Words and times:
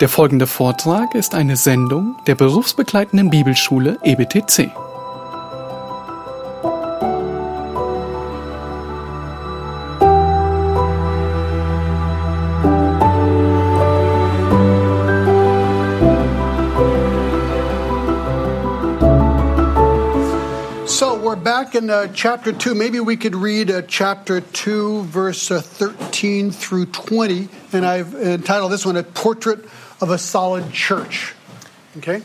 Der 0.00 0.10
folgende 0.10 0.46
Vortrag 0.46 1.14
ist 1.14 1.34
eine 1.34 1.56
Sendung 1.56 2.16
der 2.26 2.34
berufsbegleitenden 2.34 3.30
Bibelschule 3.30 3.98
EBTC. 4.02 4.70
So 20.84 21.14
we're 21.14 21.36
back 21.36 21.74
in 21.74 21.88
uh, 21.88 22.08
chapter 22.12 22.52
2. 22.52 22.74
Maybe 22.74 23.00
we 23.00 23.16
could 23.16 23.34
read 23.34 23.70
uh, 23.70 23.80
chapter 23.88 24.42
2, 24.52 25.04
verse 25.04 25.50
uh, 25.50 25.62
13 25.62 26.50
through 26.50 26.84
20. 26.92 27.48
And 27.72 27.86
I've 27.86 28.14
entitled 28.14 28.72
this 28.72 28.84
one 28.84 28.98
A 28.98 29.02
Portrait 29.02 29.60
of 30.00 30.10
a 30.10 30.18
Solid 30.18 30.72
Church. 30.72 31.34
Okay? 31.96 32.22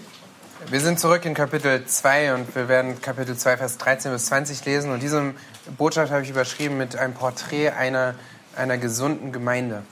Wir 0.70 0.80
sind 0.80 1.00
zurück 1.00 1.26
in 1.26 1.34
Kapitel 1.34 1.86
2 1.86 2.36
und 2.36 2.56
wir 2.56 2.68
werden 2.68 3.02
Kapitel 3.02 3.36
2, 3.36 3.58
Vers 3.58 3.78
13 3.78 4.12
bis 4.12 4.28
20 4.28 4.64
lesen. 4.66 4.92
Und 4.92 5.02
diese 5.02 5.34
Botschaft 5.78 6.12
habe 6.12 6.22
ich 6.24 6.30
überschrieben 6.30 6.78
mit 6.78 6.96
einem 6.96 7.14
Porträt 7.14 7.70
einer, 7.72 8.16
einer 8.56 8.78
gesunden 8.78 9.32
Gemeinde. 9.32 9.84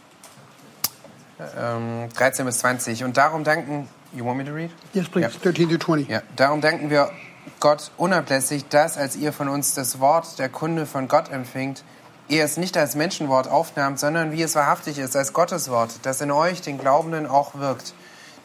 Ähm, 1.57 2.09
13 2.15 2.45
bis 2.45 2.59
20. 2.59 3.03
Und 3.03 3.17
darum 3.17 3.43
danken. 3.43 3.87
You 4.13 4.25
want 4.25 4.37
me 4.37 4.45
to 4.45 4.51
read? 4.51 4.71
Yes, 4.93 5.07
please. 5.07 5.29
Ja. 5.31 5.51
13 5.51 5.69
through 5.69 5.79
20. 5.79 6.09
Ja, 6.09 6.21
darum 6.35 6.61
danken 6.61 6.89
wir 6.89 7.11
Gott 7.59 7.91
unablässig, 7.97 8.67
dass, 8.69 8.97
als 8.97 9.15
ihr 9.15 9.33
von 9.33 9.47
uns 9.47 9.73
das 9.73 9.99
Wort 9.99 10.39
der 10.39 10.49
Kunde 10.49 10.85
von 10.85 11.07
Gott 11.07 11.31
empfingt, 11.31 11.83
ihr 12.29 12.43
es 12.43 12.57
nicht 12.57 12.77
als 12.77 12.95
Menschenwort 12.95 13.47
aufnahmt, 13.47 13.99
sondern 13.99 14.31
wie 14.31 14.43
es 14.43 14.55
wahrhaftig 14.55 14.99
ist, 14.99 15.15
als 15.15 15.33
Gottes 15.33 15.69
Wort, 15.69 15.99
das 16.03 16.21
in 16.21 16.31
euch, 16.31 16.61
den 16.61 16.77
Glaubenden, 16.77 17.25
auch 17.25 17.55
wirkt. 17.55 17.93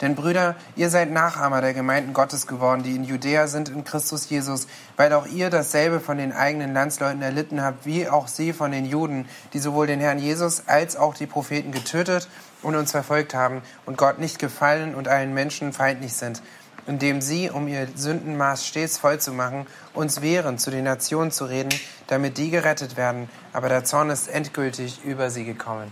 Denn 0.01 0.16
Brüder, 0.16 0.57
ihr 0.74 0.91
seid 0.91 1.12
Nachahmer 1.12 1.60
der 1.60 1.73
Gemeinden 1.73 2.15
Gottes 2.15 2.46
geworden, 2.49 2.82
die 2.82 2.96
in 2.96 3.04
Judäa 3.04 3.46
sind 3.46 3.68
in 3.68 3.85
Christus 3.85 4.29
Jesus, 4.29 4.66
weil 4.96 5.13
auch 5.13 5.26
ihr 5.26 5.51
dasselbe 5.51 6.01
von 6.01 6.18
den 6.18 6.32
eigenen 6.32 6.74
Landsleuten 6.74 7.23
erlitten 7.23 7.63
habt, 7.63 7.87
wie 7.87 8.09
auch 8.09 8.26
sie 8.26 8.52
von 8.52 8.73
den 8.73 8.87
Juden, 8.87 9.29
die 9.52 9.60
sowohl 9.60 9.87
den 9.87 10.01
Herrn 10.01 10.19
Jesus 10.19 10.65
als 10.66 10.96
auch 10.96 11.15
die 11.15 11.26
Propheten 11.26 11.71
getötet 11.71 12.29
und 12.63 12.74
uns 12.74 12.91
verfolgt 12.91 13.35
haben 13.35 13.63
und 13.87 13.96
Gott 13.96 14.19
nicht 14.19 14.38
gefallen 14.38 14.95
und 14.95 15.07
allen 15.07 15.32
Menschen 15.32 15.73
feindlich 15.73 16.15
sind 16.15 16.43
indem 16.87 17.21
sie, 17.21 17.51
um 17.51 17.68
ihr 17.68 17.88
Sündenmaß 17.95 18.66
stets 18.66 18.99
voll 18.99 19.21
zu 19.21 19.32
machen, 19.32 19.66
uns 19.95 20.21
wehren, 20.21 20.59
zu 20.59 20.71
den 20.71 20.85
Nationen 20.85 21.30
zu 21.30 21.45
reden, 21.45 21.73
damit 22.07 22.38
die 22.38 22.51
gerettet 22.51 22.96
werden. 22.96 23.29
Aber 23.52 23.68
der 23.68 23.85
Zorn 23.85 24.10
ist 24.10 24.29
endgültig 24.29 25.04
über 25.04 25.30
sie 25.30 25.45
gekommen. 25.45 25.91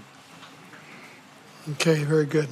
Okay, 1.71 2.05
very 2.05 2.27
good. 2.27 2.49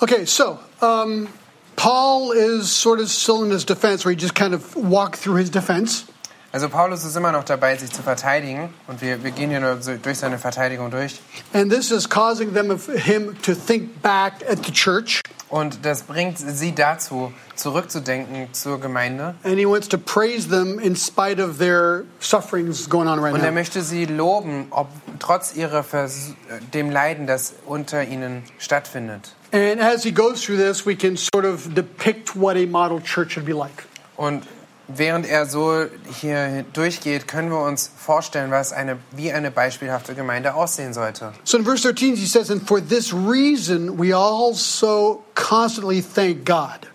Okay, 0.00 0.24
so 0.24 0.58
um, 0.80 1.28
Paul 1.76 2.32
is 2.32 2.70
sort 2.70 2.98
of 2.98 3.08
still 3.08 3.44
in 3.44 3.50
his 3.50 3.64
defense, 3.64 4.04
where 4.04 4.10
he 4.10 4.16
just 4.16 4.34
kind 4.34 4.52
of 4.52 4.74
walked 4.74 5.16
through 5.16 5.36
his 5.36 5.50
defense. 5.50 6.04
Also 6.52 6.68
Paulus 6.68 7.02
ist 7.04 7.16
immer 7.16 7.32
noch 7.32 7.44
dabei, 7.44 7.76
sich 7.76 7.90
zu 7.90 8.02
verteidigen. 8.02 8.74
Und 8.86 9.00
wir, 9.00 9.24
wir 9.24 9.30
gehen 9.30 9.48
hier 9.48 9.60
nur 9.60 9.76
durch 9.76 10.18
seine 10.18 10.38
Verteidigung 10.38 10.90
durch. 10.90 11.18
And 11.54 11.72
this 11.72 11.90
is 11.90 12.06
causing 12.06 12.52
them 12.52 12.78
him 12.94 13.34
to 13.40 13.54
think 13.54 14.02
back 14.02 14.34
at 14.50 14.64
the 14.66 14.72
church. 14.72 15.22
Und 15.48 15.84
das 15.84 16.02
bringt 16.02 16.38
sie 16.38 16.74
dazu, 16.74 17.32
zurückzudenken 17.56 18.52
zur 18.52 18.80
Gemeinde. 18.80 19.34
And 19.44 19.58
he 19.58 19.66
wants 19.66 19.88
to 19.88 19.98
praise 19.98 20.48
them 20.48 20.78
in 20.78 20.94
spite 20.94 21.42
of 21.42 21.58
their 21.58 22.04
sufferings 22.20 22.88
going 22.88 23.08
on 23.08 23.18
right 23.18 23.32
Und 23.32 23.40
er 23.40 23.50
now. 23.50 23.54
möchte 23.54 23.80
sie 23.80 24.04
loben, 24.04 24.66
ob 24.70 24.88
trotz 25.20 25.54
ihrer 25.54 25.82
Vers 25.82 26.34
dem 26.74 26.90
Leiden, 26.90 27.26
das 27.26 27.54
unter 27.66 28.04
ihnen 28.04 28.42
stattfindet. 28.58 29.34
And 29.52 29.80
as 29.80 30.02
he 30.02 30.12
goes 30.12 30.42
through 30.42 30.58
this, 30.58 30.86
we 30.86 30.96
can 30.96 31.16
sort 31.16 31.46
of 31.46 31.74
depict 31.74 32.34
what 32.34 32.56
a 32.56 32.66
model 32.66 33.00
church 33.02 33.32
should 33.32 33.46
be 33.46 33.52
like. 33.52 33.84
Und 34.16 34.42
während 34.88 35.26
er 35.26 35.46
so 35.46 35.86
hier 36.20 36.64
durchgeht, 36.72 37.28
können 37.28 37.50
wir 37.50 37.60
uns 37.60 37.90
vorstellen, 37.96 38.50
was 38.50 38.72
eine, 38.72 38.98
wie 39.12 39.32
eine 39.32 39.50
beispielhafte 39.50 40.14
Gemeinde 40.14 40.54
aussehen 40.54 40.92
sollte. 40.92 41.32
So 41.44 41.58
in 41.58 41.64
verse 41.64 41.82
13, 41.82 42.16
he 42.16 42.26
says, 42.26 42.50
And 42.50 42.66
for 42.66 42.80
this 42.80 43.12
reason 43.12 43.98
we 43.98 44.14
also 44.14 45.22
constantly 45.34 46.02
thank 46.02 46.44
God. 46.44 46.88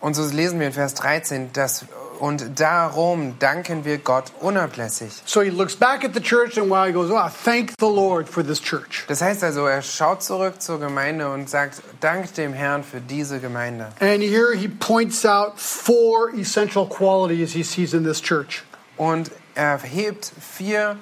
Und 0.00 0.14
so 0.14 0.24
lesen 0.24 0.60
wir 0.60 0.68
in 0.68 0.72
Vers 0.72 0.94
13, 0.94 1.52
dass, 1.52 1.84
und 2.20 2.60
darum 2.60 3.38
danken 3.38 3.84
wir 3.84 3.98
Gott 3.98 4.32
unablässig. 4.40 5.10
So 5.24 5.40
he 5.40 5.48
looks 5.48 5.74
back 5.74 6.04
at 6.04 6.12
the 6.14 6.20
church 6.20 6.58
and 6.58 6.70
while 6.70 6.86
he 6.86 6.92
goes, 6.92 7.10
Oh, 7.10 7.28
thank 7.44 7.72
the 7.80 7.86
Lord 7.86 8.28
for 8.28 8.44
this 8.44 8.60
church. 8.60 9.04
Das 9.08 9.22
heißt 9.22 9.42
also, 9.42 9.66
er 9.66 9.82
schaut 9.82 10.22
zurück 10.22 10.60
zur 10.60 10.78
Gemeinde 10.78 11.30
und 11.30 11.48
sagt, 11.48 11.82
dank 12.00 12.32
dem 12.34 12.52
Herrn 12.52 12.84
für 12.84 13.00
diese 13.00 13.40
Gemeinde. 13.40 13.88
And 14.00 14.22
here 14.22 14.54
he 14.54 14.68
points 14.68 15.24
out 15.24 15.58
four 15.58 16.32
essential 16.34 16.86
qualities 16.86 17.52
he 17.52 17.62
sees 17.62 17.94
in 17.94 18.04
this 18.04 18.20
church. 18.20 18.64
Und 18.98 19.30
er 19.54 19.78
hebt 19.78 20.30
vier 20.38 20.96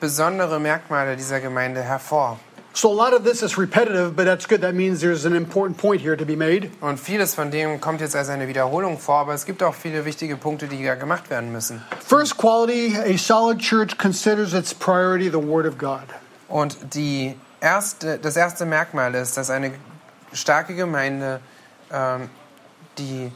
besondere 0.00 0.58
Merkmale 0.58 1.16
dieser 1.16 1.40
Gemeinde 1.40 1.82
hervor. 1.82 2.38
So 2.80 2.92
a 2.92 2.94
lot 2.94 3.12
of 3.12 3.24
this 3.24 3.42
is 3.42 3.58
repetitive, 3.58 4.14
but 4.14 4.24
that's 4.24 4.46
good. 4.46 4.60
That 4.60 4.76
means 4.76 5.00
there's 5.00 5.24
an 5.24 5.34
important 5.34 5.78
point 5.78 6.00
here 6.00 6.14
to 6.14 6.24
be 6.24 6.36
made. 6.36 6.70
Und 6.80 7.00
vieles 7.00 7.34
von 7.34 7.50
dem 7.50 7.80
kommt 7.80 8.00
jetzt 8.00 8.14
als 8.14 8.28
eine 8.28 8.46
Wiederholung 8.46 8.98
vor, 8.98 9.16
aber 9.16 9.34
es 9.34 9.46
gibt 9.46 9.64
auch 9.64 9.74
viele 9.74 10.04
wichtige 10.04 10.36
Punkte, 10.36 10.68
die 10.68 10.84
da 10.84 10.94
gemacht 10.94 11.28
werden 11.28 11.50
müssen. 11.50 11.82
First 11.98 12.36
quality 12.36 12.96
a 12.96 13.18
solid 13.18 13.58
church 13.58 13.98
considers 13.98 14.54
its 14.54 14.72
priority 14.72 15.28
the 15.28 15.44
Word 15.44 15.66
of 15.66 15.76
God. 15.76 16.04
Und 16.46 16.94
die 16.94 17.34
erste, 17.60 18.16
das 18.16 18.36
erste 18.36 18.64
Merkmal 18.64 19.12
ist, 19.16 19.36
dass 19.36 19.50
eine 19.50 19.72
starke 20.32 20.76
Gemeinde 20.76 21.40
ähm, 21.90 22.30
die, 22.96 23.32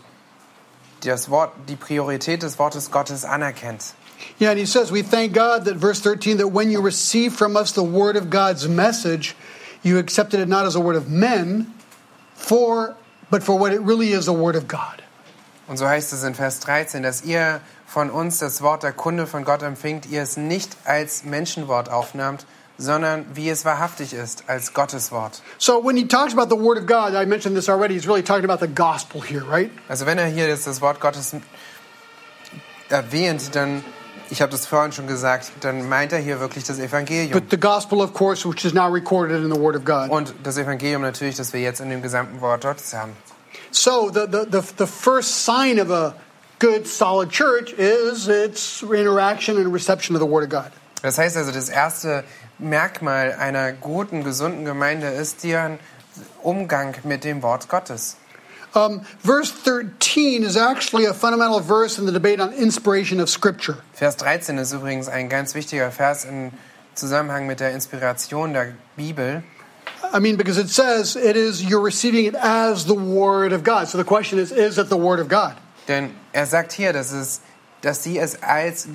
die, 1.02 1.08
das 1.08 1.30
Wort, 1.30 1.50
die 1.68 1.74
Priorität 1.74 2.44
des 2.44 2.60
Wortes 2.60 2.92
Gottes 2.92 3.24
anerkennt. 3.24 3.94
Yeah, 4.42 4.50
and 4.50 4.58
he 4.58 4.66
says, 4.66 4.90
We 4.90 5.02
thank 5.02 5.34
God 5.34 5.66
that, 5.66 5.76
verse 5.76 6.00
13, 6.00 6.38
that 6.38 6.48
when 6.48 6.68
you 6.68 6.80
received 6.80 7.36
from 7.36 7.56
us 7.56 7.70
the 7.70 7.84
word 7.84 8.16
of 8.16 8.28
God's 8.28 8.68
message, 8.68 9.36
you 9.84 9.98
accepted 9.98 10.40
it 10.40 10.48
not 10.48 10.66
as 10.66 10.74
a 10.74 10.80
word 10.80 10.96
of 10.96 11.08
men, 11.08 11.72
for, 12.34 12.96
but 13.30 13.44
for 13.44 13.56
what 13.56 13.72
it 13.72 13.80
really 13.82 14.10
is, 14.10 14.26
a 14.26 14.32
word 14.32 14.56
of 14.56 14.66
God. 14.66 15.00
Und 15.68 15.76
so 15.76 15.86
heißt 15.86 16.12
es 16.12 16.24
in 16.24 16.34
Vers 16.34 16.58
13, 16.58 17.04
dass 17.04 17.24
ihr 17.24 17.60
von 17.86 18.10
uns 18.10 18.40
das 18.40 18.60
Wort 18.62 18.82
der 18.82 18.90
Kunde 18.90 19.28
von 19.28 19.44
Gott 19.44 19.62
empfingt, 19.62 20.06
ihr 20.06 20.22
es 20.22 20.36
nicht 20.36 20.76
als 20.84 21.22
Menschenwort 21.22 21.88
aufnahmt, 21.88 22.44
sondern 22.78 23.24
wie 23.34 23.48
es 23.48 23.64
wahrhaftig 23.64 24.12
ist, 24.12 24.42
als 24.48 24.74
Gottes 24.74 25.12
Wort. 25.12 25.40
So 25.58 25.84
when 25.84 25.96
he 25.96 26.08
talks 26.08 26.32
about 26.32 26.52
the 26.52 26.60
word 26.60 26.78
of 26.78 26.86
God, 26.86 27.14
I 27.14 27.26
mentioned 27.26 27.54
this 27.54 27.68
already, 27.68 27.94
he's 27.94 28.08
really 28.08 28.24
talking 28.24 28.44
about 28.44 28.58
the 28.58 28.66
gospel 28.66 29.22
here, 29.22 29.44
right? 29.48 29.70
Also 29.88 30.04
wenn 30.04 30.18
er 30.18 30.26
hier 30.26 30.48
jetzt 30.48 30.66
das 30.66 30.80
Wort 30.80 30.98
Gottes 30.98 31.32
erwähnt, 32.88 33.54
dann, 33.54 33.84
ich 34.30 34.42
habe 34.42 34.50
das 34.50 34.66
vorhin 34.66 34.92
schon 34.92 35.06
gesagt, 35.06 35.52
dann 35.60 35.88
meint 35.88 36.12
er 36.12 36.18
hier 36.18 36.40
wirklich 36.40 36.64
das 36.64 36.78
Evangelium. 36.78 37.32
But 37.32 37.50
the 37.50 37.58
gospel, 37.58 38.00
of 38.00 38.12
course, 38.12 38.48
which 38.48 38.64
is 38.64 38.72
now 38.72 38.90
recorded 38.92 39.42
in 39.42 39.52
the 39.52 39.60
word 39.60 39.76
of 39.76 39.84
God. 39.84 40.10
Und 40.10 40.34
das 40.42 40.56
Evangelium 40.56 41.02
natürlich, 41.02 41.36
das 41.36 41.52
wir 41.52 41.60
jetzt 41.60 41.80
in 41.80 41.90
dem 41.90 42.02
gesamten 42.02 42.40
Wort 42.40 42.62
Gottes 42.62 42.94
haben. 42.94 43.12
So 43.70 44.10
the, 44.10 44.26
the, 44.30 44.46
the, 44.50 44.62
the 44.78 44.86
first 44.86 45.44
sign 45.44 45.80
of 45.80 45.90
a 45.90 46.14
good, 46.58 46.86
solid 46.86 47.30
church 47.30 47.72
is 47.72 48.28
its 48.28 48.82
interaction 48.82 49.56
and 49.56 49.72
reception 49.72 50.14
of 50.14 50.22
the 50.22 50.28
word 50.28 50.44
of 50.44 50.50
God. 50.50 50.72
Das 51.02 51.18
heißt 51.18 51.36
also, 51.36 51.50
das 51.50 51.68
erste 51.68 52.24
Merkmal 52.58 53.32
einer 53.32 53.72
guten, 53.72 54.22
gesunden 54.22 54.64
Gemeinde 54.64 55.08
ist 55.08 55.42
deren 55.42 55.78
Umgang 56.42 56.94
mit 57.02 57.24
dem 57.24 57.42
Wort 57.42 57.68
Gottes. 57.68 58.16
Um, 58.74 59.02
verse 59.20 59.50
13 59.50 60.44
is 60.44 60.56
actually 60.56 61.04
a 61.04 61.12
fundamental 61.12 61.60
verse 61.60 61.98
in 61.98 62.06
the 62.06 62.12
debate 62.12 62.40
on 62.40 62.54
inspiration 62.54 63.20
of 63.20 63.28
Scripture. 63.28 63.76
Vers 63.92 64.16
13 64.16 64.58
ist 64.58 64.72
übrigens 64.72 65.08
ein 65.08 65.28
ganz 65.28 65.54
wichtiger 65.54 65.90
Vers 65.90 66.24
im 66.24 66.52
Zusammenhang 66.94 67.46
mit 67.46 67.60
der 67.60 67.72
Inspiration 67.72 68.54
der 68.54 68.74
Bibel. 68.96 69.42
I 70.14 70.20
mean, 70.20 70.36
because 70.36 70.58
it 70.58 70.68
says 70.68 71.16
it 71.16 71.36
is, 71.36 71.62
you're 71.62 71.82
receiving 71.82 72.26
it 72.26 72.34
as 72.34 72.86
the 72.86 72.94
Word 72.94 73.52
of 73.52 73.62
God. 73.62 73.88
So 73.88 73.98
the 73.98 74.04
question 74.04 74.38
is, 74.38 74.52
is 74.52 74.78
it 74.78 74.88
the 74.88 74.96
Word 74.96 75.20
of 75.20 75.28
God? 75.28 75.54
Denn 75.86 76.10
er 76.32 76.46
sagt 76.46 76.72
hier, 76.72 76.92
dass, 76.92 77.12
es, 77.12 77.40
dass 77.82 78.02
sie 78.02 78.18
es 78.18 78.42
als 78.42 78.88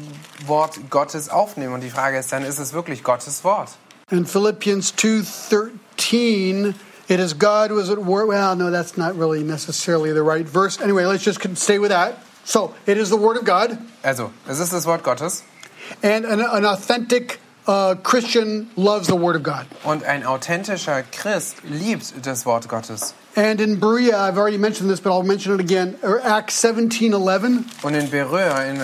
Wort 0.46 0.90
Gottes 0.90 1.30
aufnehmen. 1.30 1.74
Und 1.74 1.82
die 1.82 1.90
Frage 1.90 2.18
ist 2.18 2.32
dann, 2.32 2.44
ist 2.44 2.60
es 2.60 2.74
wirklich 2.74 3.04
Gottes 3.04 3.44
Wort? 3.44 3.70
In 4.10 4.26
Philippians 4.26 4.94
2.13, 4.94 6.74
it 7.08 7.20
is 7.20 7.34
God 7.34 7.70
who 7.70 7.80
is 7.80 7.90
at 7.90 8.00
work. 8.00 8.28
Well, 8.28 8.56
no, 8.56 8.72
that's 8.72 8.98
not 8.98 9.16
really 9.16 9.44
necessarily 9.44 10.12
the 10.12 10.24
right 10.24 10.46
verse. 10.46 10.80
Anyway, 10.80 11.06
let's 11.06 11.24
just 11.24 11.42
stay 11.58 11.80
with 11.80 11.92
that. 11.92 12.20
So 12.44 12.74
it 12.86 12.98
is 12.98 13.10
the 13.10 13.18
Word 13.18 13.38
of 13.38 13.46
God. 13.46 13.78
Also, 14.04 14.32
es 14.48 14.60
ist 14.60 14.72
das 14.72 14.86
Wort 14.86 15.04
Gottes. 15.04 15.44
And 16.04 16.26
an, 16.26 16.42
an 16.42 16.66
authentic 16.66 17.40
uh, 17.68 17.96
Christian 17.96 18.70
loves 18.76 19.08
the 19.08 19.16
Word 19.16 19.36
of 19.36 19.44
God. 19.44 19.68
Und 19.84 20.04
ein 20.04 20.24
authentischer 20.24 21.04
Christ 21.12 21.64
liebt 21.64 22.26
das 22.26 22.46
Wort 22.46 22.68
Gottes. 22.68 23.14
And 23.36 23.62
in 23.62 23.80
Berea, 23.80 24.18
I've 24.18 24.38
already 24.38 24.58
mentioned 24.58 24.90
this, 24.90 25.00
but 25.00 25.12
I'll 25.12 25.24
mention 25.24 25.54
it 25.54 25.60
again. 25.60 25.98
Acts 26.24 26.62
17:11. 26.64 27.66
Und 27.84 27.96
in 27.96 28.10
Beröa, 28.10 28.66
in 28.70 28.82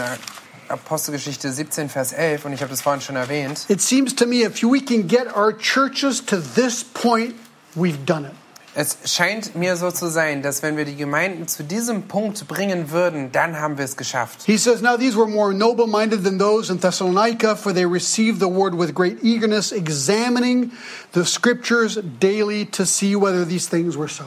Apostelgeschichte 0.70 1.52
17, 1.52 1.90
Vers 1.90 2.14
11, 2.14 2.46
und 2.46 2.54
ich 2.54 2.62
habe 2.62 2.70
das 2.70 2.82
vorhin 2.82 3.02
schon 3.02 3.16
erwähnt. 3.16 3.66
It 3.70 3.82
seems 3.82 4.14
to 4.16 4.26
me 4.26 4.44
if 4.44 4.62
we 4.64 4.80
can 4.80 5.08
get 5.08 5.28
our 5.36 5.52
churches 5.54 6.24
to 6.26 6.38
this 6.38 6.84
point, 6.84 7.36
we've 7.76 8.06
done 8.06 8.26
it. 8.26 8.34
Es 8.76 8.98
scheint 9.06 9.56
mir 9.56 9.76
so 9.76 9.92
zu 9.92 10.10
sein, 10.10 10.42
dass 10.42 10.64
wenn 10.64 10.78
wir 10.78 10.86
die 10.86 10.96
Gemeinden 10.96 11.48
zu 11.48 11.64
diesem 11.64 12.04
Punkt 12.08 12.48
bringen 12.48 12.90
würden, 12.90 13.32
dann 13.32 13.60
haben 13.60 13.78
wir 13.78 13.86
es 13.86 13.96
geschafft. 13.98 14.44
He 14.48 14.58
says, 14.58 14.82
Now 14.82 14.98
these 14.98 15.16
were 15.16 15.28
more 15.28 15.54
noble 15.54 15.86
minded 15.86 16.24
than 16.24 16.40
those 16.40 16.72
in 16.72 16.80
Thessalonica, 16.80 17.56
for 17.56 17.72
they 17.72 17.86
received 17.86 18.40
the 18.40 18.48
word 18.48 18.74
with 18.74 18.96
great 18.96 19.20
eagerness, 19.22 19.72
examining 19.72 20.72
the 21.12 21.24
scriptures 21.24 22.00
daily 22.20 22.66
to 22.72 22.84
see 22.84 23.16
whether 23.16 23.46
these 23.46 23.70
things 23.70 23.96
were 23.96 24.08
so. 24.08 24.26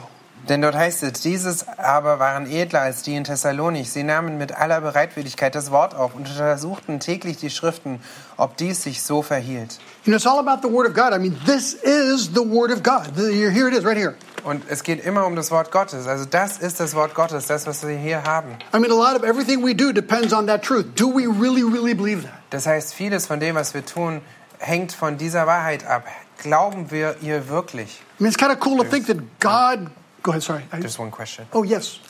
Denn 0.49 0.61
dort 0.61 0.75
heißt 0.75 1.03
es, 1.03 1.19
dieses 1.19 1.67
aber 1.67 2.19
waren 2.19 2.49
edler 2.49 2.81
als 2.81 3.01
die 3.01 3.15
in 3.15 3.25
Thessalonich. 3.25 3.91
Sie 3.91 4.03
nahmen 4.03 4.37
mit 4.37 4.53
aller 4.53 4.79
Bereitwilligkeit 4.79 5.55
das 5.55 5.71
Wort 5.71 5.93
auf 5.93 6.15
und 6.15 6.29
untersuchten 6.29 6.99
täglich 6.99 7.37
die 7.37 7.49
Schriften, 7.49 7.99
ob 8.37 8.55
dies 8.55 8.83
sich 8.83 9.03
so 9.03 9.21
verhielt. 9.21 9.79
You 10.05 10.11
know, 10.11 10.15
it's 10.15 10.25
all 10.25 10.39
about 10.39 10.65
the 10.65 10.73
word 10.73 10.87
of 10.87 10.93
God. 10.93 11.13
I 11.13 11.19
mean, 11.19 11.37
this 11.45 11.73
is 11.73 12.31
the 12.33 12.49
word 12.49 12.71
of 12.71 12.81
God. 12.81 13.07
Here 13.15 13.51
here 13.51 13.67
it 13.67 13.73
is, 13.73 13.83
right 13.83 13.97
here. 13.97 14.15
Und 14.45 14.63
es 14.69 14.83
geht 14.83 15.03
immer 15.05 15.25
um 15.25 15.35
das 15.35 15.51
Wort 15.51 15.71
Gottes. 15.71 16.07
Also 16.07 16.23
das 16.23 16.59
ist 16.59 16.79
das 16.79 16.95
Wort 16.95 17.13
Gottes, 17.13 17.47
das, 17.47 17.67
was 17.67 17.85
wir 17.85 17.97
hier 17.97 18.23
haben. 18.23 18.57
I 18.73 18.79
mean, 18.79 18.91
a 18.91 18.95
lot 18.95 19.21
of 19.21 19.23
everything 19.23 19.65
we 19.65 19.75
do 19.75 19.91
depends 19.91 20.31
on 20.31 20.47
that 20.47 20.63
truth. 20.63 20.85
Do 20.95 21.09
we 21.09 21.27
really, 21.27 21.63
really 21.63 21.93
believe 21.93 22.23
that? 22.23 22.33
Das 22.51 22.65
heißt, 22.65 22.93
vieles 22.93 23.27
von 23.27 23.41
dem, 23.41 23.55
was 23.55 23.73
wir 23.73 23.85
tun, 23.85 24.21
hängt 24.59 24.93
von 24.93 25.17
dieser 25.17 25.45
Wahrheit 25.47 25.85
ab. 25.85 26.05
Glauben 26.37 26.91
wir 26.91 27.17
ihr 27.21 27.49
wirklich? 27.49 28.01
I 28.19 28.23
mean, 28.23 28.31
it's 28.31 28.37
kind 28.37 28.51
of 28.51 28.65
cool 28.65 28.77
to 28.77 28.85
think 28.85 29.07
that 29.07 29.17
God. 29.41 29.91
Go 30.27 30.31
ahead, 30.31 30.43
sorry. 30.43 30.63
I- 30.73 30.81
Just 30.81 30.99
one 30.99 31.09
question. 31.09 31.47
oh, 31.53 31.63
yes. 31.63 32.01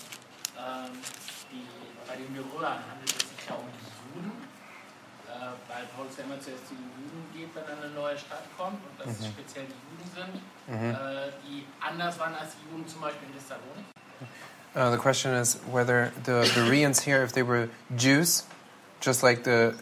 Ähm, 0.57 0.89
die, 1.51 1.61
bei 2.07 2.15
den 2.15 2.33
Bewohnern 2.33 2.79
handelt 2.89 3.11
es 3.15 3.29
sich 3.29 3.45
ja 3.47 3.53
um 3.53 3.61
die 3.69 4.17
Juden, 4.17 4.31
äh, 5.27 5.53
weil 5.69 5.85
Paulus 5.95 6.17
ja 6.17 6.23
immer 6.23 6.41
zuerst 6.41 6.67
zu 6.67 6.73
den 6.73 6.89
Juden 6.97 7.21
geht, 7.31 7.53
wenn 7.53 7.63
er 7.69 7.77
eine 7.83 7.93
neue 7.93 8.17
Stadt 8.17 8.41
kommt 8.57 8.79
und 8.81 8.97
das 9.05 9.23
speziell 9.27 9.65
die 9.65 9.77
Juden 9.93 10.09
sind, 10.17 10.95
äh, 10.95 11.29
die 11.45 11.67
anders 11.79 12.17
waren 12.17 12.33
als 12.33 12.53
die 12.57 12.71
Juden 12.73 12.87
zum 12.87 13.01
Beispiel 13.01 13.27
in 13.27 13.35
Thessalonik. 13.37 13.85
Uh, 14.75 14.89
the 14.89 14.97
question 14.97 15.33
is 15.35 15.59
whether 15.71 16.11
the 16.25 16.49
Bereans 16.55 16.99
here, 17.05 17.21
if 17.23 17.33
they 17.33 17.43
were 17.43 17.69
Jews, 17.95 18.45
just 18.99 19.21
like 19.21 19.43
the, 19.43 19.75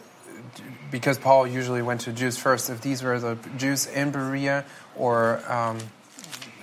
because 0.90 1.18
Paul 1.18 1.46
usually 1.46 1.80
went 1.80 2.02
to 2.02 2.12
Jews 2.12 2.36
first, 2.36 2.68
if 2.68 2.82
these 2.82 3.02
were 3.02 3.18
the 3.18 3.38
Jews 3.56 3.86
in 3.86 4.10
Berea 4.10 4.64
or 4.94 5.40
um, 5.48 5.78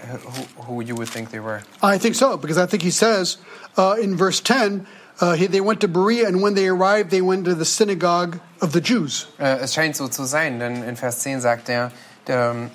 who, 0.05 0.63
who 0.63 0.83
you 0.83 0.95
would 0.95 1.09
think 1.09 1.31
they 1.31 1.39
were. 1.39 1.63
I 1.81 1.97
think 1.97 2.15
so, 2.15 2.37
because 2.37 2.57
I 2.57 2.65
think 2.65 2.83
he 2.83 2.91
says 2.91 3.37
uh, 3.77 3.95
in 4.01 4.15
verse 4.15 4.39
10 4.39 4.85
uh, 5.19 5.33
he, 5.33 5.47
they 5.47 5.61
went 5.61 5.81
to 5.81 5.87
Berea, 5.87 6.27
and 6.27 6.41
when 6.41 6.55
they 6.55 6.67
arrived, 6.67 7.11
they 7.11 7.21
went 7.21 7.45
to 7.45 7.55
the 7.55 7.65
synagogue 7.65 8.39
of 8.61 8.73
the 8.73 8.81
Jews. 8.81 9.27
Äh, 9.39 9.59
es 9.61 9.73
scheint 9.73 9.95
so 9.95 10.07
zu 10.07 10.25
sein, 10.25 10.59
denn 10.59 10.83
in 10.83 10.95
Vers 10.95 11.19
10 11.19 11.41
sagt 11.41 11.69
er, 11.69 11.91
ähm, 12.27 12.71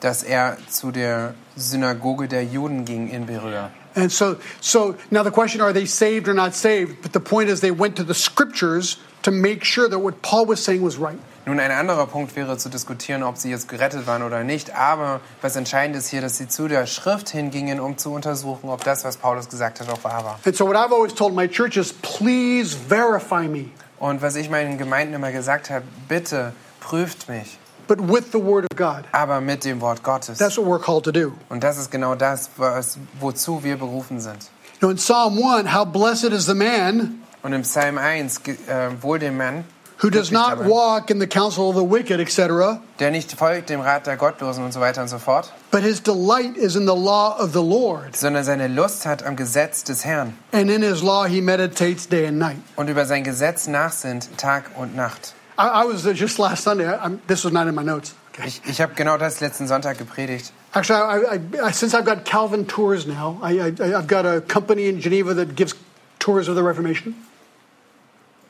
dass 0.00 0.22
er 0.22 0.58
zu 0.68 0.90
der 0.90 1.34
Synagoge 1.56 2.28
der 2.28 2.44
Juden 2.44 2.84
ging 2.84 3.08
in 3.08 3.24
Berea. 3.26 3.70
And 3.96 4.10
so, 4.10 4.38
so 4.60 4.96
now 5.10 5.22
the 5.22 5.30
question 5.30 5.60
are 5.60 5.72
they 5.72 5.86
saved 5.86 6.28
or 6.28 6.34
not 6.34 6.54
saved? 6.54 7.00
But 7.00 7.12
the 7.12 7.20
point 7.20 7.48
is 7.48 7.60
they 7.60 7.70
went 7.70 7.96
to 7.96 8.04
the 8.04 8.14
scriptures 8.14 8.98
to 9.22 9.30
make 9.30 9.64
sure 9.64 9.88
that 9.88 10.00
what 10.00 10.20
Paul 10.20 10.46
was 10.46 10.62
saying 10.62 10.82
was 10.82 10.98
right. 10.98 11.18
Nun, 11.46 11.60
ein 11.60 11.70
anderer 11.70 12.06
Punkt 12.06 12.34
wäre 12.36 12.56
zu 12.56 12.70
diskutieren, 12.70 13.22
ob 13.22 13.36
sie 13.36 13.50
jetzt 13.50 13.68
gerettet 13.68 14.06
waren 14.06 14.22
oder 14.22 14.44
nicht. 14.44 14.74
Aber 14.76 15.20
was 15.42 15.56
entscheidend 15.56 15.94
ist 15.96 16.08
hier, 16.08 16.22
dass 16.22 16.38
sie 16.38 16.48
zu 16.48 16.68
der 16.68 16.86
Schrift 16.86 17.28
hingingen, 17.28 17.80
um 17.80 17.98
zu 17.98 18.12
untersuchen, 18.12 18.70
ob 18.70 18.82
das, 18.84 19.04
was 19.04 19.18
Paulus 19.18 19.48
gesagt 19.50 19.80
hat, 19.80 19.90
auch 19.90 20.02
wahr 20.04 20.24
war. 20.24 20.38
And 20.46 20.56
so 20.56 20.66
what 20.66 20.76
I've 20.76 20.92
always 20.94 21.14
told 21.14 21.34
my 21.34 21.46
church 21.46 21.76
is 21.76 21.92
please 21.92 22.74
verify 22.88 23.46
me, 23.46 23.66
Und 23.98 24.22
was 24.22 24.36
ich 24.36 24.48
meinen 24.48 24.78
Gemeinden 24.78 25.14
immer 25.14 25.32
gesagt 25.32 25.68
habe, 25.70 25.84
bitte 26.08 26.52
prüft 26.80 27.28
mich, 27.28 27.58
but 27.88 27.98
with 28.00 28.24
the 28.32 28.42
word 28.42 28.64
of 28.72 28.76
God. 28.78 29.04
aber 29.12 29.40
mit 29.42 29.64
dem 29.66 29.80
Wort 29.82 30.02
Gottes. 30.02 30.38
That's 30.38 30.56
what 30.56 30.66
we're 30.66 30.82
called 30.82 31.04
to 31.04 31.12
do. 31.12 31.32
Und 31.50 31.62
das 31.62 31.76
ist 31.76 31.90
genau 31.90 32.14
das, 32.14 32.48
was, 32.56 32.96
wozu 33.20 33.62
wir 33.62 33.76
berufen 33.76 34.18
sind. 34.20 34.50
You 34.80 34.88
know, 34.88 34.90
in 34.90 34.96
Psalm 34.96 35.38
1, 35.42 35.74
how 35.74 35.84
blessed 35.84 36.32
is 36.32 36.46
the 36.46 36.54
man 36.54 37.22
Und 37.42 37.52
im 37.52 37.62
Psalm 37.62 37.98
1, 37.98 38.42
ge- 38.42 38.56
äh, 38.66 38.90
wohl 39.02 39.18
dem 39.18 39.36
Mann, 39.36 39.64
who 39.98 40.10
does 40.10 40.30
not 40.30 40.64
walk 40.64 41.10
in 41.10 41.18
the 41.18 41.26
counsel 41.26 41.70
of 41.70 41.76
the 41.76 41.84
wicked, 41.84 42.20
etc., 42.20 42.80
der 42.98 43.10
nicht 43.10 43.32
folgt 43.32 43.70
dem 43.70 43.80
Rat 43.80 44.06
der 44.06 44.16
Gottlosen 44.16 44.64
und 44.64 44.72
so 44.72 44.80
weiter 44.80 45.02
und 45.02 45.08
so 45.08 45.18
fort, 45.18 45.52
but 45.70 45.82
his 45.82 46.00
delight 46.02 46.56
is 46.56 46.76
in 46.76 46.86
the 46.86 46.94
law 46.94 47.36
of 47.38 47.52
the 47.52 47.62
Lord, 47.62 48.16
sondern 48.16 48.44
seine 48.44 48.68
Lust 48.68 49.06
hat 49.06 49.24
am 49.24 49.36
Gesetz 49.36 49.84
des 49.84 50.04
Herrn 50.04 50.34
and 50.52 50.70
in 50.70 50.82
his 50.82 51.02
law 51.02 51.24
he 51.24 51.40
meditates 51.40 52.08
day 52.08 52.26
and 52.26 52.38
night. 52.38 52.58
und 52.76 52.88
über 52.88 53.06
sein 53.06 53.24
Gesetz 53.24 53.66
nachsinnt 53.66 54.28
Tag 54.36 54.70
und 54.76 54.96
Nacht. 54.96 55.34
I, 55.56 55.82
I 55.82 55.84
was 55.84 56.04
uh, 56.04 56.12
just 56.12 56.38
last 56.38 56.64
Sunday. 56.64 56.86
I, 56.86 56.96
I'm, 56.96 57.20
this 57.26 57.44
was 57.44 57.52
not 57.52 57.68
in 57.68 57.74
my 57.74 57.84
notes. 57.84 58.14
Okay. 58.32 58.48
Ich, 58.48 58.62
ich 58.66 58.80
habe 58.80 58.94
genau 58.94 59.16
das 59.16 59.40
letzten 59.40 59.68
Sonntag 59.68 59.98
gepredigt. 59.98 60.52
Actually, 60.72 60.98
I, 60.98 61.36
I, 61.36 61.68
I, 61.68 61.70
since 61.70 61.94
I've 61.94 62.04
got 62.04 62.24
Calvin 62.24 62.66
Tours 62.66 63.06
now, 63.06 63.38
I, 63.40 63.60
I, 63.60 63.94
I've 63.96 64.08
got 64.08 64.26
a 64.26 64.40
company 64.40 64.88
in 64.88 65.00
Geneva 65.00 65.34
that 65.34 65.54
gives 65.54 65.74
tours 66.18 66.48
of 66.48 66.56
the 66.56 66.62
Reformation. 66.64 67.14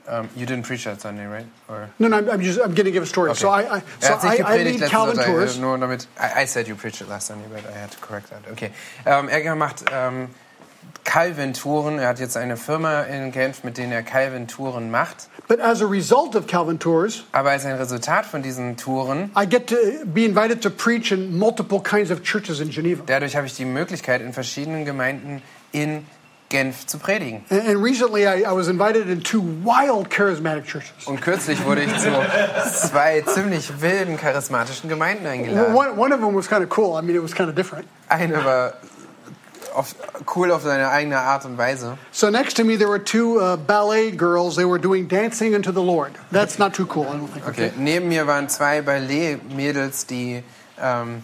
Um, 0.07 0.29
you 0.37 0.45
didn't 0.45 0.65
preach 0.67 0.85
that 0.85 1.01
Sunday, 1.01 1.27
right? 1.27 1.47
Or 1.69 1.89
No, 1.99 2.09
no, 2.09 2.19
I'm, 2.19 2.31
I'm 2.31 2.43
just 2.43 2.61
I'm 2.61 2.75
going 2.75 2.85
to 2.85 2.91
give 2.91 3.03
a 3.03 3.07
story. 3.07 3.31
Okay. 3.31 3.41
So 3.41 3.49
I, 3.49 3.77
I 3.77 3.83
so 4.01 4.15
er 4.15 4.19
I, 4.23 4.37
I 4.45 4.63
lead 4.63 4.83
Calvin 4.83 5.17
Tours. 5.17 5.59
nur 5.59 5.79
damit. 5.79 6.07
I, 6.21 6.43
I 6.43 6.45
said 6.47 6.69
you 6.69 6.75
preached 6.75 7.01
it 7.01 7.09
last 7.09 7.29
Sunday, 7.29 7.47
but 7.51 7.65
I 7.67 7.73
had 7.73 7.91
to 7.91 7.99
correct 7.99 8.29
that. 8.31 8.47
Okay. 8.53 8.73
Ähm, 9.07 9.29
er 9.29 9.55
macht 9.57 9.85
ähm, 9.91 10.29
Calvin-Touren. 11.05 11.99
Er 11.99 12.09
hat 12.09 12.19
jetzt 12.19 12.37
eine 12.37 12.57
Firma 12.57 13.03
in 13.03 13.31
Genf, 13.31 13.65
mit 13.65 13.79
denen 13.79 13.93
er 13.93 14.03
Calvin-Touren 14.03 14.91
macht. 14.91 15.29
But 15.49 15.61
as 15.61 15.83
a 15.83 15.87
result 15.87 16.35
of 16.35 16.47
Calvin 16.47 16.79
Tours, 16.79 17.25
Aber 17.33 17.51
als 17.51 17.65
ein 17.65 17.77
Resultat 17.77 18.27
von 18.27 18.43
diesen 18.43 18.77
Touren, 18.77 19.31
I 19.37 19.47
get 19.47 19.69
to 19.69 19.77
be 20.05 20.25
invited 20.25 20.63
to 20.63 20.71
preach 20.71 21.13
in 21.13 21.39
multiple 21.39 21.81
kinds 21.81 22.11
of 22.11 22.23
churches 22.23 22.61
in 22.61 22.71
Geneva. 22.71 23.03
dadurch 23.07 23.37
habe 23.37 23.47
ich 23.47 23.55
die 23.55 23.67
Möglichkeit, 23.67 24.23
in 24.23 24.33
verschiedenen 24.33 24.85
Gemeinden 24.85 25.43
in 25.73 26.07
Genf 26.49 26.87
zu 26.87 26.99
predigen. 26.99 27.45
And, 27.51 27.83
recently, 27.83 28.27
I, 28.27 28.45
I 28.45 28.53
was 28.53 28.69
invited 28.69 29.09
in 29.09 29.23
two 29.23 29.41
wild 29.41 30.11
charismatic 30.11 30.67
churches. 30.67 31.07
Und 31.07 31.21
kürzlich 31.21 31.65
wurde 31.65 31.83
ich 31.83 31.99
zu 31.99 32.11
zwei 32.89 33.23
ziemlich 33.23 33.81
wilden 33.81 34.17
charismatischen 34.17 34.89
Gemeinden 34.89 35.27
eingeladen. 35.27 35.75
One, 35.75 35.97
one 35.97 36.15
of 36.15 36.21
them 36.21 36.35
was 36.35 36.49
kind 36.49 36.63
of 36.63 36.71
cool. 36.77 36.97
I 36.99 37.03
mean, 37.03 37.17
it 37.17 37.23
was 37.23 37.35
kind 37.35 37.49
of 37.49 37.55
different. 37.55 37.87
Eine 38.09 38.45
war 38.45 38.75
auf, 39.75 39.95
cool 40.37 40.53
auf 40.53 40.63
seine 40.63 40.89
eigene 40.89 41.19
Art 41.19 41.45
und 41.45 41.59
Weise. 41.59 41.99
So 42.13 42.31
next 42.31 42.57
to 42.57 42.65
me, 42.65 42.77
there 42.77 42.89
were 42.89 43.03
two 43.03 43.41
uh, 43.41 43.57
ballet 43.57 44.13
girls. 44.13 44.57
They 44.57 44.65
were 44.65 44.79
doing 44.79 45.09
dancing 45.09 45.55
unto 45.55 45.73
the 45.73 45.83
Lord. 45.83 46.13
That's 46.31 46.59
not 46.59 46.75
too 46.75 46.87
cool, 46.87 47.07
I 47.09 47.17
don't 47.17 47.29
think. 47.29 47.49
Okay. 47.49 47.73
Neben 47.77 48.09
mir 48.09 48.27
waren 48.27 48.49
zwei 48.49 48.83
Ballet-Mädels, 48.83 50.07
die, 50.07 50.45
ähm, 50.81 51.23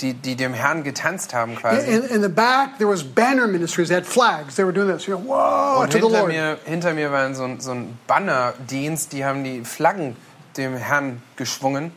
die, 0.00 0.14
die 0.14 0.36
dem 0.36 0.52
Herrn 0.54 0.82
getanzt 0.82 1.34
haben 1.34 1.56
quasi. 1.56 1.86
In, 1.90 2.02
in 2.04 2.22
the 2.22 2.28
back, 2.28 2.78
there 2.78 2.88
was 2.90 3.02
banner 3.04 3.46
ministries. 3.46 3.88
They 3.88 3.96
had 3.96 4.06
flags. 4.06 4.56
They 4.56 4.64
were 4.64 4.72
doing 4.72 4.88
this. 4.94 5.06
You 5.06 5.16
know, 5.16 5.26
whoa, 5.26 5.82
Und 5.82 5.90
to 5.92 5.98
the 5.98 6.04
hinter 6.04 6.18
Lord. 6.20 6.28
mir, 6.32 6.58
hinter 6.64 6.94
mir 6.94 7.10
war 7.12 7.32
so, 7.34 7.44
ein- 7.44 7.60
so 7.60 7.72
ein 7.72 7.98
Bannerdienst, 8.06 9.12
die 9.12 9.24
haben 9.24 9.44
die 9.44 9.64
Flaggen 9.64 10.16
dem 10.56 10.76
Herrn 10.76 11.22
geschwungen. 11.36 11.92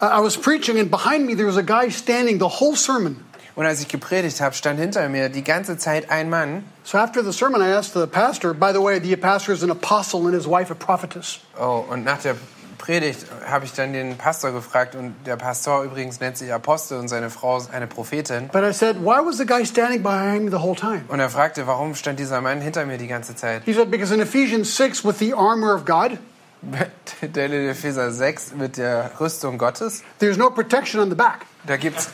I 0.00 0.04
I 0.06 0.22
was 0.22 0.36
preaching, 0.36 0.78
and 0.78 0.90
behind 0.90 1.26
me, 1.26 1.34
there 1.34 1.46
was 1.48 1.56
a 1.56 1.62
guy 1.62 1.90
standing 1.90 2.38
the 2.38 2.48
whole 2.60 2.76
sermon. 2.76 3.24
Und 3.56 3.66
als 3.66 3.80
ich 3.80 3.88
gepredigt 3.88 4.40
habe, 4.40 4.54
stand 4.54 4.78
hinter 4.78 5.08
mir 5.08 5.28
die 5.28 5.42
ganze 5.42 5.76
Zeit 5.76 6.10
ein 6.10 6.30
Mann. 6.30 6.62
So 6.84 6.96
after 6.96 7.24
the 7.24 7.32
sermon, 7.32 7.60
I 7.60 7.72
asked 7.72 7.92
the 8.00 8.06
pastor, 8.06 8.54
by 8.54 8.72
the 8.72 8.80
way, 8.80 9.00
the 9.00 9.16
pastor 9.16 9.52
is 9.52 9.64
an 9.64 9.70
apostle 9.72 10.20
and 10.26 10.32
his 10.34 10.46
wife 10.46 10.70
a 10.70 10.76
prophetess. 10.76 11.40
Oh, 11.60 11.84
und 11.90 12.04
nach 12.04 12.18
der 12.22 12.36
Predigt 12.78 13.26
habe 13.46 13.64
ich 13.64 13.72
dann 13.72 13.92
den 13.92 14.16
Pastor 14.16 14.52
gefragt 14.52 14.94
und 14.94 15.14
der 15.26 15.36
Pastor 15.36 15.82
übrigens 15.82 16.20
nennt 16.20 16.36
sich 16.38 16.52
Apostel 16.52 16.98
und 16.98 17.08
seine 17.08 17.28
Frau 17.30 17.58
ist 17.58 17.72
eine 17.72 17.86
Prophetin. 17.86 18.48
But 18.52 18.62
I 18.62 18.72
said, 18.72 18.96
why 19.00 19.20
was 19.24 19.36
the 19.36 19.44
guy 19.46 19.66
standing 19.66 20.02
behind 20.02 20.44
me 20.44 20.50
the 20.50 20.62
whole 20.62 20.74
time? 20.76 21.02
Und 21.08 21.20
er 21.20 21.28
fragte, 21.30 21.66
warum 21.66 21.94
stand 21.94 22.18
dieser 22.18 22.40
Mann 22.40 22.60
hinter 22.60 22.86
mir 22.86 22.96
die 22.98 23.08
ganze 23.08 23.34
Zeit? 23.36 23.62
He 23.64 23.74
said, 23.74 23.90
because 23.90 24.14
in 24.14 24.20
Ephesians 24.20 24.74
6, 24.76 25.04
with 25.04 25.18
the 25.18 25.34
armor 25.34 25.74
of 25.74 25.84
God, 25.84 26.18
Denn 27.22 27.52
in 27.52 27.68
Epheser 27.68 28.10
6 28.10 28.54
mit 28.56 28.78
der 28.78 29.12
Rüstung 29.20 29.58
Gottes, 29.58 30.02
there's 30.18 30.36
no 30.36 30.50
protection 30.50 31.00
on 31.00 31.08
the 31.08 31.14
back. 31.14 31.46
da 31.66 31.76
gibt's 31.76 32.08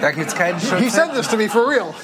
da 0.00 0.10
gibt's 0.10 0.34
keinen 0.34 0.58
He 0.60 0.66
Schutz, 0.66 0.94
said 0.94 1.12
this 1.14 1.28
to 1.28 1.36
me 1.36 1.48
for 1.48 1.68
real. 1.68 1.94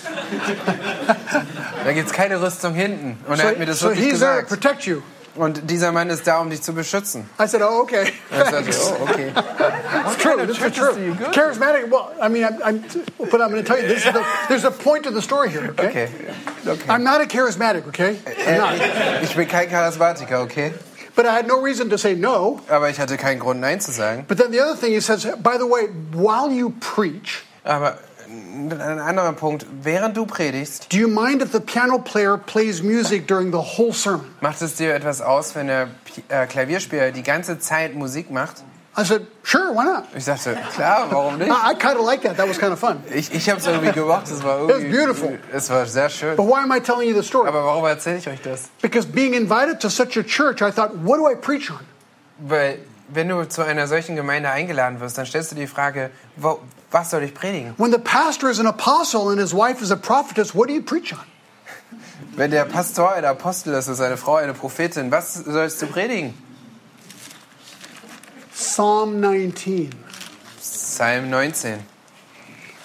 da 1.85 1.93
gibt's 1.93 2.13
keine 2.13 2.41
Rüstung 2.41 2.75
hinten. 2.75 3.19
Und 3.29 3.41
er 3.41 3.49
hat 3.49 3.59
mir 3.59 3.65
So, 3.67 3.71
das 3.73 3.79
so 3.81 3.89
wirklich 3.89 4.07
he's 4.13 4.21
there 4.21 4.37
to 4.37 4.43
gesagt. 4.43 4.49
protect 4.63 4.87
you. 4.87 5.01
Und 5.37 5.69
dieser 5.71 5.91
Mann 5.91 6.11
ist 6.11 6.27
da, 6.27 6.39
um 6.39 6.51
dich 6.51 6.63
zu 6.63 6.73
beschützen. 6.73 7.29
I 7.41 7.47
said, 7.47 7.63
oh, 7.63 7.81
okay. 7.83 8.13
Er 8.31 8.45
sagte, 8.45 8.71
oh, 8.73 9.03
okay. 9.03 9.33
It's 10.07 10.17
true. 10.17 10.47
This 10.47 10.61
is 10.61 10.73
true. 10.73 11.15
Charismatic. 11.33 11.91
Well, 11.91 12.13
I 12.21 12.29
mean, 12.29 12.45
I'm, 12.45 12.63
I'm, 12.63 12.85
but 13.19 13.41
I'm 13.41 13.51
going 13.51 13.63
to 13.63 13.65
tell 13.65 13.81
you, 13.81 13.89
this 13.89 14.07
is 14.07 14.13
the, 14.13 14.25
there's 14.49 14.65
a 14.65 14.71
point 14.71 15.05
to 15.05 15.11
the 15.11 15.23
story 15.23 15.51
here. 15.51 15.71
Okay. 15.71 15.87
Okay. 15.87 16.09
okay. 16.67 16.89
I'm 16.89 17.03
not 17.03 17.21
a 17.21 17.25
charismatic. 17.25 17.87
Okay. 17.89 18.19
I'm 18.47 18.59
not. 18.59 18.75
Äh, 18.75 19.23
Ich 19.25 19.35
bin 19.35 19.49
kein 19.49 19.69
Charismatiker, 19.69 20.43
okay? 20.43 20.73
But 21.17 21.27
I 21.27 21.33
had 21.33 21.47
no 21.47 21.61
reason 21.61 21.91
to 21.91 21.99
say 21.99 22.15
no. 22.15 22.61
Aber 22.69 22.89
ich 22.89 22.99
hatte 22.99 23.17
keinen 23.17 23.39
Grund, 23.41 23.61
Nein 23.61 23.81
zu 23.81 23.93
sagen. 23.93 24.25
But 24.29 24.39
then 24.39 24.53
the 24.53 24.61
other 24.61 24.77
thing 24.77 24.93
he 24.93 25.01
says, 25.01 25.25
by 25.43 25.59
the 25.59 25.67
way, 25.67 25.87
while 26.13 26.51
you 26.51 26.71
preach, 26.81 27.43
Aber 27.65 27.99
ein 28.71 28.99
anderer 29.01 29.33
Punkt. 29.33 29.67
Während 29.83 30.17
du 30.17 30.27
predigst, 30.27 30.93
Do 30.93 30.97
you 30.97 31.09
mind 31.09 31.43
if 31.43 31.53
the 31.53 31.61
piano 31.61 31.99
player 31.99 32.37
plays 32.39 32.83
music 32.83 33.27
during 33.27 33.53
the 33.53 33.59
whole 33.79 33.93
sermon? 33.93 34.27
macht 34.41 34.61
es 34.63 34.77
dir 34.77 34.95
etwas 34.95 35.21
aus, 35.21 35.55
wenn 35.55 35.67
der 35.69 35.89
Pi- 36.05 36.23
äh, 36.29 36.47
Klavierspieler 36.47 37.11
die 37.13 37.23
ganze 37.23 37.59
Zeit 37.59 37.95
Musik 37.95 38.31
macht? 38.31 38.63
I 38.97 39.03
said, 39.05 39.23
Sure, 39.43 39.75
why 39.75 39.85
not? 39.85 40.05
Ich 40.17 40.25
dachte, 40.25 40.57
klar, 40.73 41.07
warum 41.11 41.37
nicht? 41.39 41.51
I, 41.51 41.73
I 41.73 41.75
kind 41.75 41.97
of 41.99 42.07
like 42.07 42.23
that. 42.23 42.37
That 42.37 42.49
was 42.49 42.59
kind 42.61 42.73
of 42.73 42.79
fun. 42.79 43.03
Ich, 43.13 43.35
ich 43.35 43.51
habe 43.51 43.59
es 43.61 43.67
irgendwie 43.67 43.91
gemacht. 43.93 44.29
Es 44.31 44.43
war 44.45 44.69
irgendwie, 44.69 44.97
beautiful. 44.97 45.39
Es 45.53 45.69
war 45.69 45.85
sehr 45.87 46.09
schön. 46.09 46.37
But 46.37 46.47
why 46.47 46.61
am 46.63 46.71
I 46.73 46.79
telling 46.81 47.09
you 47.09 47.21
the 47.21 47.27
story? 47.27 47.49
Aber 47.49 47.65
warum 47.65 47.85
erzähle 47.87 48.19
ich 48.19 48.29
euch 48.29 48.41
das? 48.43 48.69
Because 48.81 49.09
being 49.09 49.35
invited 49.35 49.81
to 49.81 49.89
such 49.89 50.17
a 50.17 50.23
church, 50.23 50.61
I 50.63 50.71
thought, 50.71 50.91
what 51.05 51.19
do 51.19 51.29
I 51.29 51.35
preach 51.35 51.71
on? 51.73 51.81
Weil 52.39 52.79
wenn 53.09 53.29
du 53.29 53.49
zu 53.49 53.63
einer 53.63 53.87
solchen 53.87 54.17
Gemeinde 54.17 54.51
eingeladen 54.51 55.01
wirst, 55.01 55.19
dann 55.19 55.27
stellst 55.27 55.53
du 55.53 55.57
die 55.57 55.67
Frage, 55.67 56.11
wo, 56.37 56.61
was 56.91 57.11
soll 57.11 57.23
ich 57.23 57.35
predigen? 57.35 57.75
When 57.77 57.93
the 57.93 57.99
pastor 57.99 58.51
is 58.51 58.59
an 58.59 58.67
apostle 58.67 59.31
and 59.31 59.41
his 59.41 59.53
wife 59.53 59.83
is 59.83 59.91
a 59.91 59.97
prophetess, 59.97 60.55
what 60.55 60.69
do 60.69 60.75
you 60.75 60.83
preach 60.83 61.13
on? 61.13 61.25
Wenn 62.37 62.51
der 62.51 62.65
Pastor 62.65 63.13
ein 63.13 63.25
Apostel 63.25 63.75
ist 63.75 63.89
und 63.89 63.95
seine 63.95 64.17
Frau 64.17 64.37
eine 64.37 64.55
Prophetin, 64.55 65.11
was 65.11 65.35
sollst 65.35 65.81
du 65.83 65.87
predigen? 65.87 66.35
Psalm 68.53 69.21
19, 69.21 69.91
Psalm 70.59 71.31
19, 71.31 71.79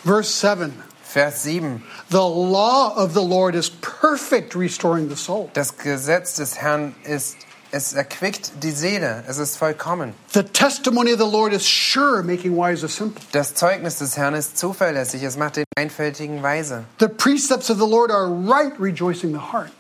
verse 0.04 0.32
7. 0.32 0.74
Vers 1.10 1.42
7. 1.42 1.82
The 2.12 2.18
law 2.18 2.94
of 2.96 3.16
the 3.16 3.24
Lord 3.24 3.56
is 3.56 3.68
perfect, 3.68 4.56
restoring 4.56 5.10
the 5.10 5.16
soul. 5.16 5.50
Das 5.54 5.76
Gesetz 5.76 6.36
des 6.36 6.62
Herrn 6.62 6.94
ist, 7.04 7.36
es 7.72 7.94
erquickt 7.94 8.52
die 8.64 8.72
Seele, 8.72 9.24
es 9.28 9.38
ist 9.38 9.58
vollkommen. 9.58 10.14
The 10.34 10.44
testimony 10.44 11.14
of 11.14 11.20
the 11.20 11.30
Lord 11.30 11.54
is 11.54 11.68
sure, 11.68 12.24
making 12.24 12.56
wise 12.56 12.82
the 12.82 12.92
simple. 12.92 13.22
Das 13.32 13.54
Zeugnis 13.54 13.98
des 13.98 14.18
Herrn 14.18 14.34
ist 14.34 14.58
zuverlässig, 14.58 15.24
es 15.24 15.38
macht 15.38 15.58
den 15.58 15.66
Einfältigen 15.78 16.42
weise. 16.42 16.84
The 17.00 17.08
precepts 17.08 17.70
of 17.70 17.78
the 17.78 17.88
Lord 17.88 18.12
are 18.12 18.28
right, 18.28 18.74
rejoicing 18.80 19.32
the 19.32 19.52
heart. 19.52 19.72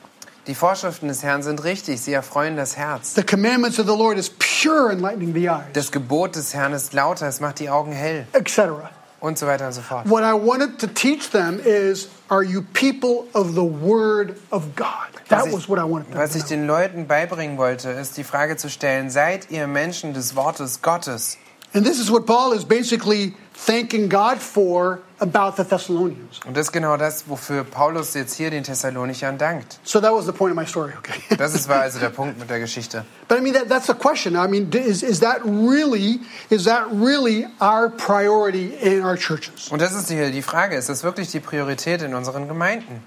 Die 0.48 0.56
Vorschriften 0.56 1.08
des 1.08 1.22
Herrn 1.22 1.44
sind 1.44 1.64
richtig, 1.64 2.02
sie 2.02 2.14
erfreuen 2.14 2.56
das 2.56 2.76
Herz. 2.76 3.14
The 3.14 3.24
commandments 3.24 3.80
of 3.80 3.86
the 3.86 3.96
Lord 3.96 4.18
is 4.18 4.30
pure, 4.30 4.92
enlightening 4.92 5.34
the 5.34 5.48
eyes, 5.48 5.66
Das 5.74 5.92
Gebot 5.92 6.36
des 6.36 6.54
Herrn 6.54 6.74
ist 6.74 6.94
lauter, 6.94 7.28
es 7.28 7.40
macht 7.40 7.60
die 7.60 7.70
Augen 7.70 7.92
hell 7.92 8.26
etc. 8.34 8.90
und 9.20 9.38
so 9.38 9.48
weiter 9.48 9.68
und 9.68 9.74
so 9.74 9.82
fort. 9.82 10.10
What 10.10 10.24
I 10.24 10.34
wanted 10.34 10.80
to 10.80 10.88
teach 10.88 11.30
them 11.32 11.60
is, 11.64 12.10
are 12.30 12.44
you 12.44 12.62
people 12.74 13.26
of 13.34 13.54
the 13.54 13.64
Word 13.64 14.36
of 14.52 14.76
God? 14.76 15.10
That 15.30 15.52
Was 15.52 15.70
what 15.70 15.80
I 15.80 15.84
wanted 15.84 16.16
was 16.16 16.36
ich 16.36 16.44
den 16.44 16.66
Leuten 16.66 17.08
beibringen 17.08 17.58
wollte, 17.58 17.90
ist 17.90 18.18
die 18.18 18.24
Frage 18.24 18.58
zu 18.58 18.70
stellen, 18.70 19.10
seid 19.10 19.52
ihr 19.52 19.68
Menschen 19.68 20.14
des 20.14 20.36
Wortes 20.36 20.82
Gottes? 20.82 21.38
And 21.74 21.86
this 21.86 22.00
is 22.00 22.10
what 22.10 22.26
Paul 22.26 22.54
is 22.54 22.66
basically 22.66 23.36
thanking 23.54 24.10
God 24.10 24.40
for 24.40 25.02
about 25.20 25.56
the 25.58 25.64
Thessalonians. 25.64 26.40
Und 26.46 26.56
das 26.58 26.68
ist 26.68 26.72
genau 26.72 26.98
das, 26.98 27.26
wofür 27.28 27.64
Paulus 27.64 28.14
jetzt 28.16 28.36
hier 28.36 28.50
den 28.50 28.64
Thessalonichern 28.64 29.38
dankt. 29.38 29.80
So 29.84 30.00
that 30.00 30.12
was 30.12 30.26
the 30.26 30.32
point 30.32 30.52
of 30.52 30.56
my 30.56 30.66
story, 30.66 30.94
okay? 30.98 31.22
Das 31.38 31.54
ist, 31.54 31.68
war 31.68 31.82
also 31.82 32.00
der 32.00 32.10
Punkt 32.10 32.40
mit 32.40 32.50
der 32.50 32.60
Geschichte. 32.60 33.06
But 33.28 33.38
I 33.38 33.42
mean, 33.42 33.54
that, 33.54 33.70
that's 33.70 33.86
the 33.88 33.94
question. 33.94 34.36
I 34.36 34.48
mean, 34.48 34.72
is, 34.74 35.04
is 35.04 35.20
that 35.20 35.42
really 35.44 36.22
is 36.50 36.64
that 36.66 36.88
really 36.92 37.46
our 37.62 37.90
priority 37.90 38.74
in 38.82 39.04
our 39.04 39.18
churches? 39.18 39.70
Und 39.70 39.80
das 39.82 39.94
ist 39.94 40.10
die, 40.10 40.32
die 40.32 40.42
Frage, 40.42 40.76
ist 40.76 40.90
das 40.90 41.04
wirklich 41.04 41.30
die 41.30 41.40
Priorität 41.40 42.02
in 42.02 42.16
unseren 42.16 42.48
Gemeinden? 42.48 43.04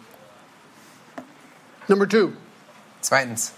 Number 1.88 2.08
two. 2.08 2.32
Zweitens. 3.00 3.52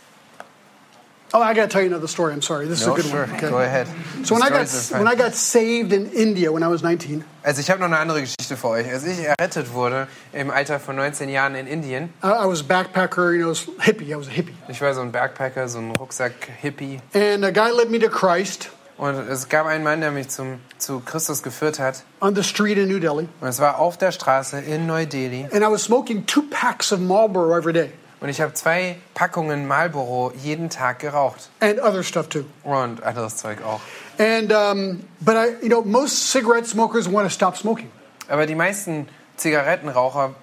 Oh, 1.37 1.43
I 1.43 1.53
got 1.53 1.63
to 1.63 1.69
tell 1.69 1.83
you 1.83 1.89
another 1.89 2.07
story. 2.07 2.33
I'm 2.33 2.43
sorry. 2.43 2.69
This 2.69 2.81
is 2.81 2.87
No, 2.87 2.93
a 2.93 2.97
good 2.97 3.07
sure, 3.07 3.23
one. 3.27 3.33
Okay. 3.35 3.51
go 3.51 3.59
ahead. 3.59 3.89
So 4.23 4.35
when 4.37 4.43
I 4.45 4.51
got 4.51 4.69
when 4.93 5.09
I 5.09 5.17
got 5.17 5.35
saved 5.35 5.93
in 5.93 6.07
India 6.13 6.53
when 6.53 6.63
I 6.63 6.69
was 6.69 6.83
19, 6.83 7.25
Also 7.43 7.61
ich 7.61 7.69
habe 7.71 7.81
noch 7.81 7.89
eine 7.89 7.99
andere 7.99 8.21
Geschichte 8.21 8.57
für 8.57 8.69
euch. 8.69 8.89
Als 8.89 9.05
ich 9.05 9.19
errettet 9.19 9.73
wurde 9.75 10.07
im 10.33 10.51
Alter 10.51 10.79
von 10.79 10.95
19 10.95 11.29
Jahren 11.29 11.57
in 11.57 11.67
Indien, 11.67 12.11
I, 12.23 12.29
I 12.29 12.47
was 12.47 12.61
a 12.61 12.65
backpacker. 12.65 13.33
You 13.33 13.43
know, 13.43 13.51
was 13.51 13.67
hippie. 13.81 14.11
I 14.13 14.17
was 14.17 14.29
a 14.29 14.31
hippie. 14.31 14.55
ich 14.69 14.81
war 14.81 14.95
so 14.95 15.01
ein 15.01 15.11
Bergpacker, 15.11 15.67
so 15.69 15.79
ein 15.81 15.91
Rucksack-Hippie. 15.97 17.01
And 17.15 17.45
a 17.45 17.51
guy 17.51 17.71
led 17.73 17.91
me 17.91 17.99
to 17.99 18.09
Christ 18.09 18.71
Und 18.97 19.17
es 19.29 19.49
gab 19.49 19.67
einen 19.67 19.83
Mann, 19.83 20.01
der 20.03 20.13
mich 20.13 20.29
zum, 20.29 20.61
zu 20.79 21.01
Christus 21.01 21.43
geführt 21.43 21.81
hat. 21.81 22.05
on 22.21 22.37
the 22.37 22.45
street 22.45 22.79
in 22.79 22.87
New 22.89 23.01
Delhi, 23.01 23.29
Und 23.41 23.49
es 23.49 23.59
war 23.59 23.81
auf 23.81 23.99
der 23.99 24.13
Straße 24.13 24.61
in 24.61 24.87
Neu-Delhi. 24.87 25.49
and 25.53 25.65
I 25.65 25.69
was 25.69 25.83
smoking 25.83 26.25
two 26.27 26.43
packs 26.49 26.93
of 26.93 27.01
Marlboro 27.01 27.57
every 27.59 27.73
day, 27.73 27.91
Und 28.21 28.29
ich 28.31 28.41
habe 28.41 28.55
zwei 28.55 28.97
Packungen 29.15 29.67
Marlboro 29.67 30.33
jeden 30.43 30.71
Tag 30.71 30.99
geraucht. 31.01 31.51
and 31.61 31.79
other 31.81 32.03
stuff 32.03 32.29
too. 32.29 32.45
Und 32.63 33.03
anderes 33.03 33.37
Zeug 33.37 33.59
auch. 33.63 33.81
And 34.19 34.53
um, 34.53 35.01
but 35.21 35.35
I, 35.37 35.63
you 35.63 35.69
know, 35.69 35.83
most 35.83 36.31
cigarette 36.31 36.67
smokers 36.67 37.11
want 37.11 37.27
to 37.29 37.35
stop 37.35 37.57
smoking. 37.57 37.91
Aber 38.29 38.47
die 38.47 38.55
meisten 38.55 39.09
Zigarettenraucher, 39.37 40.35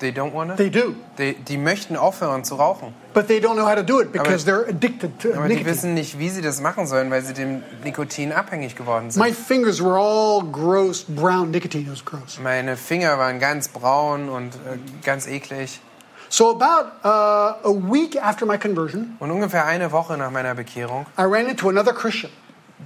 they 0.00 0.10
don't 0.10 0.32
wanna? 0.32 0.56
They 0.56 0.70
do, 0.70 0.94
Die, 1.18 1.34
die 1.34 1.58
möchten 1.58 1.96
aufhören 1.96 2.42
zu 2.42 2.54
rauchen. 2.56 2.94
but 3.12 3.28
they 3.28 3.38
don't 3.38 3.54
know 3.54 3.66
how 3.66 3.74
to 3.76 3.82
do 3.82 4.00
it 4.00 4.10
because 4.12 4.48
Aber- 4.50 4.62
they're 4.64 4.68
addicted 4.68 5.18
to 5.20 5.28
Aber 5.34 5.42
die 5.48 5.54
nicotine. 5.56 5.66
wissen 5.66 5.94
nicht, 5.94 6.18
wie 6.18 6.30
sie 6.30 6.40
das 6.42 6.60
machen 6.60 6.86
sollen, 6.86 7.10
weil 7.10 7.22
sie 7.22 7.34
dem 7.34 7.62
Nikotin 7.84 8.32
abhängig 8.32 8.76
geworden 8.76 9.10
sind. 9.10 9.22
My 9.22 9.32
fingers 9.32 9.82
were 9.84 9.98
all 9.98 10.42
gross 10.50 11.04
brown 11.06 11.50
nicotine. 11.50 11.84
It 11.84 11.92
was 11.92 12.04
gross. 12.04 12.38
Meine 12.42 12.76
Finger 12.76 13.18
waren 13.18 13.38
ganz 13.38 13.68
braun 13.68 14.28
und 14.30 14.54
äh, 14.54 14.78
ganz 15.04 15.26
eklig. 15.26 15.80
So 16.32 16.50
about 16.50 16.92
uh, 17.04 17.56
a 17.68 17.72
week 17.90 18.16
after 18.16 18.46
my 18.46 18.56
conversion, 18.56 19.16
Und 19.18 19.30
ungefähr 19.32 19.66
eine 19.66 19.90
Woche 19.90 20.16
nach 20.16 20.30
meiner 20.30 20.54
Bekehrung 20.54 21.04
I 21.18 21.22
ran 21.22 21.46
into 21.46 21.68
another 21.68 21.92
Christian. 21.92 22.30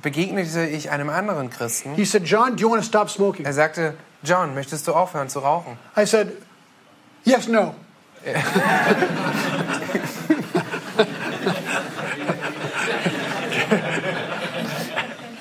begegnete 0.03 0.65
ich 0.67 0.91
einem 0.91 1.11
anderen 1.11 1.51
Christen. 1.51 1.95
He 1.95 2.05
said, 2.07 2.25
"John, 2.27 2.57
do 2.57 2.63
you 2.63 2.71
want 2.71 2.81
to 2.83 2.87
stop 2.89 3.11
smoking?" 3.11 3.45
Er 3.45 3.53
sagte, 3.53 3.95
John, 4.23 4.55
möchtest 4.55 4.89
du 4.89 4.93
aufhören 4.95 5.29
zu 5.29 5.41
rauchen? 5.41 5.77
I 5.97 6.07
said, 6.07 6.33
"Yes, 7.25 7.47
no." 7.47 7.75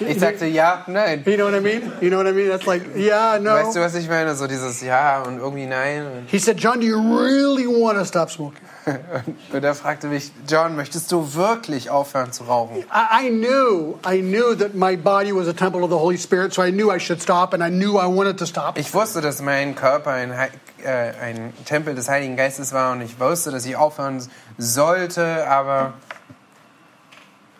Ich 0.07 0.19
sagte, 0.19 0.45
ja, 0.45 0.83
nein. 0.88 1.24
You 1.25 1.36
know 1.36 1.45
what 1.45 1.55
I 1.55 1.60
mean? 1.60 1.91
You 2.01 2.10
know 2.10 2.17
what 2.17 2.27
I 2.27 2.33
mean? 2.33 2.50
That's 2.50 2.65
like, 2.65 2.95
yeah, 2.95 3.39
no. 3.39 3.51
Weißt 3.51 3.75
du, 3.75 3.79
was 3.81 3.95
ich 3.95 4.07
meine? 4.07 4.36
So 4.36 4.48
dieses 4.48 4.81
Ja 4.81 5.24
und 5.24 5.39
irgendwie 5.39 5.65
Nein. 5.65 6.27
He 6.27 6.39
said, 6.39 6.60
John, 6.60 6.79
do 6.79 6.86
you 6.86 6.98
really 6.98 7.65
want 7.65 7.98
to 7.98 8.05
stop 8.05 8.29
smoking? 8.29 8.62
Und 9.53 9.63
er 9.63 9.75
fragte 9.75 10.07
mich, 10.07 10.31
John, 10.48 10.75
möchtest 10.75 11.12
du 11.12 11.33
wirklich 11.36 11.89
aufhören 11.89 12.31
zu 12.31 12.43
rauchen? 12.43 12.77
I, 12.91 13.27
I 13.27 13.29
knew, 13.29 13.98
I 14.05 14.22
knew 14.22 14.55
that 14.55 14.75
my 14.75 14.98
body 14.98 15.33
was 15.33 15.48
a 15.48 15.53
temple 15.53 15.83
of 15.83 15.89
the 15.89 15.98
Holy 15.98 16.17
Spirit, 16.17 16.53
so 16.53 16.62
I 16.62 16.72
knew 16.72 16.91
I 16.91 17.00
should 17.00 17.22
stop, 17.22 17.53
and 17.53 17.63
I 17.63 17.69
knew 17.69 17.98
I 17.98 18.07
wanted 18.07 18.38
to 18.39 18.45
stop. 18.45 18.77
Ich 18.77 18.93
wusste, 18.93 19.22
dass 19.22 19.41
mein 19.41 19.75
Körper 19.75 20.12
ein, 20.12 20.31
äh, 20.31 21.13
ein 21.22 21.53
Tempel 21.65 21.95
des 21.95 22.10
Heiligen 22.10 22.36
Geistes 22.36 22.74
war 22.74 22.91
und 22.91 23.01
ich 23.01 23.19
wusste, 23.19 23.51
dass 23.51 23.65
ich 23.65 23.75
aufhören 23.75 24.22
sollte, 24.57 25.48
aber 25.48 25.93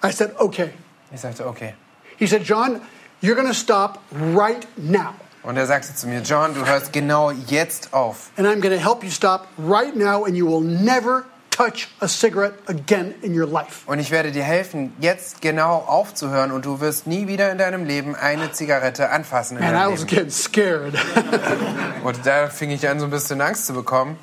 I 0.04 0.12
said, 0.12 0.34
okay. 0.40 0.72
ich 1.14 1.22
sagte, 1.22 1.48
okay. 1.48 1.76
He 2.18 2.28
said, 2.28 2.44
John, 2.44 2.82
you're 3.22 3.36
going 3.36 3.48
to 3.48 3.54
stop 3.54 4.00
right 4.12 4.66
now, 4.78 5.14
Und 5.44 5.58
er 5.58 5.66
sagte 5.66 5.94
zu 5.96 6.08
mir, 6.08 6.22
John, 6.22 6.54
du 6.54 6.66
hörst 6.66 6.94
genau 6.94 7.32
jetzt 7.48 7.94
auf. 7.94 8.32
and 8.38 8.48
I'm 8.48 8.62
going 8.62 8.74
to 8.74 8.82
help 8.82 9.04
you 9.04 9.10
stop 9.10 9.48
right 9.58 9.96
now, 9.96 10.26
and 10.26 10.36
you 10.38 10.46
will 10.48 10.62
never 10.62 11.26
touch 11.50 11.88
a 12.02 12.08
cigarette 12.08 12.54
again 12.68 13.14
in 13.22 13.34
your 13.40 13.46
life. 13.46 13.84
Und 13.86 14.00
ich 14.00 14.10
werde 14.10 14.32
dir 14.32 14.44
helfen, 14.44 14.94
jetzt 15.00 15.42
genau 15.42 15.78
aufzuhören 15.86 16.52
und 16.52 16.66
du 16.66 16.80
wirst 16.80 17.06
nie 17.08 17.28
wieder 17.28 17.52
in 17.52 17.58
deinem 17.60 17.86
Leben 17.86 18.16
eine 18.16 18.52
Zigarette 18.52 19.10
anfassen. 19.12 19.58
In 19.58 19.64
And 19.64 19.74
I 19.76 19.80
deinem 19.82 19.92
was 19.94 20.00
Leben. 20.02 20.10
getting 20.16 20.32
scared. 20.32 20.94
Und 22.04 22.26
da 22.26 22.48
fing 22.48 22.72
ich 22.72 22.88
an, 22.90 23.00
so 23.00 23.06
ein 23.06 23.12
bisschen 23.12 23.40
Angst 23.40 23.68
zu 23.68 23.74
bekommen. 23.74 24.18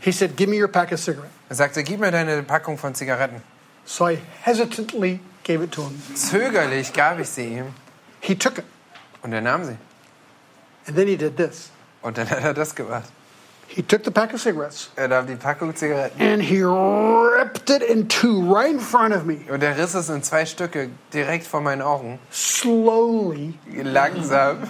he 0.00 0.10
said, 0.12 0.36
Give 0.36 0.50
me 0.50 0.56
your 0.60 0.68
pack 0.68 0.92
of 0.92 0.98
cigarettes. 1.00 1.30
Er 1.48 1.54
sagte, 1.56 1.82
gib 1.84 2.00
mir 2.00 2.10
deine 2.10 2.42
Packung 2.42 2.76
von 2.76 2.94
Zigaretten. 2.94 3.40
So 3.84 4.08
I 4.08 4.18
hesitantly 4.42 5.20
gave 5.44 5.62
it 5.62 5.70
to 5.72 5.82
him. 5.82 6.02
Zögerlich 6.14 6.92
gab 6.92 7.18
ich 7.20 7.28
sie 7.28 7.44
ihm 7.58 7.66
He 8.20 8.34
took 8.34 8.58
it, 8.58 8.64
und 9.22 9.32
er 9.32 9.40
nahm 9.40 9.64
sie. 9.64 9.76
and 10.86 10.96
then 10.96 11.06
he 11.06 11.16
did 11.16 11.36
this. 11.36 11.70
Und 12.02 12.18
dann 12.18 12.28
hat 12.28 12.42
er 12.42 12.54
das 12.54 12.74
gemacht. 12.74 13.04
He 13.66 13.82
took 13.82 14.04
the 14.04 14.10
pack 14.10 14.34
of 14.34 14.40
cigarettes 14.42 14.90
Er 14.94 15.08
nahm 15.08 15.26
die 15.26 15.36
Packung 15.36 15.74
Zigaretten 15.74 16.20
and 16.20 16.42
he 16.42 16.62
ripped 16.62 17.70
it 17.70 17.82
in 17.82 18.06
two 18.08 18.42
right 18.42 18.70
in 18.70 18.78
front 18.78 19.14
of 19.14 19.24
me, 19.24 19.38
und 19.50 19.62
er 19.62 19.76
riss 19.76 19.94
es 19.94 20.08
in 20.10 20.22
zwei 20.22 20.44
Stücke 20.44 20.90
direkt 21.12 21.46
vor 21.46 21.60
meinen 21.62 21.80
Augen. 21.82 22.18
slowly, 22.30 23.54
Langsam. 23.82 24.68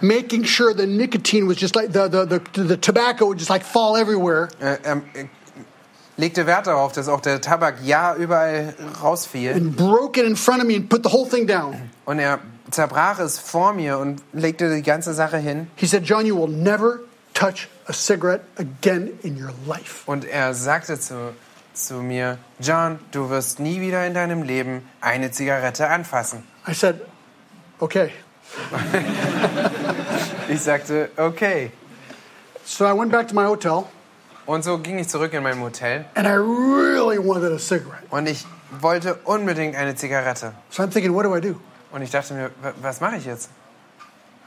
making 0.00 0.44
sure 0.44 0.74
the 0.74 0.86
nicotine 0.86 1.46
was 1.46 1.56
just 1.56 1.76
like 1.76 1.92
the, 1.92 2.08
the, 2.08 2.24
the, 2.54 2.62
the 2.64 2.76
tobacco 2.76 3.26
would 3.26 3.38
just 3.38 3.50
like 3.50 3.62
fall 3.64 3.96
everywhere. 3.96 4.48
Er, 4.60 4.78
er, 4.84 5.02
er 5.14 5.28
legte 6.16 6.46
Wert 6.46 6.66
darauf, 6.66 6.92
dass 6.92 7.08
auch 7.08 7.20
der 7.20 7.40
Tabak 7.40 7.76
ja 7.84 8.14
überall 8.14 8.74
rausfiel. 9.02 9.52
and 9.54 9.76
broke 9.76 10.20
it 10.20 10.26
in 10.26 10.36
front 10.36 10.60
of 10.60 10.66
me 10.66 10.76
and 10.76 10.88
put 10.88 11.02
the 11.04 11.12
whole 11.12 11.28
thing 11.28 11.46
down. 11.46 11.90
Und 12.04 12.18
er 12.18 12.38
zerbrach 12.70 13.18
es 13.18 13.38
vor 13.38 13.72
mir 13.72 13.98
und 13.98 14.22
legte 14.32 14.74
die 14.74 14.82
ganze 14.82 15.14
Sache 15.14 15.38
hin. 15.38 15.68
He 15.76 15.86
said, 15.86 16.04
John, 16.04 16.26
you 16.26 16.36
will 16.36 16.48
never 16.48 17.00
touch 17.34 17.68
a 17.86 17.92
cigarette 17.92 18.44
again 18.56 19.10
in 19.22 19.36
your 19.42 19.52
life. 19.66 20.02
Und 20.06 20.24
er 20.24 20.54
sagte 20.54 20.98
zu, 20.98 21.34
zu 21.74 21.94
mir, 21.94 22.38
John, 22.60 22.98
du 23.10 23.30
wirst 23.30 23.60
nie 23.60 23.80
wieder 23.80 24.06
in 24.06 24.14
deinem 24.14 24.42
Leben 24.42 24.86
eine 25.00 25.30
Zigarette 25.30 25.88
anfassen. 25.88 26.44
I 26.68 26.74
said, 26.74 27.00
okay. 27.78 28.10
Ich 30.48 30.60
sagte, 30.60 31.10
okay. 31.16 31.70
So 32.64 32.84
I 32.84 32.92
went 32.92 33.10
back 33.10 33.28
to 33.28 33.34
my 33.34 33.44
hotel 33.46 33.84
Und 34.46 34.64
so 34.64 34.78
ging 34.78 34.98
ich 34.98 35.08
zurück 35.08 35.32
in 35.34 35.42
mein 35.42 35.60
Hotel 35.60 36.04
and 36.14 36.26
I 36.26 36.32
really 36.32 37.18
wanted 37.18 37.52
a 37.52 37.58
cigarette. 37.58 38.04
und 38.10 38.26
ich 38.28 38.44
wollte 38.80 39.14
unbedingt 39.24 39.76
eine 39.76 39.94
Zigarette. 39.94 40.52
So 40.70 40.82
I'm 40.82 40.90
thinking, 40.90 41.14
what 41.14 41.24
do 41.24 41.36
I 41.36 41.40
do? 41.40 41.54
Und 41.92 42.02
ich 42.02 42.10
dachte 42.10 42.34
mir, 42.34 42.50
wa- 42.62 42.72
was 42.80 43.00
mache 43.00 43.16
ich 43.16 43.24
jetzt? 43.26 43.50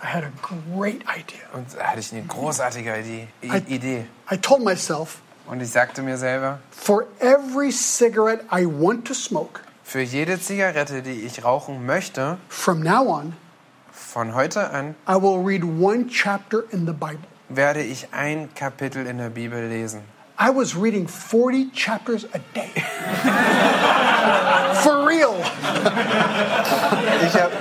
I 0.04 0.08
had 0.08 0.24
a 0.24 0.32
great 0.76 1.02
idea. 1.04 1.40
Und 1.54 1.68
da 1.78 1.86
hatte 1.86 2.00
ich 2.02 2.12
eine 2.12 2.24
großartige 2.24 2.94
Idee. 3.00 3.28
I- 3.44 3.74
Idee. 3.74 4.06
I 4.32 4.38
told 4.38 4.64
myself, 4.64 5.20
Und 5.48 5.62
ich 5.62 5.70
sagte 5.72 6.02
mir 6.02 6.18
selber, 6.18 6.60
for 6.72 7.06
every 7.20 7.72
cigarette 7.72 8.44
I 8.52 8.66
want 8.66 9.08
to 9.08 9.14
smoke, 9.14 9.62
für 9.84 10.02
jede 10.02 10.40
Zigarette, 10.42 11.04
die 11.04 11.22
ich 11.26 11.44
rauchen 11.46 11.86
möchte, 11.86 12.38
from 12.50 12.82
now 12.82 13.08
on, 13.08 13.34
von 13.94 14.34
heute 14.36 14.72
an 14.72 14.96
I 15.08 15.14
will 15.14 15.42
read 15.46 15.64
one 15.64 16.08
chapter 16.10 16.64
in 16.72 16.86
the 16.88 16.92
Bible. 16.94 17.20
Werde 17.50 17.82
ich 17.82 18.08
ein 18.12 18.50
Kapitel 18.56 19.06
in 19.08 19.18
der 19.18 19.30
Bibel 19.30 19.68
lesen. 19.68 20.02
I 20.40 20.50
was 20.54 20.76
reading 20.76 21.08
40 21.08 21.72
chapters 21.74 22.26
a 22.34 22.40
day. 22.54 22.70
For 24.84 25.08
real. 25.08 25.34
Ich 27.26 27.34
habe 27.36 27.52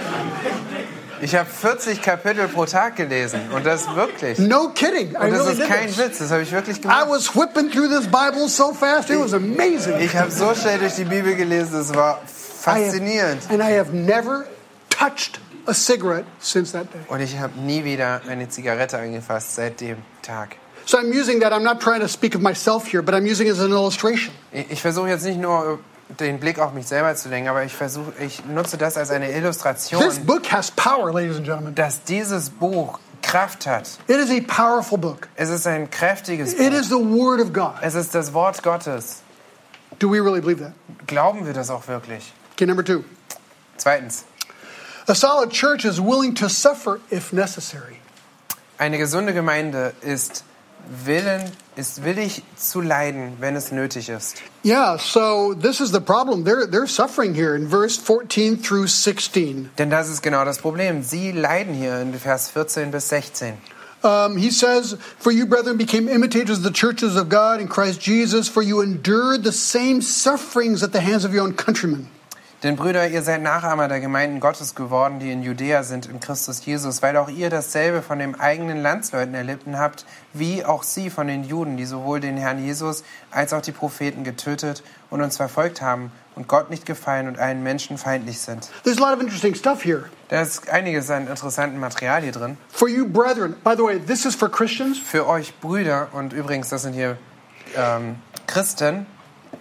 ich 1.21 1.35
hab 1.37 1.47
40 1.49 2.03
Kapitel 2.03 2.49
pro 2.49 2.67
Tag 2.67 2.97
gelesen 2.97 3.41
und 3.55 3.65
das 3.65 3.87
wirklich. 3.95 4.39
Und 4.39 4.49
No 4.49 4.71
kidding. 4.75 5.11
I 5.11 5.31
das 5.31 5.47
really 5.47 5.63
ist 5.63 5.69
kein. 5.69 5.97
Witz, 5.97 6.19
das 6.19 6.31
habe 6.33 6.43
ich 6.43 6.51
wirklich 6.53 6.79
I 6.79 6.83
gemacht. 6.83 7.07
was 7.09 7.35
whipping 7.35 7.71
through 7.71 7.89
this 7.89 8.07
Bible 8.07 8.49
so 8.49 8.75
fast, 8.75 9.09
it 9.11 9.19
was 9.21 9.33
amazing. 9.33 9.99
Ich 10.01 10.15
habe 10.17 10.31
so 10.31 10.53
schnell 10.55 10.81
durch 10.81 10.95
die 10.97 11.05
Bibel 11.05 11.35
gelesen, 11.37 11.81
es 11.81 11.95
war 11.95 12.15
I 12.15 12.19
have- 12.19 12.27
faszinierend. 12.91 13.43
and 13.51 13.63
I 13.63 13.79
have 13.79 13.93
never 13.95 14.45
touched 14.91 15.39
a 15.67 15.75
cigarette 15.75 16.27
since 16.41 16.73
that 16.73 16.93
day. 16.93 17.01
Und 17.09 17.21
ich 17.21 17.39
habe 17.39 17.59
nie 17.61 17.85
wieder 17.85 18.21
eine 18.29 18.49
Zigarette 18.49 18.99
angefasst 18.99 19.55
seit 19.55 19.81
dem 19.81 19.99
Tag. 20.23 20.57
So 20.87 20.99
I'm 20.99 21.11
using 21.13 21.41
that. 21.41 21.53
I'm 21.53 21.63
not 21.63 21.81
trying 21.81 22.01
to 22.01 22.09
speak 22.09 22.35
of 22.35 22.43
myself 22.43 22.87
here, 22.87 23.03
but 23.03 23.15
I'm 23.15 23.25
using 23.31 23.47
it 23.47 23.53
as 23.55 23.61
an 23.61 23.71
illustration. 23.73 24.35
Ich 24.53 24.83
versuche 24.83 25.09
jetzt 25.09 25.25
nicht 25.25 25.41
nur 25.41 25.79
den 26.21 26.39
Blick 26.39 26.59
auf 26.59 26.75
mich 26.75 26.87
selber 26.87 27.15
zu 27.17 27.31
lenken, 27.31 27.49
aber 27.49 27.65
ich 27.65 27.73
versuche, 27.73 28.13
ich 28.21 28.45
nutze 28.45 28.77
das 28.77 28.97
als 28.99 29.11
eine 29.11 29.27
This 29.27 29.37
Illustration, 29.37 30.27
book 30.27 30.53
has 30.53 30.71
power, 30.71 31.11
ladies 31.13 31.37
and 31.37 31.47
gentlemen. 31.47 31.75
dass 31.75 32.05
dieses 32.05 32.51
Buch 32.51 32.99
Kraft 33.23 33.67
hat. 33.67 33.89
It 34.07 34.17
is 34.19 34.31
a 34.31 34.41
powerful 34.47 34.99
book. 34.99 35.29
Es 35.37 35.49
ist 35.49 35.67
ein 35.67 35.91
kräftiges 35.91 36.53
It 36.53 36.59
Buch. 36.59 36.79
is 36.79 36.89
the 36.91 36.97
Word 36.97 37.41
of 37.41 37.55
God. 37.55 37.73
Es 37.81 37.95
ist 37.95 38.15
das 38.15 38.35
Wort 38.35 38.63
Gottes. 38.63 39.23
Do 39.99 40.11
we 40.13 40.21
really 40.21 40.43
believe 40.43 40.61
that? 40.63 40.73
Glauben 41.07 41.47
wir 41.47 41.55
das 41.55 41.71
auch 41.71 41.89
wirklich? 41.89 42.31
Okay, 42.53 42.67
number 42.67 42.85
two. 42.85 43.03
Zweitens, 43.79 44.25
A 45.07 45.15
solid 45.15 45.51
church 45.51 45.85
is 45.85 46.01
willing 46.01 46.35
to 46.35 46.49
suffer 46.49 47.01
if 47.11 47.33
necessary. 47.33 47.99
eine 48.79 48.99
gesunde 48.99 49.33
Gemeinde 49.33 49.93
ist 50.03 50.45
willen, 51.05 51.43
ist 51.77 52.05
willig 52.05 52.43
zu 52.57 52.81
leiden, 52.81 53.37
wenn 53.41 53.57
es 53.57 53.73
nötig 53.73 54.09
ist. 54.09 54.43
Yeah, 54.65 54.99
so 54.99 55.55
this 55.55 55.81
is 55.81 55.93
the 55.93 56.01
problem. 56.01 56.45
They're, 56.45 56.67
they're 56.67 56.87
suffering 56.87 57.35
here 57.35 57.55
in 57.55 57.69
verse 57.69 57.97
14 57.97 58.59
through 58.59 58.89
16. 58.89 59.71
Denn 59.79 59.91
das 59.91 60.11
ist 60.11 60.23
genau 60.23 60.45
das 60.45 60.59
Problem. 60.59 61.03
Sie 61.03 61.33
leiden 61.33 61.75
hier 61.75 62.01
in 62.01 62.13
Vers 62.15 62.51
14 62.51 62.91
bis 62.91 63.09
16. 63.09 63.55
Um, 64.03 64.37
he 64.37 64.51
says, 64.51 64.99
For 65.19 65.33
you, 65.33 65.47
brethren, 65.47 65.79
became 65.79 66.09
imitators 66.09 66.59
of 66.59 66.65
the 66.65 66.71
churches 66.71 67.17
of 67.17 67.31
God 67.31 67.59
in 67.59 67.69
Christ 67.69 68.03
Jesus, 68.03 68.49
for 68.49 68.63
you 68.63 68.83
endured 68.83 69.45
the 69.45 69.53
same 69.53 70.03
sufferings 70.03 70.83
at 70.83 70.93
the 70.93 71.01
hands 71.01 71.25
of 71.25 71.33
your 71.33 71.43
own 71.43 71.55
countrymen. 71.55 72.09
Denn 72.65 72.77
Brüder, 72.77 73.07
ihr 73.09 73.21
seid 73.21 73.43
Nachahmer 73.43 73.89
der 73.89 74.01
Gemeinden 74.01 74.41
Gottes 74.41 74.75
geworden, 74.75 75.19
die 75.19 75.31
in 75.31 75.43
Judäa 75.43 75.83
sind 75.83 76.07
in 76.07 76.19
Christus 76.19 76.65
Jesus, 76.65 77.03
weil 77.03 77.15
auch 77.19 77.29
ihr 77.29 77.51
dasselbe 77.51 78.01
von 78.01 78.19
den 78.19 78.41
eigenen 78.41 78.81
Landsleuten 78.81 79.35
erlitten 79.35 79.79
habt, 79.79 80.07
wie 80.33 80.65
auch 80.65 80.83
sie 80.83 81.11
von 81.11 81.27
den 81.27 81.45
Juden, 81.45 81.77
die 81.77 81.85
sowohl 81.85 82.21
den 82.21 82.39
Herrn 82.39 82.65
Jesus 82.65 83.05
als 83.31 83.53
auch 83.53 83.61
die 83.61 83.73
Propheten 83.73 84.25
getötet 84.25 84.83
und 85.11 85.21
uns 85.21 85.37
verfolgt 85.37 85.83
haben 85.83 86.11
und 86.37 86.49
Gott 86.49 86.71
nicht 86.71 86.87
gefallen 86.87 87.29
und 87.29 87.39
allen 87.39 87.63
Menschen 87.63 87.99
feindlich 87.99 88.41
sind. 88.41 88.71
There's 88.83 88.97
a 88.97 89.01
lot 89.03 89.15
of 89.15 89.21
interesting 89.21 89.55
stuff 89.55 89.85
here. 89.85 90.05
Da 90.31 90.41
ist 90.41 90.71
einiges 90.71 91.11
an 91.11 91.29
interessantem 91.29 91.79
Material 91.79 92.23
hier 92.23 92.33
drin. 92.33 92.57
For 92.71 92.89
you, 92.89 93.07
brethren, 93.07 93.57
by 93.63 93.75
the 93.77 93.83
way, 93.83 93.99
this 93.99 94.25
is 94.25 94.35
for 94.35 94.51
Christians. 94.51 94.99
Für 94.99 95.29
euch 95.29 95.53
Brüder, 95.61 96.09
und 96.13 96.33
übrigens, 96.33 96.71
das 96.71 96.81
sind 96.81 96.95
hier 96.95 97.19
ähm, 97.77 98.17
Christen, 98.47 99.05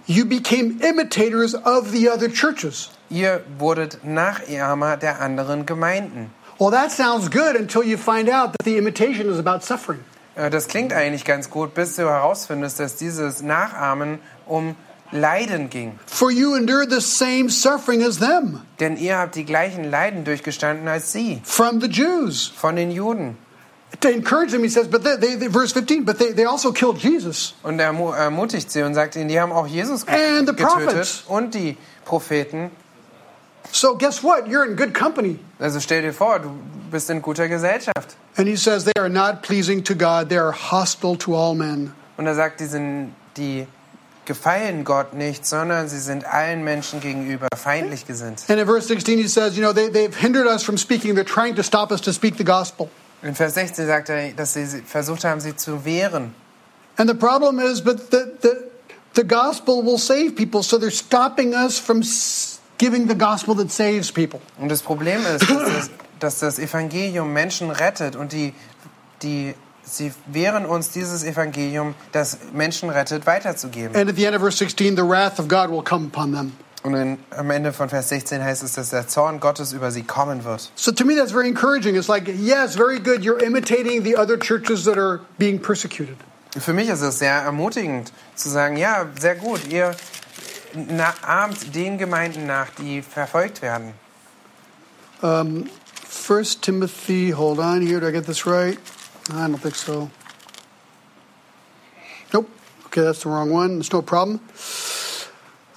You 0.06 0.26
became 0.26 0.80
imitators 0.82 1.56
of 1.56 1.92
the 1.92 2.10
other 2.10 2.30
churches. 2.32 2.90
ihr 3.10 3.42
wurdet 3.58 4.04
Nachahmer 4.04 4.98
der 4.98 5.22
anderen 5.22 5.66
Gemeinden. 5.66 6.32
Well, 6.60 6.72
that 6.72 6.92
sounds 6.92 7.30
good 7.32 7.56
until 7.56 7.84
you 7.84 7.98
find 7.98 8.30
out 8.30 8.52
that 8.54 8.64
the 8.66 8.78
imitation 8.78 9.30
is 9.30 9.40
about 9.40 9.64
suffering. 9.66 10.00
Äh, 10.36 10.50
Das 10.50 10.68
klingt 10.68 10.94
eigentlich 10.94 11.26
ganz 11.26 11.50
gut, 11.50 11.74
bis 11.74 11.96
du 11.96 12.04
herausfindest, 12.04 12.80
dass 12.80 12.96
dieses 12.96 13.42
Nachahmen 13.42 14.20
um 14.46 14.76
Leiden 15.12 15.70
ging. 15.70 16.00
For 16.08 16.32
you 16.32 16.56
endured 16.56 16.90
the 16.92 17.00
same 17.00 17.50
suffering 17.50 18.04
as 18.04 18.18
them 18.20 18.62
Denn 18.80 18.98
ihr 18.98 19.18
habt 19.20 19.36
die 19.36 19.46
gleichen 19.46 19.84
Leiden 19.90 20.24
durchgestanden 20.26 20.88
als 20.88 21.12
sie, 21.12 21.40
from 21.44 21.80
the 21.82 21.88
Jews. 21.88 22.52
von 22.56 22.76
den 22.76 22.90
Juden. 22.92 23.38
To 24.02 24.10
encourage 24.10 24.52
them, 24.52 24.64
he 24.64 24.70
says, 24.70 24.88
but 24.88 25.04
they, 25.04 25.16
they, 25.16 25.36
they- 25.36 25.48
verse 25.48 25.72
15, 25.72 26.04
but 26.04 26.18
they, 26.20 26.32
they 26.34 26.46
also 26.46 26.72
killed 26.72 26.98
Jesus. 26.98 27.54
Und 27.64 27.80
er 27.80 27.92
ermu- 27.94 28.14
ermutigt 28.16 28.70
sie 28.72 28.82
und 28.82 28.96
sagt 28.96 29.16
ihnen, 29.16 29.28
die 29.30 29.40
haben 29.40 29.52
auch 29.52 29.68
Jesus 29.68 30.06
And 30.08 30.48
the 30.48 30.54
getötet 30.54 30.88
prophets. 30.88 31.24
und 31.28 31.54
die 31.54 31.78
Propheten. 32.04 32.72
So 33.72 33.96
guess 33.96 34.22
what? 34.24 34.46
You're 34.48 34.66
in 34.66 34.76
good 34.76 34.94
company. 34.94 35.40
Also 35.60 35.80
stell 35.80 36.02
dir 36.02 36.12
vor, 36.14 36.40
du 36.40 36.50
bist 36.92 37.10
in 37.10 37.22
guter 37.22 37.48
Gesellschaft. 37.48 38.16
And 38.36 38.48
he 38.48 38.56
says 38.58 38.84
they 38.84 39.00
are 39.00 39.10
not 39.10 39.42
pleasing 39.42 39.84
to 39.84 39.96
God, 39.96 40.28
they 40.30 40.38
are 40.38 40.52
hostile 40.52 41.16
to 41.20 41.36
all 41.36 41.56
men. 41.56 41.94
Und 42.18 42.28
er 42.28 42.36
sagt, 42.36 42.60
die, 42.60 42.66
sind, 42.66 43.14
die 43.38 43.66
gefallen 44.26 44.84
Gott 44.84 45.14
nicht, 45.14 45.46
sondern 45.46 45.88
sie 45.88 46.00
sind 46.00 46.26
allen 46.26 46.64
Menschen 46.64 47.00
gegenüber 47.00 47.48
feindlich 47.56 48.06
gesinnt. 48.06 48.44
And 48.50 48.60
in 48.60 48.66
verse 48.66 48.88
16, 48.88 49.18
he 49.18 49.28
says, 49.28 49.56
you 49.56 49.62
know, 49.64 49.72
they, 49.74 49.90
they've 49.90 50.16
hindered 50.16 50.48
us 50.48 50.64
from 50.64 50.78
speaking. 50.78 51.16
They're 51.16 51.24
trying 51.24 51.56
to 51.56 51.64
stop 51.64 51.92
us 51.92 52.02
to 52.02 52.12
speak 52.12 52.38
the 52.38 52.44
gospel. 52.44 52.90
In 53.24 53.36
Vers 53.36 53.54
16 53.54 53.88
sagt 53.88 54.10
er, 54.10 54.32
dass 54.34 54.54
sie 54.54 54.66
versucht 54.66 55.24
haben, 55.24 55.40
sie 55.40 55.56
zu 55.56 55.86
wehren. 55.86 56.36
And 56.98 57.10
the 57.10 57.16
problem 57.16 57.60
is, 57.60 57.82
but 57.82 58.12
the, 58.12 58.26
the, 58.42 58.50
the 59.16 59.24
gospel 59.24 59.84
will 59.84 59.98
save 59.98 60.36
people, 60.36 60.62
so 60.62 60.78
they're 60.78 60.92
stopping 60.92 61.54
us 61.54 61.80
from 61.80 62.04
giving 62.78 63.08
the 63.08 63.16
gospel 63.16 63.56
that 63.56 63.72
saves 63.72 64.12
people. 64.12 64.40
Und 64.60 64.70
das 64.70 64.82
Problem 64.82 65.22
ist, 65.26 65.50
dass 65.50 65.64
das, 65.64 65.90
dass 66.20 66.40
das 66.40 66.60
Evangelium 66.60 67.34
Menschen 67.34 67.72
rettet 67.72 68.16
und 68.16 68.34
die, 68.34 68.54
die, 69.24 69.56
sie 69.84 70.12
wehren 70.28 70.66
uns 70.66 70.92
dieses 70.92 71.24
Evangelium, 71.24 71.96
das 72.12 72.38
Menschen 72.54 72.90
rettet, 72.90 73.26
weiterzugeben. 73.26 73.96
And 73.96 74.10
at 74.10 74.16
the 74.16 74.26
end 74.26 74.36
of 74.36 74.42
verse 74.42 74.58
16, 74.58 74.96
the 74.96 75.04
wrath 75.04 75.40
of 75.40 75.48
God 75.48 75.72
will 75.72 75.84
come 75.84 76.08
upon 76.08 76.34
them. 76.34 76.54
Und 76.84 76.96
in, 76.96 77.18
am 77.32 77.50
Ende 77.50 77.72
von 77.72 77.88
Vers 77.88 78.10
16 78.10 78.44
heißt 78.44 78.62
es, 78.62 78.74
dass 78.74 78.90
der 78.90 79.08
Zorn 79.08 79.40
Gottes 79.40 79.72
über 79.72 79.90
sie 79.90 80.04
kommen 80.04 80.44
wird. 80.44 80.70
So 80.76 80.92
to 80.92 81.06
me, 81.06 81.16
that's 81.16 81.32
very 81.32 81.48
encouraging. 81.48 81.96
It's 81.96 82.10
like, 82.10 82.28
yes, 82.28 82.76
very 82.76 83.00
good. 83.00 83.24
You're 83.24 83.42
imitating 83.42 84.04
the 84.04 84.18
other 84.18 84.38
churches 84.38 84.84
that 84.84 84.98
are 84.98 85.22
being 85.38 85.60
persecuted. 85.60 86.18
Für 86.60 86.74
mich 86.74 86.90
ist 86.90 87.02
es 87.02 87.20
sehr 87.20 87.34
ermutigend 87.34 88.12
zu 88.36 88.50
sagen, 88.50 88.78
ja, 88.78 89.08
sehr 89.20 89.36
gut, 89.36 89.62
ihr 89.70 89.96
ahmt 91.22 91.74
den 91.74 91.98
Gemeinden 91.98 92.46
nach, 92.46 92.70
die 92.78 93.02
verfolgt 93.02 93.62
werden. 93.62 93.94
First 96.10 96.62
Timothy, 96.62 97.32
hold 97.32 97.60
on 97.60 97.82
here. 97.82 98.00
Do 98.00 98.08
I 98.08 98.12
get 98.12 98.26
this 98.26 98.46
right? 98.46 98.78
I 99.30 99.48
don't 99.48 99.58
think 99.58 99.76
so. 99.76 100.10
Nope. 102.34 102.50
Okay, 102.88 103.02
that's 103.02 103.24
the 103.24 103.30
wrong 103.30 103.50
one. 103.50 103.80
It's 103.80 103.92
no 103.92 104.02
problem. 104.02 104.40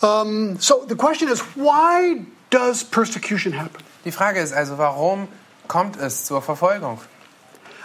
Um, 0.02 0.58
so 0.60 0.84
the 0.86 0.96
question 0.96 1.28
is, 1.28 1.40
why 1.54 2.24
does 2.50 2.84
persecution 2.84 3.52
happen? 3.52 3.82
Die 4.04 4.12
Frage 4.12 4.40
ist 4.40 4.52
also, 4.52 4.78
warum 4.78 5.28
kommt 5.68 5.96
es 5.96 6.24
zur 6.24 6.42
Verfolgung? 6.42 6.98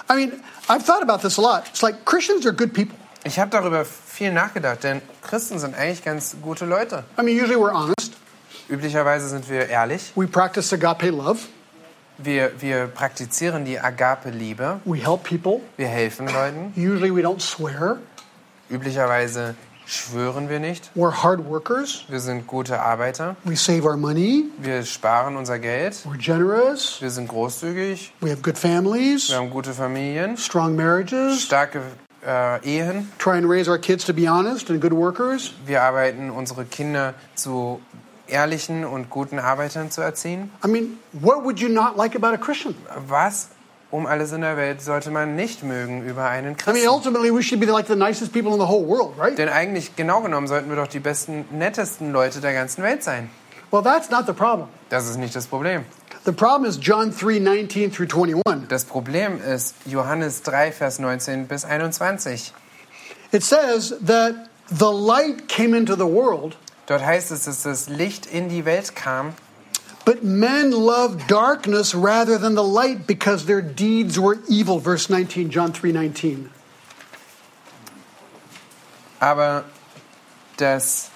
I 0.09 0.15
mean, 0.15 0.43
I've 0.67 0.83
thought 0.83 1.01
about 1.01 1.21
this 1.21 1.37
a 1.37 1.41
lot. 1.41 1.67
It's 1.69 1.81
like 1.81 2.05
Christians 2.05 2.45
are 2.45 2.53
good 2.53 2.73
people. 2.73 2.97
Ich 3.23 3.39
habe 3.39 3.49
darüber 3.51 3.85
viel 3.85 4.31
nachgedacht, 4.31 4.83
denn 4.83 5.01
Christen 5.21 5.59
sind 5.59 5.75
eigentlich 5.75 6.03
ganz 6.03 6.35
gute 6.41 6.65
Leute. 6.65 7.03
I 7.17 7.23
mean, 7.23 7.37
usually 7.37 7.55
we're 7.55 7.73
honest. 7.73 8.13
Üblicherweise 8.67 9.29
sind 9.29 9.49
wir 9.49 9.69
ehrlich. 9.69 10.11
We 10.15 10.27
practice 10.27 10.73
agape 10.73 11.09
love. 11.09 11.39
Wir, 12.17 12.51
wir 12.59 12.87
praktizieren 12.87 13.65
die 13.65 13.79
Agape-Liebe. 13.79 14.81
We 14.85 14.99
help 14.99 15.23
people. 15.23 15.61
Wir 15.77 15.87
helfen 15.87 16.27
Leuten. 16.27 16.73
Usually 16.75 17.13
we 17.13 17.21
don't 17.21 17.41
swear. 17.41 17.97
Üblicherweise 18.69 19.55
schwören 19.91 20.49
wir 20.49 20.59
nicht. 20.59 20.91
We're 20.95 21.23
hard 21.23 21.45
workers. 21.45 22.05
Wir 22.07 22.19
sind 22.19 22.47
gute 22.47 22.79
Arbeiter. 22.81 23.35
We 23.43 23.55
save 23.55 23.83
our 23.83 23.97
money. 23.97 24.45
Wir 24.57 24.83
sparen 24.85 25.35
unser 25.35 25.59
Geld. 25.59 25.95
We're 26.05 26.17
generous. 26.17 27.01
Wir 27.01 27.09
sind 27.09 27.27
großzügig. 27.27 28.13
We 28.21 28.31
have 28.31 28.41
good 28.41 28.57
families. 28.57 29.29
Wir 29.29 29.37
haben 29.37 29.49
gute 29.49 29.73
Familien. 29.73 30.37
Strong 30.37 30.75
marriages. 30.75 31.43
Starke 31.43 31.81
äh, 32.25 32.65
Ehen. 32.65 33.11
Try 33.19 33.37
and 33.37 33.49
raise 33.49 33.69
our 33.69 33.77
kids 33.77 34.05
to 34.05 34.13
be 34.13 34.27
honest 34.27 34.69
and 34.69 34.81
good 34.81 34.93
workers. 34.93 35.53
Wir 35.65 35.81
arbeiten 35.81 36.29
unsere 36.29 36.65
Kinder 36.65 37.13
zu 37.35 37.81
ehrlichen 38.27 38.85
und 38.85 39.09
guten 39.09 39.39
Arbeitern 39.39 39.91
zu 39.91 40.01
erziehen. 40.01 40.51
I 40.63 40.67
mean, 40.67 40.99
what 41.11 41.43
would 41.43 41.59
you 41.59 41.69
not 41.69 41.97
like 41.97 42.15
about 42.15 42.33
a 42.33 42.37
Christian? 42.37 42.75
Was 43.07 43.49
um 43.91 44.05
alles 44.05 44.31
in 44.31 44.41
der 44.41 44.57
Welt 44.57 44.81
sollte 44.81 45.11
man 45.11 45.35
nicht 45.35 45.63
mögen 45.63 46.03
über 46.03 46.25
einen 46.25 46.45
I 46.45 46.49
mean, 46.49 46.57
Christen. 46.57 46.89
ultimately, 46.89 47.33
we 47.33 47.43
should 47.43 47.59
be 47.59 47.67
like 47.67 47.87
the 47.87 47.95
nicest 47.95 48.33
people 48.33 48.51
in 48.53 48.59
the 48.59 48.67
whole 48.67 48.87
world, 48.87 49.17
right? 49.19 49.37
Denn 49.37 49.49
eigentlich, 49.49 49.95
genau 49.95 50.21
genommen, 50.21 50.47
sollten 50.47 50.69
wir 50.69 50.75
doch 50.75 50.87
die 50.87 50.99
besten, 50.99 51.45
nettesten 51.51 52.11
Leute 52.11 52.41
der 52.41 52.53
ganzen 52.53 52.83
Welt 52.83 53.03
sein. 53.03 53.29
Well, 53.71 53.83
that's 53.83 54.09
not 54.09 54.25
the 54.27 54.33
problem. 54.33 54.67
Das 54.89 55.07
ist 55.09 55.17
nicht 55.17 55.35
das 55.35 55.47
Problem. 55.47 55.85
The 56.25 56.31
problem 56.31 56.69
is 56.69 56.77
John 56.81 57.11
3 57.11 57.39
19 57.39 57.91
through 57.91 58.07
21. 58.07 58.67
Das 58.67 58.85
Problem 58.85 59.41
ist 59.41 59.75
Johannes 59.85 60.43
3, 60.43 60.71
Vers 60.71 60.99
19 60.99 61.47
bis 61.47 61.65
21. 61.65 62.53
It 63.31 63.43
says 63.43 63.95
that 64.05 64.35
the 64.69 64.91
light 64.91 65.47
came 65.47 65.75
into 65.75 65.95
the 65.95 66.05
world, 66.05 66.57
Dort 66.87 67.05
heißt 67.05 67.31
es, 67.31 67.45
dass 67.45 67.63
das 67.63 67.87
Licht 67.87 68.25
in 68.25 68.49
die 68.49 68.65
Welt 68.65 68.95
kam, 68.95 69.33
but 70.05 70.23
men 70.23 70.71
loved 70.71 71.27
darkness 71.27 71.93
rather 71.93 72.37
than 72.37 72.55
the 72.55 72.63
light 72.63 73.05
because 73.07 73.45
their 73.45 73.61
deeds 73.61 74.19
were 74.19 74.39
evil. 74.47 74.79
Verse 74.79 75.09
19, 75.09 75.49
John 75.49 75.71
3 75.71 75.91
19. 75.91 76.49
aber 79.21 79.63
das 80.57 81.11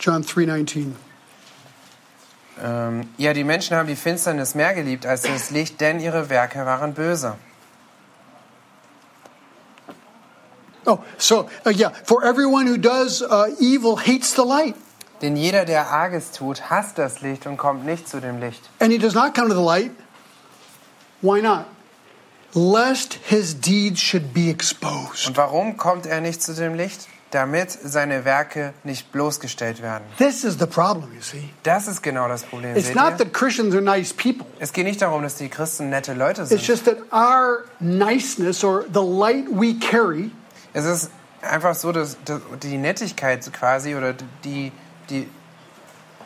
John 0.00 0.22
3 0.22 0.46
19. 0.46 0.96
Ähm, 2.62 3.08
ja, 3.18 3.32
die 3.32 3.44
Menschen 3.44 3.76
haben 3.76 3.86
die 3.86 3.96
Finsternis 3.96 4.54
mehr 4.54 4.74
geliebt 4.74 5.06
als 5.06 5.22
das 5.22 5.50
Licht, 5.50 5.80
denn 5.80 6.00
ihre 6.00 6.28
Werke 6.30 6.64
waren 6.66 6.94
böse. 6.94 7.36
Oh, 10.86 10.98
so, 11.18 11.48
uh, 11.66 11.70
yeah, 11.70 11.90
for 12.04 12.24
everyone 12.24 12.66
who 12.66 12.78
does 12.78 13.22
uh, 13.22 13.54
evil 13.60 13.96
hates 13.96 14.34
the 14.34 14.42
light, 14.42 14.74
Denn 15.22 15.36
jeder, 15.36 15.64
der 15.66 15.88
Arges 15.90 16.32
tut, 16.32 16.70
hasst 16.70 16.96
das 16.98 17.20
Licht 17.20 17.46
und 17.46 17.56
kommt 17.58 17.84
nicht 17.84 18.08
zu 18.08 18.20
dem 18.20 18.40
Licht. 18.40 18.62
and 18.80 18.90
he 18.92 18.98
does 18.98 19.14
not 19.14 19.34
come 19.34 19.48
to 19.48 19.54
the 19.54 19.64
light. 19.64 19.90
Why 21.22 21.42
not? 21.42 21.66
Lest 22.52 23.14
his 23.26 23.54
deeds 23.60 24.00
should 24.00 24.32
be 24.34 24.50
exposed. 24.50 25.28
Und 25.28 25.36
warum 25.36 25.76
kommt 25.76 26.06
er 26.06 26.20
nicht 26.20 26.42
zu 26.42 26.54
dem 26.54 26.74
Licht? 26.74 27.06
Damit 27.30 27.70
seine 27.70 28.24
Werke 28.24 28.74
nicht 28.82 29.12
bloßgestellt 29.12 29.82
werden. 29.82 30.02
This 30.18 30.42
is 30.42 30.56
the 30.58 30.66
problem, 30.66 31.14
you 31.14 31.20
see. 31.22 31.48
Das 31.62 31.86
ist 31.86 32.02
genau 32.02 32.26
das 32.26 32.42
Problem. 32.42 32.74
It's 32.74 32.88
Seht 32.88 32.96
not 32.96 33.10
ihr? 33.12 33.16
that 33.18 33.32
Christians 33.32 33.72
are 33.72 33.82
nice 33.82 34.12
people. 34.12 34.46
Es 34.58 34.72
geht 34.72 34.84
nicht 34.84 35.00
darum, 35.00 35.22
dass 35.22 35.36
die 35.36 35.48
Christen 35.48 35.90
nette 35.90 36.12
Leute 36.14 36.40
It's 36.40 36.48
sind. 36.50 36.66
just 36.66 36.86
that 36.86 36.96
our 37.12 37.66
niceness 37.78 38.64
or 38.64 38.84
the 38.92 38.98
light 39.00 39.46
we 39.48 39.78
carry 39.78 40.32
Es 40.72 40.84
ist 40.84 41.10
einfach 41.40 41.76
so, 41.76 41.92
dass 41.92 42.16
die 42.64 42.78
Nettigkeit 42.78 43.48
quasi 43.52 43.94
oder 43.94 44.12
die, 44.42 44.72
die, 45.10 45.28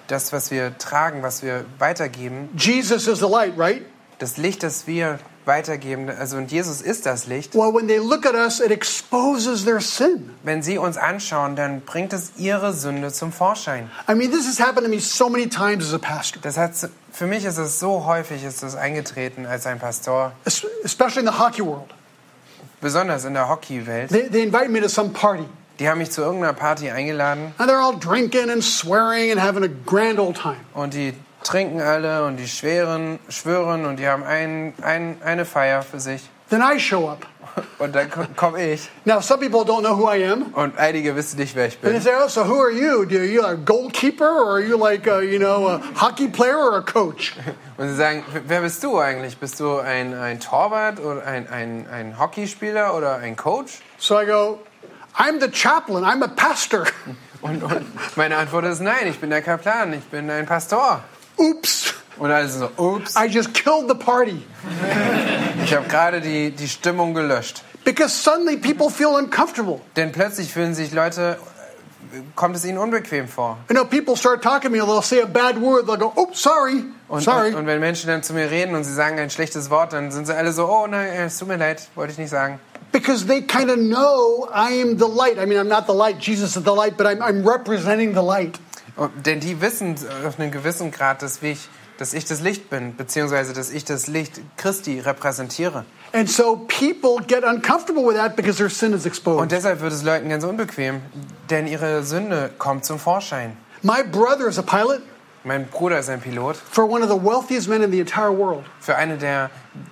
das, 0.06 0.32
was 0.32 0.50
wir 0.50 0.76
tragen, 0.78 1.22
was 1.22 1.42
wir 1.42 1.64
weitergeben, 1.78 2.50
Jesus 2.56 3.06
is 3.06 3.18
the 3.20 3.26
light, 3.26 3.54
right? 3.58 3.82
das 4.18 4.36
Licht, 4.36 4.62
das 4.62 4.86
wir 4.86 5.18
weitergeben, 5.44 6.08
also 6.08 6.36
und 6.38 6.50
Jesus 6.52 6.80
ist 6.80 7.04
das 7.04 7.26
Licht. 7.26 7.54
Well, 7.54 7.74
when 7.74 7.86
they 7.88 7.98
look 7.98 8.24
at 8.24 8.34
us, 8.34 8.60
it 8.60 8.70
exposes 8.70 9.64
their 9.64 9.80
sin. 9.80 10.30
Wenn 10.42 10.62
sie 10.62 10.78
uns 10.78 10.96
anschauen, 10.96 11.56
dann 11.56 11.80
bringt 11.82 12.12
es 12.14 12.32
ihre 12.38 12.72
Sünde 12.72 13.12
zum 13.12 13.32
Vorschein. 13.32 13.90
I 14.08 14.14
mean, 14.14 14.30
this 14.30 14.46
has 14.46 14.58
happened 14.60 14.86
to 14.86 14.88
me 14.90 15.00
so 15.00 15.28
many 15.28 15.48
times 15.48 15.86
as 15.88 15.92
a 15.94 15.98
pastor, 15.98 16.40
Das 16.42 16.56
hat, 16.56 16.72
für 17.12 17.26
mich 17.26 17.44
ist 17.44 17.58
es 17.58 17.78
so 17.80 18.06
häufig, 18.06 18.42
ist 18.44 18.62
es 18.62 18.74
eingetreten 18.76 19.44
als 19.46 19.66
ein 19.66 19.78
Pastor, 19.78 20.32
es- 20.44 20.64
especially 20.84 21.26
in 21.26 21.32
the 21.32 21.38
hockey 21.38 21.62
world. 21.64 21.92
besonders 22.80 23.24
in 23.24 23.34
der 23.34 23.48
Hockeywelt. 23.48 24.10
They, 24.10 24.28
they 24.30 24.42
invite 24.44 24.68
me 24.70 24.80
to 24.80 24.88
some 24.88 25.10
party, 25.10 25.44
Die 25.78 25.88
haben 25.88 25.98
mich 25.98 26.10
zu 26.10 26.22
irgendeiner 26.22 26.52
Party 26.52 26.90
eingeladen 26.90 27.52
and 27.58 27.68
they're 27.70 27.80
all 27.82 27.96
drinking 27.98 28.50
and 28.50 28.62
swearing 28.62 29.30
and 29.32 29.40
having 29.42 29.64
a 29.64 29.68
grand 29.86 30.18
old 30.18 30.36
time. 30.36 30.56
und 30.74 30.94
die 30.94 31.14
trinken 31.42 31.80
alle 31.80 32.24
und 32.24 32.36
die 32.36 32.46
schweren, 32.48 33.18
schwören 33.28 33.84
und 33.84 33.96
die 33.98 34.06
haben 34.08 34.22
ein, 34.24 34.72
ein, 34.82 35.16
eine 35.24 35.44
Feier 35.44 35.82
für 35.82 36.00
sich. 36.00 36.22
Then 36.50 36.62
I 36.62 36.78
show 36.78 37.08
up. 37.08 37.26
Und 37.78 37.94
dann 37.94 38.08
komme 38.34 38.72
ich 38.72 38.88
Now, 39.04 39.20
some 39.20 39.38
people 39.38 39.60
don't 39.60 39.82
know 39.82 39.96
who 39.96 40.10
I 40.10 40.24
am. 40.24 40.46
und 40.54 40.76
einige 40.76 41.14
wissen 41.14 41.38
nicht, 41.38 41.54
wer 41.54 41.66
ich 41.68 41.74
And 41.74 41.82
they 41.84 41.92
bin. 41.92 42.00
say, 42.02 42.10
"Oh, 42.20 42.26
so 42.26 42.42
who 42.48 42.58
are 42.60 42.72
you? 42.72 43.04
Do 43.04 43.18
you 43.18 43.44
a 43.44 43.54
goalkeeper, 43.54 44.26
or 44.28 44.54
are 44.54 44.60
you 44.60 44.76
like, 44.76 45.06
a, 45.06 45.20
you 45.22 45.38
know, 45.38 45.68
a 45.68 45.80
hockey 45.94 46.26
player 46.26 46.56
or 46.58 46.78
a 46.78 46.80
coach?" 46.80 47.32
Und 47.78 47.88
sie 47.90 47.94
sagen, 47.94 48.24
wer 48.48 48.60
bist 48.62 48.82
du 48.82 48.98
eigentlich? 48.98 49.38
Bist 49.38 49.60
du 49.60 49.78
ein, 49.78 50.14
ein 50.14 50.40
Torwart 50.40 50.98
oder 50.98 51.24
ein, 51.24 51.48
ein, 51.48 51.86
ein 51.92 52.18
Hockeyspieler 52.18 52.92
oder 52.96 53.18
ein 53.18 53.36
Coach? 53.36 53.80
So 53.98 54.20
I 54.20 54.26
go, 54.26 54.58
"I'm 55.16 55.40
the 55.40 55.50
chaplain. 55.50 56.04
I'm 56.04 56.22
a 56.22 56.28
pastor." 56.28 56.84
Und, 57.42 57.62
und 57.62 57.84
meine 58.16 58.38
Antwort 58.38 58.64
ist 58.64 58.80
nein, 58.80 59.06
ich 59.06 59.20
bin 59.20 59.28
der 59.28 59.42
Kaplan, 59.42 59.92
ich 59.92 60.04
bin 60.04 60.30
ein 60.30 60.46
Pastor. 60.46 61.04
Oops! 61.36 61.92
Und 62.16 62.30
also 62.30 62.70
so, 62.74 62.82
ups, 62.82 63.16
I 63.16 63.26
just 63.26 63.52
killed 63.52 63.86
the 63.86 63.94
party 63.94 64.42
ich 65.62 65.74
habe 65.74 65.86
gerade 65.88 66.22
die, 66.22 66.52
die 66.52 66.68
Stimmung 66.68 67.12
gelöscht. 67.12 67.62
because 67.84 68.14
suddenly 68.14 68.56
people 68.56 68.88
feel 68.88 69.08
uncomfortable. 69.08 69.80
Denn 69.94 70.10
plötzlich 70.10 70.50
fühlen 70.50 70.72
sich 70.74 70.90
Leute, 70.92 71.36
äh, 72.14 72.20
kommt 72.34 72.56
es 72.56 72.64
ihnen 72.64 72.78
unbequem 72.78 73.28
vor. 73.28 73.58
You 73.68 73.74
know, 73.76 73.84
people 73.84 74.16
start 74.16 74.42
talking 74.42 74.70
to 74.70 74.70
me. 74.70 74.78
They'll 74.78 75.02
say 75.02 75.20
a 75.20 75.26
bad 75.26 75.60
word. 75.60 75.84
They'll 75.86 75.98
go, 75.98 76.12
"Oops, 76.16 76.40
sorry, 76.40 76.84
Und, 77.08 77.20
sorry." 77.22 77.48
und, 77.48 77.56
und 77.56 77.66
wenn 77.66 77.80
Menschen 77.80 78.08
dann 78.08 78.22
zu 78.22 78.32
mir 78.32 78.50
reden 78.50 78.74
und 78.74 78.84
sie 78.84 78.94
sagen 78.94 79.18
ein 79.18 79.28
schlechtes 79.28 79.68
Wort, 79.68 79.92
dann 79.92 80.10
sind 80.12 80.26
sie 80.26 80.34
alle 80.34 80.52
so, 80.52 80.66
oh 80.66 80.86
nein, 80.86 81.08
es 81.26 81.36
tut 81.36 81.48
mir 81.48 81.56
leid, 81.58 81.88
wollte 81.94 82.12
ich 82.12 82.18
nicht 82.18 82.30
sagen. 82.30 82.58
Because 82.94 83.26
they 83.26 83.42
kind 83.42 83.70
of 83.70 83.76
know 83.78 84.48
I 84.50 84.80
am 84.80 84.96
the 84.96 85.08
light. 85.08 85.38
I 85.38 85.44
mean, 85.44 85.58
I'm 85.58 85.68
not 85.68 85.86
the 85.86 85.92
light. 85.92 86.18
Jesus 86.18 86.56
is 86.56 86.62
the 86.62 86.72
light, 86.74 86.96
but 86.96 87.06
I'm, 87.06 87.20
I'm 87.20 87.44
representing 87.46 88.14
the 88.14 88.22
light. 88.22 88.58
Und, 88.96 89.26
denn 89.26 89.40
die 89.40 89.60
wissen 89.60 89.96
auf 90.24 90.38
einem 90.38 90.52
gewissen 90.52 90.92
Grad, 90.92 91.20
dass 91.20 91.42
ich, 91.42 91.68
dass 91.98 92.14
ich 92.14 92.24
das 92.24 92.40
Licht 92.40 92.70
bin, 92.70 92.96
beziehungsweise 92.96 93.52
dass 93.52 93.70
ich 93.70 93.84
das 93.84 94.06
Licht 94.06 94.40
Christi 94.56 95.00
repräsentiere. 95.00 95.84
And 96.12 96.30
so 96.30 96.64
people 96.68 97.20
get 97.26 97.42
uncomfortable 97.42 98.06
with 98.06 98.14
that 98.16 98.36
because 98.36 98.56
their 98.56 98.70
sin 98.70 98.92
is 98.92 99.00
Und 99.00 99.06
exposed. 99.06 99.50
deshalb 99.50 99.80
wird 99.80 99.92
es 99.92 100.04
Leuten 100.04 100.28
ganz 100.28 100.44
unbequem, 100.44 101.00
denn 101.50 101.66
ihre 101.66 102.04
Sünde 102.04 102.50
kommt 102.58 102.84
zum 102.84 103.00
Vorschein. 103.00 103.56
My 103.82 104.04
brother 104.04 104.46
is 104.46 104.58
a 104.58 104.62
pilot 104.62 105.02
Mein 105.44 105.66
Bruder 105.66 105.98
ist 105.98 106.08
ein 106.08 106.20
Pilot 106.20 106.56
for 106.56 106.88
one 106.88 107.04
of 107.04 107.10
the 107.10 107.16
wealthiest 107.16 107.68
men 107.68 107.82
in 107.82 107.92
the 107.92 108.00
entire 108.00 108.36
world. 108.36 108.64
für 108.80 108.96
eine 108.96 109.18
der 109.18 109.50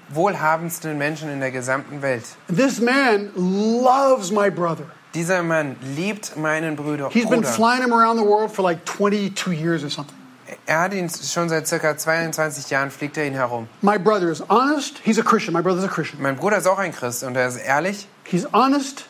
wohlhabendsten 0.08 0.96
Menschen 0.96 1.30
in 1.30 1.40
der 1.40 1.50
gesamten 1.50 2.00
Welt. 2.00 2.24
This 2.48 2.80
man 2.80 3.30
loves 3.36 4.30
my 4.30 4.50
brother. 4.50 4.84
Dieser 5.14 5.42
Mann 5.42 5.76
liebt 5.94 6.36
meinen 6.38 6.74
Bruder. 6.74 7.10
He's 7.10 7.28
been 7.28 7.44
flying 7.44 7.82
him 7.82 7.92
around 7.92 8.18
the 8.18 8.24
world 8.24 8.50
for 8.50 8.62
like 8.62 8.86
22 8.86 9.52
years 9.52 9.84
or 9.84 9.90
something. 9.90 10.16
Er 10.64 10.80
hat 10.80 10.94
ihn 10.94 11.10
schon 11.10 11.48
seit 11.48 11.66
circa 11.66 11.96
22 11.96 12.70
Jahren 12.70 12.90
fliegt 12.90 13.16
er 13.18 13.26
ihn 13.26 13.34
herum. 13.34 13.68
My 13.82 13.98
brother 13.98 14.30
is 14.30 14.42
honest. 14.48 15.00
He's 15.04 15.18
a 15.18 15.22
Christian. 15.22 15.52
My 15.52 15.60
brother's 15.60 15.84
a 15.84 15.88
Christian. 15.88 16.22
Mein 16.22 16.36
Bruder 16.36 16.56
ist 16.56 16.66
auch 16.66 16.78
ein 16.78 16.92
Christ 16.92 17.24
und 17.24 17.36
er 17.36 17.48
ist 17.48 17.56
ehrlich. 17.56 18.06
He's 18.24 18.46
honest. 18.54 19.04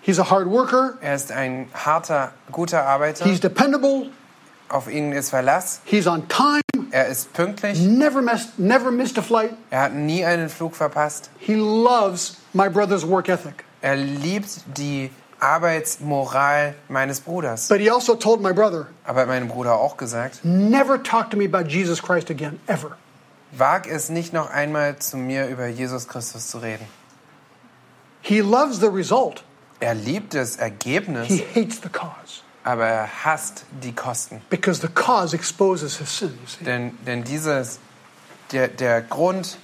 He's 0.00 0.18
a 0.18 0.30
hard 0.30 0.46
worker. 0.48 0.94
Er 1.00 1.14
ist 1.14 1.30
ein 1.30 1.68
harter, 1.74 2.32
guter 2.50 2.84
Arbeiter. 2.86 3.24
He's 3.24 3.38
dependable. 3.40 4.10
Auf 4.70 4.88
ihn 4.88 5.10
ist 5.12 5.30
Verlass. 5.30 5.80
He's 5.84 6.06
on 6.06 6.28
time. 6.28 6.62
Er 6.92 7.08
ist 7.08 7.32
pünktlich. 7.32 7.78
Never 7.80 8.22
missed, 8.22 8.58
never 8.58 8.90
missed 8.92 9.18
a 9.18 9.22
flight. 9.22 9.50
Er 9.70 9.82
hat 9.82 9.94
nie 9.94 10.24
einen 10.24 10.48
Flug 10.48 10.76
verpasst. 10.76 11.28
He 11.38 11.54
loves 11.56 12.36
my 12.52 12.68
brother's 12.68 13.06
work 13.06 13.28
ethic. 13.28 13.64
Er 13.82 13.96
liebt 13.96 14.62
die 14.78 15.10
Arbeitsmoral 15.40 16.74
meines 16.88 17.20
Bruders. 17.20 17.68
But 17.68 17.80
he 17.80 17.90
also 17.90 18.14
told 18.14 18.40
my 18.40 18.52
brother, 18.52 18.86
Aber 19.04 19.26
meinem 19.26 19.48
Bruder 19.48 19.74
auch 19.74 19.96
gesagt, 19.96 20.44
never 20.44 21.02
talk 21.02 21.30
to 21.30 21.36
me 21.36 21.46
about 21.46 21.68
Jesus 21.68 22.00
Christ 22.00 22.30
again, 22.30 22.60
ever. 22.66 22.96
wag 23.52 23.88
es 23.88 24.08
nicht 24.08 24.32
noch 24.32 24.50
einmal 24.50 24.96
zu 24.98 25.16
mir 25.16 25.48
über 25.48 25.66
Jesus 25.66 26.06
Christus 26.06 26.48
zu 26.48 26.58
reden. 26.58 26.86
He 28.20 28.40
loves 28.40 28.78
the 28.78 28.86
result. 28.88 29.42
Er 29.80 29.94
liebt 29.94 30.34
das 30.34 30.56
He 30.56 30.60
Ergebnis, 30.62 31.28
hates 31.54 31.80
the 31.82 31.88
cause 31.88 32.42
aber 32.64 32.86
er 32.86 33.24
hasst 33.24 33.64
die 33.82 33.92
Kosten. 33.92 34.42
because 34.50 34.80
the 34.80 34.92
cause 34.92 35.34
exposes 35.34 35.98
his 35.98 36.18
sin. 36.18 36.38
Denn, 36.60 36.98
denn 37.06 37.24
dieses, 37.24 37.78
der, 38.52 38.68
der 38.68 39.02
Grund 39.02 39.58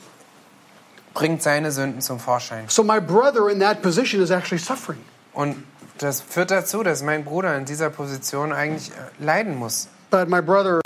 bringt 1.15 1.43
seine 1.43 1.73
Sünden 1.73 2.01
zum 2.01 2.19
Vorschein. 2.21 2.65
So 2.69 2.83
my 2.83 3.01
brother 3.01 3.49
in 3.49 3.61
that 3.61 3.83
position 3.83 4.23
is 4.23 4.31
actually 4.31 4.63
suffering. 4.63 5.01
Und 5.33 5.57
das 5.99 6.21
führt 6.21 6.51
dazu, 6.51 6.83
dass 6.83 7.03
mein 7.03 7.25
Bruder 7.25 7.57
in 7.57 7.65
dieser 7.65 7.91
Position 7.91 8.53
eigentlich 8.53 8.91
äh, 8.91 9.25
leiden 9.25 9.57
muss. 9.57 9.89
But 10.11 10.29
my 10.29 10.41
brother 10.41 10.81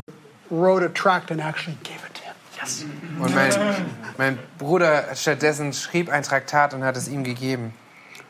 wrote 0.50 0.84
a 0.84 0.88
tract 0.88 1.30
and 1.30 1.40
actually 1.40 1.76
gave 1.82 1.98
it 2.06 2.14
to 2.14 2.22
him. 2.22 2.34
Yes. 2.60 2.84
Und 3.20 3.34
mein, 3.34 3.86
mein 4.18 4.38
Bruder 4.58 5.04
stattdessen 5.14 5.72
schrieb 5.72 6.10
ein 6.10 6.22
Traktat 6.22 6.74
und 6.74 6.84
hat 6.84 6.96
es 6.96 7.08
ihm 7.08 7.24
gegeben. 7.24 7.74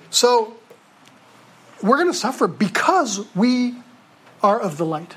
So 0.09 0.57
we're 1.83 1.97
going 1.97 2.11
to 2.11 2.14
suffer 2.14 2.49
because 2.49 3.25
we 3.35 3.75
are 4.43 4.61
of 4.61 4.77
the 4.77 4.85
light. 4.85 5.16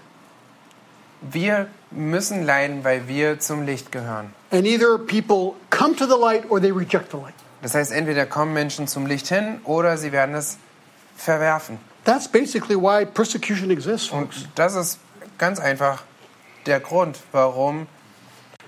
Wir 1.21 1.67
müssen 1.91 2.45
leiden, 2.45 2.83
weil 2.83 3.07
wir 3.07 3.39
zum 3.39 3.65
Licht 3.65 3.91
gehören. 3.91 4.33
And 4.51 4.65
either 4.65 4.97
people 4.97 5.55
come 5.69 5.95
to 5.95 6.05
the 6.05 6.17
light 6.17 6.49
or 6.49 6.59
they 6.59 6.71
reject 6.71 7.11
the 7.11 7.17
light. 7.17 7.35
Das 7.61 7.75
heißt, 7.75 7.91
entweder 7.93 8.25
kommen 8.25 8.53
Menschen 8.53 8.87
zum 8.87 9.05
Licht 9.05 9.27
hin 9.27 9.61
oder 9.63 9.97
sie 9.97 10.11
werden 10.11 10.35
es 10.35 10.57
verwerfen. 11.15 11.79
That's 12.03 12.27
basically 12.27 12.75
why 12.75 13.05
persecution 13.05 13.71
exists, 13.71 14.11
Und 14.11 14.49
das 14.55 14.75
ist 14.75 14.99
ganz 15.37 15.59
einfach 15.59 16.03
der 16.65 16.81
Grund, 16.81 17.17
warum 17.31 17.87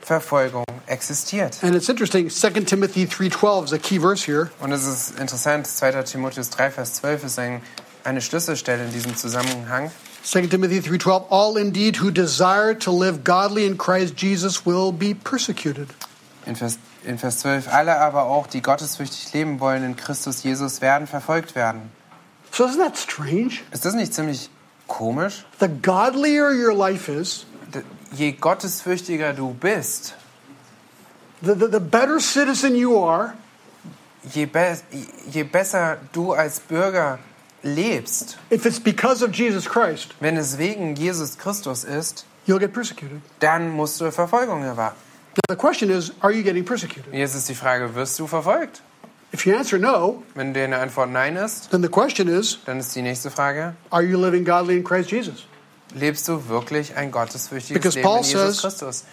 Verfolgung 0.01 0.63
existiert. 0.87 1.61
And 1.61 1.75
it's 1.75 1.89
interesting, 1.89 2.29
2 2.29 2.65
Timothy 2.65 3.05
3.12 3.05 3.65
is 3.65 3.73
a 3.73 3.77
key 3.77 3.99
verse 3.99 4.23
here. 4.23 4.51
Und 4.61 4.71
es 4.71 4.85
ist 4.85 5.19
interessant, 5.19 5.67
2. 5.67 6.03
Timotheus 6.03 6.49
3, 6.51 6.71
Vers 6.71 6.93
12 6.93 7.23
ist 7.25 7.39
ein, 7.39 7.61
eine 8.05 8.21
Schlüsselstelle 8.21 8.85
in 8.85 8.91
diesem 8.91 9.15
Zusammenhang. 9.15 9.91
2 10.23 10.47
Timothy 10.47 10.79
3.12, 10.79 11.25
all 11.29 11.57
indeed 11.57 12.01
who 12.01 12.11
desire 12.11 12.77
to 12.77 12.91
live 12.91 13.23
godly 13.23 13.65
in 13.65 13.77
Christ 13.77 14.21
Jesus 14.21 14.65
will 14.65 14.91
be 14.91 15.13
persecuted. 15.13 15.89
In 16.45 16.55
Vers, 16.55 16.77
in 17.03 17.17
Vers 17.17 17.39
12, 17.39 17.67
alle 17.67 17.97
aber 17.99 18.23
auch, 18.23 18.47
die 18.47 18.61
gottesfürchtig 18.61 19.33
leben 19.33 19.59
wollen 19.59 19.83
in 19.83 19.95
Christus 19.95 20.43
Jesus, 20.43 20.81
werden 20.81 21.07
verfolgt 21.07 21.55
werden. 21.55 21.91
So 22.51 22.65
isn't 22.65 22.77
that 22.77 22.97
strange? 22.97 23.61
Ist 23.71 23.85
das 23.85 23.93
nicht 23.95 24.13
ziemlich 24.13 24.49
komisch? 24.87 25.45
The 25.59 25.67
godlier 25.67 26.51
your 26.51 26.73
life 26.73 27.11
is, 27.11 27.45
Je 28.15 28.31
gottesfürchtiger 28.31 29.33
du 29.33 29.53
bist, 29.53 30.15
the, 31.41 31.53
the, 31.53 31.67
the 31.67 31.79
better 31.79 32.19
citizen 32.19 32.75
you 32.75 32.97
are, 32.97 33.33
je, 34.33 34.45
be 34.45 34.77
je 35.31 35.43
besser 35.43 35.97
du 36.13 36.33
als 36.33 36.59
Bürger 36.61 37.19
lebst, 37.65 38.37
if 38.51 38.65
it's 38.65 38.79
because 38.79 39.23
of 39.25 39.31
Jesus 39.33 39.65
Christ, 39.65 40.13
wenn 40.19 40.37
es 40.37 40.57
wegen 40.57 40.95
Jesus 40.95 41.37
Christus 41.37 41.83
ist, 41.83 42.25
you'll 42.47 42.59
get 42.59 42.73
persecuted. 42.73 43.21
dann 43.39 43.71
musst 43.71 43.99
du 43.99 44.11
Verfolgung 44.11 44.63
erwarten. 44.63 44.97
Now, 45.35 45.55
the 45.55 45.59
question 45.59 45.89
is, 45.89 46.13
are 46.21 46.31
you 46.31 46.43
getting 46.43 46.63
persecuted? 46.63 47.13
Jetzt 47.13 47.35
ist 47.35 47.49
die 47.49 47.55
Frage, 47.55 47.93
wirst 47.95 48.17
du 48.19 48.27
verfolgt? 48.27 48.81
If 49.33 49.45
you 49.45 49.55
answer 49.55 49.77
no, 49.77 50.23
Wenn 50.33 50.53
deine 50.53 50.77
Antwort 50.77 51.09
Nein 51.09 51.35
ist, 51.35 51.71
then 51.71 51.81
the 51.81 51.89
question 51.89 52.29
is, 52.29 52.59
dann 52.65 52.79
ist 52.79 52.95
die 52.95 53.01
nächste 53.01 53.29
Frage, 53.29 53.75
are 53.89 54.03
you 54.03 54.17
living 54.17 54.45
godly 54.45 54.77
in 54.77 54.83
Christ 54.83 55.11
Jesus? 55.11 55.47
lebst 55.95 56.27
du 56.27 56.47
wirklich 56.49 56.95
ein 56.95 57.11
gottesfürchtiges 57.11 57.73
Because 57.73 57.97
Leben 57.97 58.07
Paul 58.07 58.19
in 58.19 58.25
Jesus 58.25 58.61
Christus? 58.61 59.05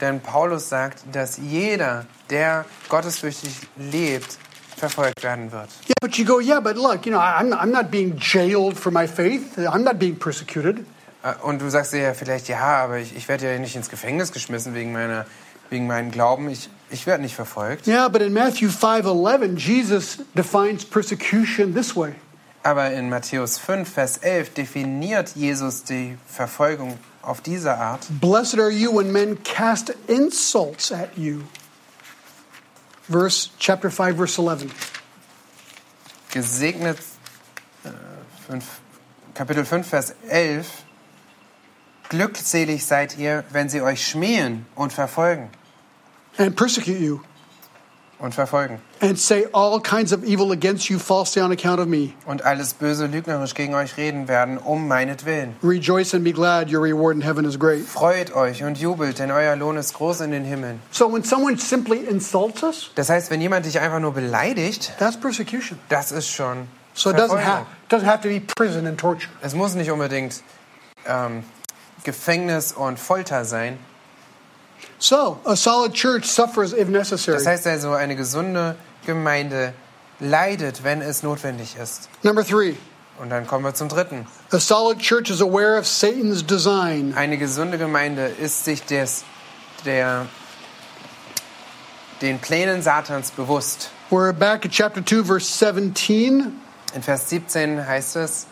Denn 0.00 0.20
Paulus 0.20 0.68
sagt, 0.68 1.04
dass 1.12 1.36
jeder, 1.38 2.06
der 2.30 2.64
gottesfürchtig 2.88 3.54
lebt, 3.76 4.38
verfolgt 4.82 5.22
werden 5.22 5.52
wird. 5.52 5.68
Yeah, 5.86 5.94
but 6.00 6.16
you 6.16 6.24
go, 6.24 6.40
yeah, 6.40 6.58
but 6.58 6.74
look, 6.76 7.06
you 7.06 7.12
know, 7.12 7.20
I'm, 7.20 7.52
I'm 7.52 7.70
not 7.70 7.90
being 7.92 8.16
jailed 8.18 8.76
for 8.76 8.90
my 8.90 9.06
faith. 9.06 9.56
I'm 9.56 9.84
not 9.84 10.00
being 10.00 10.16
persecuted. 10.18 10.78
Äh, 11.22 11.34
Und 11.42 11.60
du 11.60 11.70
sagst 11.70 11.92
dir 11.92 12.00
ja 12.00 12.14
vielleicht, 12.14 12.48
ja, 12.48 12.58
aber 12.58 12.98
ich, 12.98 13.14
ich 13.16 13.28
werde 13.28 13.52
ja 13.52 13.58
nicht 13.60 13.76
ins 13.76 13.88
Gefängnis 13.88 14.32
geschmissen 14.32 14.74
wegen, 14.74 14.92
meiner, 14.92 15.24
wegen 15.70 15.86
meinem 15.86 16.10
Glauben. 16.10 16.48
Ich, 16.50 16.68
ich 16.90 17.06
werde 17.06 17.22
nicht 17.22 17.36
verfolgt. 17.36 17.86
Yeah, 17.86 18.08
but 18.08 18.22
in 18.22 18.32
Matthew 18.32 18.70
5:11, 18.70 19.56
Jesus 19.56 20.18
defines 20.36 20.84
persecution 20.84 21.74
this 21.74 21.94
way. 21.94 22.14
Aber 22.64 22.90
in 22.92 23.08
Matthäus 23.08 23.58
5, 23.58 23.88
Vers 23.88 24.18
11 24.18 24.54
definiert 24.54 25.30
Jesus 25.36 25.84
die 25.84 26.16
Verfolgung 26.26 26.98
auf 27.22 27.40
diese 27.40 27.76
Art. 27.76 28.06
Blessed 28.20 28.58
are 28.58 28.70
you 28.70 28.92
when 28.92 29.12
men 29.12 29.38
cast 29.44 29.90
insults 30.08 30.90
at 30.90 31.16
you. 31.16 31.42
Verse 33.08 33.50
chapter 33.58 33.90
5 33.90 34.16
verse 34.16 34.38
11. 34.38 34.70
Gesegnet, 36.30 36.98
äh, 37.84 37.90
fünf, 38.46 38.64
Kapitel 39.34 39.64
5, 39.64 39.86
Vers 39.86 40.14
11. 40.28 40.66
Glückselig 42.08 42.84
seid 42.84 43.16
ihr, 43.18 43.44
wenn 43.50 43.68
sie 43.68 43.82
euch 43.82 44.06
schmähen 44.06 44.66
und 44.74 44.92
verfolgen. 44.92 45.50
And 46.38 46.56
persecute 46.56 46.98
you 46.98 47.20
Und 48.18 48.34
verfolgen. 48.34 48.80
And 49.02 49.18
say 49.18 49.46
all 49.52 49.80
kinds 49.80 50.12
of 50.12 50.22
evil 50.24 50.52
against 50.52 50.88
you 50.88 50.98
falsely 50.98 51.42
on 51.42 51.50
account 51.50 51.80
of 51.80 51.88
me. 51.88 52.14
Und 52.24 52.44
alles 52.44 52.72
böse 52.74 53.06
lügnerisch 53.06 53.54
gegen 53.54 53.74
euch 53.74 53.96
reden 53.96 54.28
werden, 54.28 54.58
um 54.58 54.86
meinetwillen. 54.86 55.56
Rejoice 55.62 56.14
and 56.14 56.22
be 56.22 56.32
glad, 56.32 56.72
your 56.72 56.82
reward 56.82 57.16
in 57.16 57.22
heaven 57.22 57.44
is 57.44 57.58
great. 57.58 57.84
Freut 57.84 58.34
euch 58.34 58.62
und 58.62 58.78
jubelt, 58.78 59.18
denn 59.18 59.32
euer 59.32 59.56
Lohn 59.56 59.76
ist 59.76 59.94
groß 59.94 60.20
in 60.20 60.30
den 60.30 60.44
Himmeln. 60.44 60.80
So 60.92 61.12
when 61.12 61.24
someone 61.24 61.58
simply 61.58 61.98
insults 61.98 62.62
us, 62.62 62.90
Das 62.94 63.10
heißt, 63.10 63.30
wenn 63.30 63.40
jemand 63.40 63.66
dich 63.66 63.80
einfach 63.80 63.98
nur 63.98 64.12
beleidigt, 64.14 64.92
that's 64.98 65.18
persecution. 65.18 65.78
das 65.88 66.12
ist 66.12 66.28
schon 66.28 66.68
So 66.94 67.10
it 67.10 67.16
doesn't 67.16 67.42
have, 67.44 67.66
doesn't 67.90 68.06
have 68.06 68.20
to 68.22 68.28
be 68.28 68.40
prison 68.40 68.86
and 68.86 68.98
torture. 68.98 69.30
Es 69.40 69.54
muss 69.54 69.74
nicht 69.74 69.90
unbedingt 69.90 70.42
ähm, 71.06 71.42
Gefängnis 72.04 72.72
und 72.72 73.00
Folter 73.00 73.44
sein. 73.44 73.78
So 74.98 75.38
a 75.44 75.56
solid 75.56 75.94
church 75.94 76.26
suffers 76.26 76.72
if 76.72 76.88
necessary. 76.88 77.36
Das 77.36 77.46
heißt 77.46 77.66
also, 77.66 77.92
eine 77.92 78.14
gesunde 78.14 78.76
Gemeinde 79.06 79.72
leidet, 80.20 80.84
wenn 80.84 81.02
es 81.02 81.22
notwendig 81.22 81.76
ist. 81.76 82.08
Number 82.22 82.44
three, 82.44 82.74
Und 83.18 83.30
dann 83.30 83.46
kommen 83.46 83.64
wir 83.64 83.74
zum 83.74 83.88
dritten. 83.88 84.26
a 84.52 84.58
solid 84.58 84.98
church 84.98 85.30
is 85.30 85.40
aware 85.42 85.78
of 85.78 85.86
Satan's 85.86 86.44
design. 86.44 87.14
Eine 87.16 87.38
gesunde 87.38 87.78
Gemeinde 87.78 88.26
ist 88.26 88.64
sich 88.64 88.84
des, 88.84 89.24
der, 89.84 90.26
den 92.20 92.38
Plänen 92.38 92.82
Satans 92.82 93.30
bewusst. 93.32 93.90
We're 94.10 94.32
back 94.32 94.64
at 94.64 94.72
chapter 94.72 95.02
2, 95.04 95.24
verse 95.24 95.46
17. 95.46 96.52
In 96.94 97.02
Vers 97.02 97.28
17 97.30 97.86
heißt 97.86 98.16
es, 98.16 98.46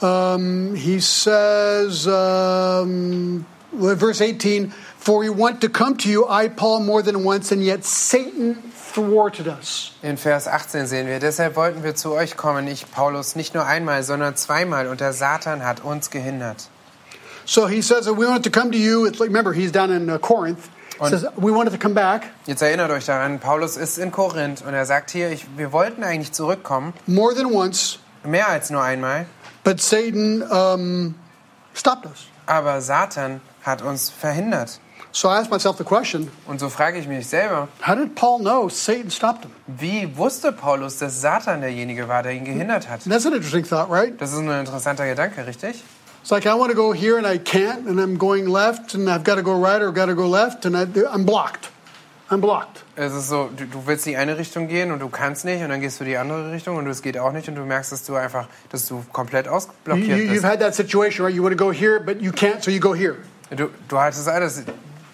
Um, 0.00 0.76
he 0.76 1.00
says, 1.00 2.06
um, 2.06 3.44
verse 3.72 4.20
18, 4.20 4.72
For 4.96 5.18
we 5.18 5.28
want 5.28 5.60
to 5.62 5.68
come 5.68 5.96
to 5.96 6.08
you, 6.08 6.24
I, 6.28 6.46
Paul, 6.48 6.80
more 6.84 7.02
than 7.02 7.24
once, 7.24 7.50
and 7.50 7.64
yet 7.64 7.84
Satan 7.84 8.62
thwarted 8.92 9.46
us. 9.46 9.92
in 10.02 10.16
Vers 10.16 10.46
18 10.48 10.86
sehen 10.86 11.06
wir, 11.06 11.18
deshalb 11.20 11.56
wollten 11.56 11.82
wir 11.84 11.94
zu 11.94 12.12
euch 12.12 12.36
kommen, 12.36 12.66
ich 12.68 12.90
Paulus, 12.90 13.36
nicht 13.36 13.54
nur 13.54 13.64
einmal, 13.66 14.02
sondern 14.02 14.36
zweimal, 14.36 14.86
und 14.88 15.00
der 15.00 15.12
Satan 15.12 15.64
hat 15.64 15.84
uns 15.84 16.10
gehindert. 16.10 16.68
So 17.44 17.66
he 17.68 17.80
says, 17.80 18.04
that 18.04 18.16
We 18.18 18.26
wanted 18.26 18.44
to 18.44 18.50
come 18.50 18.70
to 18.72 18.78
you. 18.78 19.06
It's 19.06 19.18
like, 19.18 19.28
remember, 19.28 19.52
he's 19.54 19.72
down 19.72 19.90
in 19.90 20.10
uh, 20.10 20.18
Corinth. 20.18 20.68
He 20.94 21.00
Und- 21.00 21.10
says, 21.10 21.24
We 21.36 21.50
wanted 21.52 21.72
to 21.72 21.78
come 21.78 21.94
back 21.94 22.24
Jetzt 22.46 22.60
erinnert 22.62 22.90
euch 22.90 23.06
daran, 23.06 23.38
Paulus 23.40 23.76
ist 23.76 23.98
in 23.98 24.10
Korinth 24.10 24.62
und 24.66 24.74
er 24.74 24.84
sagt 24.84 25.10
hier, 25.10 25.30
ich, 25.30 25.46
wir 25.56 25.72
wollten 25.72 26.02
eigentlich 26.04 26.32
zurückkommen, 26.32 26.92
more 27.06 27.34
than 27.34 27.46
once, 27.46 27.98
mehr 28.24 28.48
als 28.48 28.68
nur 28.70 28.82
einmal, 28.82 29.26
but 29.64 29.80
Satan 29.80 30.42
um, 30.42 31.14
stopped 31.78 32.06
us. 32.06 32.26
aber 32.46 32.80
Satan 32.80 33.40
hat 33.62 33.82
uns 33.82 34.10
verhindert. 34.10 34.80
So 35.10 35.28
I 35.28 35.38
asked 35.38 35.50
myself 35.50 35.78
the 35.78 35.84
question 35.84 36.30
Und 36.46 36.60
so 36.60 36.68
frage 36.68 36.98
ich 36.98 37.08
mich 37.08 37.26
selber, 37.26 37.68
how 37.86 37.94
did 37.94 38.14
Paul 38.14 38.40
know 38.40 38.68
Satan 38.68 39.10
stopped 39.10 39.44
him? 39.44 39.52
wie 39.66 40.06
wusste 40.16 40.52
Paulus, 40.52 40.98
dass 40.98 41.20
Satan 41.20 41.60
derjenige 41.60 42.08
war, 42.08 42.22
der 42.22 42.32
ihn 42.32 42.44
gehindert 42.44 42.88
hat? 42.88 43.04
And 43.04 43.12
that's 43.12 43.26
an 43.26 43.32
interesting 43.32 43.64
thought, 43.64 43.90
right? 43.90 44.20
Das 44.20 44.32
ist 44.32 44.38
ein 44.38 44.50
interessanter 44.50 45.06
Gedanke, 45.06 45.46
richtig? 45.46 45.82
It's 46.20 46.30
like 46.30 46.44
I 46.44 46.52
want 46.52 46.70
to 46.70 46.76
go 46.76 46.92
here 46.92 47.16
and 47.16 47.26
I 47.26 47.38
can't, 47.38 47.86
and 47.88 47.98
I'm 47.98 48.18
going 48.18 48.46
left, 48.48 48.94
and 48.94 49.08
I've 49.08 49.24
got 49.24 49.36
to 49.36 49.42
go 49.42 49.54
right 49.54 49.80
or 49.80 49.92
got 49.92 50.06
to 50.06 50.14
go 50.14 50.28
left, 50.28 50.66
and 50.66 50.76
I, 50.76 50.84
I'm 51.10 51.24
blocked. 51.24 51.70
I'm 52.30 52.40
blocked. 52.40 52.84
Es 52.94 53.14
ist 53.14 53.28
so, 53.28 53.48
du, 53.56 53.64
du 53.64 53.86
willst 53.86 54.06
in 54.06 54.12
die 54.12 54.16
eine 54.18 54.36
Richtung 54.36 54.68
gehen 54.68 54.92
und 54.92 54.98
du 55.00 55.08
kannst 55.08 55.44
nicht 55.46 55.62
und 55.62 55.70
dann 55.70 55.80
gehst 55.80 55.98
du 55.98 56.04
die 56.04 56.16
andere 56.18 56.52
Richtung 56.52 56.76
und 56.76 56.86
es 56.86 57.00
geht 57.00 57.16
auch 57.16 57.32
nicht 57.32 57.48
und 57.48 57.54
du 57.54 57.62
merkst, 57.62 57.90
dass 57.90 58.04
du 58.04 58.16
einfach, 58.16 58.48
dass 58.70 58.86
du 58.86 59.02
komplett 59.12 59.46
You, 59.46 59.52
ausblockiert 59.52 60.18
you, 60.18 60.24
you've 60.24 60.32
bist. 60.32 60.44
had 60.44 60.60
that 60.60 60.74
situation, 60.74 61.24
right? 61.24 61.34
You 61.34 61.42
want 61.42 61.56
to 61.56 61.64
go 61.64 61.72
here, 61.72 61.98
but 62.00 62.20
you 62.20 62.30
can't, 62.32 62.62
so 62.62 62.70
you 62.70 62.80
go 62.80 62.94
here. 62.94 63.16
Du, 63.50 63.70
du 63.88 63.98
hattest 63.98 64.28
alles 64.28 64.62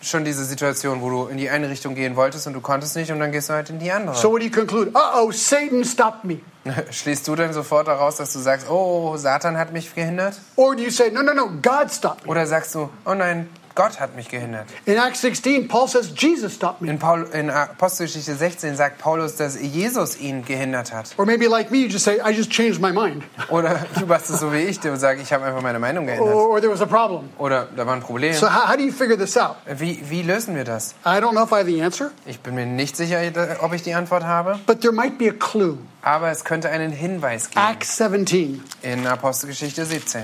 schon 0.02 0.24
diese 0.24 0.44
Situation, 0.44 1.00
wo 1.00 1.08
du 1.08 1.26
in 1.26 1.36
die 1.36 1.48
eine 1.48 1.68
Richtung 1.70 1.94
gehen 1.94 2.16
wolltest 2.16 2.46
und 2.46 2.52
du 2.52 2.60
konntest 2.60 2.96
nicht 2.96 3.12
und 3.12 3.20
dann 3.20 3.30
gehst 3.32 3.48
du 3.48 3.54
halt 3.54 3.70
in 3.70 3.78
die 3.78 3.92
andere. 3.92 4.16
So 4.16 4.32
what 4.32 4.40
do 4.40 4.46
you 4.46 4.50
conclude? 4.50 4.90
Uh 4.90 5.22
oh, 5.22 5.30
Satan 5.30 5.84
stopped 5.84 6.24
me. 6.24 6.40
Schließt 6.90 7.28
du 7.28 7.36
dann 7.36 7.52
sofort 7.52 7.86
daraus, 7.88 8.16
dass 8.16 8.32
du 8.32 8.38
sagst, 8.40 8.68
oh, 8.68 9.16
Satan 9.16 9.56
hat 9.56 9.72
mich 9.72 9.94
gehindert? 9.94 10.40
Or 10.56 10.74
do 10.74 10.82
you 10.82 10.90
say, 10.90 11.10
no, 11.10 11.22
no, 11.22 11.32
no, 11.32 11.48
God 11.62 11.92
stopped 11.92 12.24
me? 12.24 12.30
Oder 12.32 12.46
sagst 12.46 12.74
du, 12.74 12.90
oh 13.04 13.14
nein, 13.14 13.48
Gott 13.74 13.98
hat 13.98 14.14
mich 14.14 14.28
gehindert? 14.28 14.66
In 14.86 14.96
Acts 14.98 15.20
16, 15.22 15.66
Paul 15.68 15.88
says, 15.88 16.12
Jesus 16.16 16.54
stopped 16.54 16.80
me. 16.80 16.88
In, 16.88 16.98
Paul, 16.98 17.24
in 17.32 17.50
Apostelgeschichte 17.50 18.34
16 18.36 18.76
sagt 18.76 18.98
Paulus, 18.98 19.36
dass 19.36 19.60
Jesus 19.60 20.16
ihn 20.18 20.44
gehindert 20.44 20.92
hat. 20.92 21.10
Or 21.18 21.26
maybe 21.26 21.46
like 21.48 21.70
me, 21.70 21.78
you 21.78 21.88
just 21.88 22.04
say, 22.04 22.20
I 22.24 22.32
just 22.32 22.50
changed 22.50 22.80
my 22.80 22.92
mind. 22.92 23.24
Oder 23.48 23.84
du 23.98 24.06
machst 24.06 24.30
es 24.30 24.40
so 24.40 24.52
wie 24.52 24.58
ich, 24.58 24.78
der 24.80 24.96
sagt, 24.96 25.20
ich 25.20 25.32
habe 25.32 25.44
einfach 25.44 25.62
meine 25.62 25.78
Meinung 25.80 26.04
Or, 26.04 26.14
geändert. 26.14 26.34
or 26.34 26.60
there 26.60 26.72
was 26.72 26.80
a 26.82 26.86
problem. 26.86 27.30
Oder 27.38 27.66
da 27.76 27.84
war 27.86 27.94
ein 27.94 28.00
Problem. 28.00 28.32
So 28.34 28.46
how, 28.46 28.68
how 28.68 28.76
do 28.76 28.82
you 28.82 28.92
figure 28.92 29.16
this 29.18 29.36
out? 29.36 29.56
Wie, 29.66 30.00
wie 30.08 30.22
lösen 30.22 30.54
wir 30.54 30.64
das? 30.64 30.94
I 31.04 31.18
don't 31.20 31.32
know 31.32 31.42
if 31.44 31.50
I 31.52 31.56
have 31.58 31.66
the 31.66 31.82
answer, 31.82 32.10
Ich 32.26 32.40
bin 32.40 32.54
mir 32.54 32.66
nicht 32.66 32.96
sicher, 32.96 33.18
ob 33.60 33.72
ich 33.72 33.82
die 33.82 33.94
Antwort 33.94 34.24
habe, 34.24 34.58
but 34.66 34.80
there 34.82 34.92
might 34.92 35.18
be 35.18 35.28
a 35.28 35.32
clue. 35.32 35.78
aber 36.02 36.30
es 36.30 36.44
könnte 36.44 36.68
einen 36.70 36.92
Hinweis 36.92 37.50
geben 37.50 37.66
Acts 37.66 37.96
17. 37.96 38.62
in 38.82 39.06
Apostelgeschichte 39.06 39.84
17. 39.84 40.22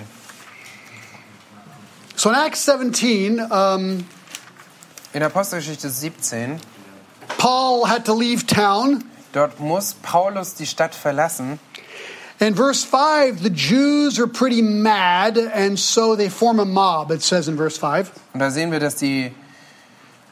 So 2.20 2.28
in 2.28 2.36
Acts 2.36 2.66
17, 2.66 3.40
um, 3.50 4.06
In 5.14 5.22
Apostelgeschichte 5.22 5.88
17, 5.88 6.60
Paul 7.38 7.88
had 7.88 8.04
to 8.04 8.12
leave 8.12 8.46
town. 8.46 9.04
dort 9.32 9.58
muss 9.58 9.94
Paulus 10.02 10.54
die 10.54 10.66
Stadt 10.66 10.94
verlassen. 10.94 11.58
In 12.38 12.54
verse 12.54 12.84
5, 12.84 13.42
the 13.42 13.48
Jews 13.48 14.20
are 14.20 14.26
pretty 14.26 14.60
mad, 14.60 15.38
and 15.38 15.78
so 15.78 16.14
they 16.14 16.28
form 16.28 16.60
a 16.60 16.66
mob, 16.66 17.10
it 17.10 17.22
says 17.22 17.48
in 17.48 17.56
verse 17.56 17.78
5. 17.78 18.12
Und 18.34 18.40
da 18.40 18.50
sehen 18.50 18.70
wir, 18.70 18.80
dass 18.80 18.96
die 18.96 19.32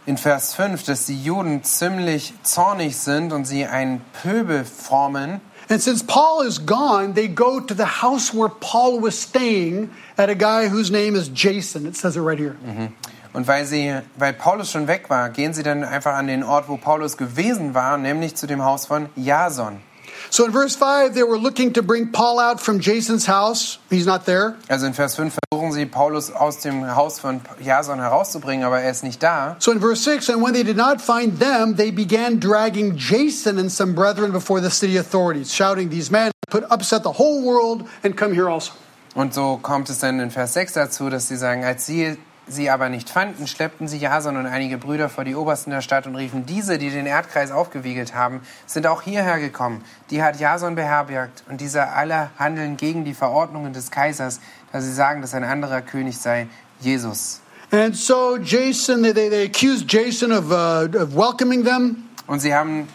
in 0.04 0.18
Vers 0.18 0.52
5, 0.52 0.82
dass 0.82 1.06
die 1.06 1.24
Juden 1.24 1.64
ziemlich 1.64 2.34
zornig 2.42 2.98
sind 2.98 3.32
und 3.32 3.46
sie 3.46 3.64
einen 3.64 4.02
Pöbel 4.22 4.66
formen. 4.66 5.40
And 5.70 5.82
since 5.82 6.02
Paul 6.02 6.42
is 6.42 6.58
gone, 6.58 7.12
they 7.12 7.28
go 7.28 7.60
to 7.60 7.74
the 7.74 7.84
house 7.84 8.32
where 8.32 8.48
Paul 8.48 9.00
was 9.00 9.18
staying 9.18 9.90
at 10.16 10.30
a 10.30 10.34
guy 10.34 10.68
whose 10.68 10.90
name 10.90 11.14
is 11.14 11.28
Jason. 11.28 11.86
It 11.86 11.94
says 11.94 12.16
it 12.16 12.22
right 12.22 12.38
here. 12.38 12.56
Mhm. 12.64 12.92
Und 13.34 13.46
weil, 13.46 13.66
sie, 13.66 13.94
weil 14.16 14.32
Paulus 14.32 14.70
schon 14.72 14.88
weg 14.88 15.10
war, 15.10 15.28
gehen 15.28 15.52
sie 15.52 15.62
dann 15.62 15.84
einfach 15.84 16.14
an 16.14 16.26
den 16.26 16.42
Ort, 16.42 16.68
wo 16.68 16.78
Paulus 16.78 17.18
gewesen 17.18 17.74
war, 17.74 17.98
nämlich 17.98 18.34
zu 18.34 18.46
dem 18.46 18.64
Haus 18.64 18.86
von 18.86 19.10
Jason. 19.16 19.80
So 20.30 20.44
in 20.44 20.52
verse 20.52 20.76
5, 20.76 21.14
they 21.14 21.22
were 21.22 21.38
looking 21.38 21.72
to 21.72 21.82
bring 21.82 22.12
Paul 22.12 22.38
out 22.38 22.60
from 22.60 22.80
Jason's 22.80 23.26
house. 23.26 23.78
He's 23.90 24.06
not 24.06 24.26
there. 24.26 24.56
Also 24.68 24.86
in 24.86 24.92
Vers 24.92 25.14
5 25.16 25.36
versuchen 25.50 25.72
sie, 25.72 25.86
Paulus 25.86 26.30
aus 26.30 26.60
dem 26.60 26.94
Haus 26.94 27.18
von 27.18 27.40
Jason 27.60 27.98
herauszubringen, 27.98 28.64
aber 28.64 28.80
er 28.80 28.90
ist 28.90 29.02
nicht 29.02 29.22
da. 29.22 29.56
So 29.58 29.72
in 29.72 29.80
verse 29.80 30.02
6, 30.02 30.28
and 30.28 30.42
when 30.42 30.52
they 30.52 30.62
did 30.62 30.76
not 30.76 31.00
find 31.00 31.38
them, 31.38 31.76
they 31.76 31.90
began 31.90 32.38
dragging 32.38 32.96
Jason 32.96 33.58
and 33.58 33.70
some 33.70 33.94
brethren 33.94 34.32
before 34.32 34.60
the 34.60 34.70
city 34.70 34.96
authorities, 34.96 35.52
shouting, 35.52 35.90
These 35.90 36.10
men 36.10 36.30
put 36.50 36.64
upset 36.70 37.02
the 37.02 37.12
whole 37.12 37.42
world 37.42 37.86
and 38.02 38.16
come 38.16 38.34
here 38.34 38.48
also. 38.48 38.72
Und 39.14 39.34
so 39.34 39.58
kommt 39.60 39.90
es 39.90 39.98
dann 39.98 40.20
in 40.20 40.30
Vers 40.30 40.52
6 40.54 40.74
dazu, 40.74 41.10
dass 41.10 41.28
sie 41.28 41.36
sagen, 41.36 41.64
als 41.64 41.86
sie 41.86 42.18
sie 42.52 42.70
aber 42.70 42.88
nicht 42.88 43.10
fanden, 43.10 43.46
schleppten 43.46 43.88
sie 43.88 43.98
Jason 43.98 44.36
und 44.36 44.46
einige 44.46 44.78
Brüder 44.78 45.08
vor 45.08 45.24
die 45.24 45.34
Obersten 45.34 45.70
der 45.70 45.80
Stadt 45.80 46.06
und 46.06 46.16
riefen, 46.16 46.46
diese, 46.46 46.78
die 46.78 46.90
den 46.90 47.06
Erdkreis 47.06 47.50
aufgewiegelt 47.50 48.14
haben, 48.14 48.40
sind 48.66 48.86
auch 48.86 49.02
hierher 49.02 49.38
gekommen. 49.38 49.84
Die 50.10 50.22
hat 50.22 50.38
Jason 50.38 50.74
beherbergt 50.74 51.44
und 51.48 51.60
diese 51.60 51.88
alle 51.88 52.30
handeln 52.38 52.76
gegen 52.76 53.04
die 53.04 53.14
Verordnungen 53.14 53.72
des 53.72 53.90
Kaisers, 53.90 54.40
da 54.72 54.80
sie 54.80 54.92
sagen, 54.92 55.20
dass 55.20 55.34
ein 55.34 55.44
anderer 55.44 55.82
König 55.82 56.18
sei, 56.18 56.48
Jesus. 56.80 57.40
And 57.70 57.94
so 57.94 58.36
Jason, 58.36 59.02
they, 59.02 59.12
they, 59.12 59.44
accused 59.44 59.92
Jason 59.92 60.32
of, 60.32 60.50
uh, 60.50 60.88
of 60.96 61.14
welcoming 61.14 61.64
them. 61.64 62.08
Und 62.26 62.40
sie 62.40 62.54
haben 62.54 62.88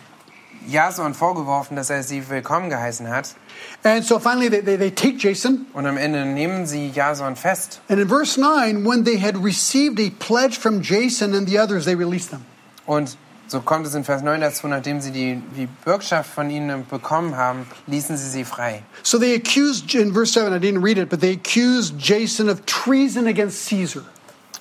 Jason 0.67 1.13
vorgeworfen, 1.13 1.75
dass 1.75 1.89
er 1.89 2.03
sie 2.03 2.29
willkommen 2.29 2.69
geheißen 2.69 3.09
hat. 3.09 3.35
And 3.83 4.03
so 4.03 4.19
finally 4.19 4.49
they, 4.49 4.61
they, 4.61 4.77
they 4.77 4.91
take 4.91 5.17
Jason. 5.17 5.65
Und 5.73 5.85
am 5.85 5.97
Ende 5.97 6.25
nehmen 6.25 6.65
sie 6.65 6.89
Jason 6.89 7.35
fest. 7.35 7.81
And 7.89 7.99
in 7.99 8.07
verse 8.07 8.39
9, 8.39 8.85
when 8.85 9.03
they 9.03 9.19
had 9.19 9.43
received 9.43 9.99
a 9.99 10.09
pledge 10.19 10.57
from 10.57 10.81
Jason 10.81 11.33
and 11.33 11.47
the 11.47 11.59
others, 11.59 11.85
they 11.85 11.95
released 11.95 12.31
them. 12.31 12.45
Und 12.85 13.17
so 13.47 13.61
kommt 13.61 13.85
es 13.85 13.93
in 13.93 14.03
Vers 14.03 14.23
9 14.23 14.41
dazu, 14.41 14.67
nachdem 14.67 14.99
sie 15.01 15.11
die, 15.11 15.41
die 15.55 15.67
Bürgschaft 15.85 16.29
von 16.29 16.49
ihnen 16.49 16.87
bekommen 16.87 17.37
haben, 17.37 17.67
ließen 17.87 18.17
sie 18.17 18.29
sie 18.29 18.45
frei. 18.45 18.83
So 19.03 19.19
they 19.19 19.35
accused, 19.35 19.93
in 19.93 20.13
verse 20.13 20.33
7, 20.33 20.53
I 20.53 20.59
didn't 20.59 20.83
read 20.83 20.97
it, 20.97 21.09
but 21.09 21.21
they 21.21 21.33
accused 21.33 21.95
Jason 21.97 22.49
of 22.49 22.65
treason 22.65 23.27
against 23.27 23.69
Caesar. 23.69 24.03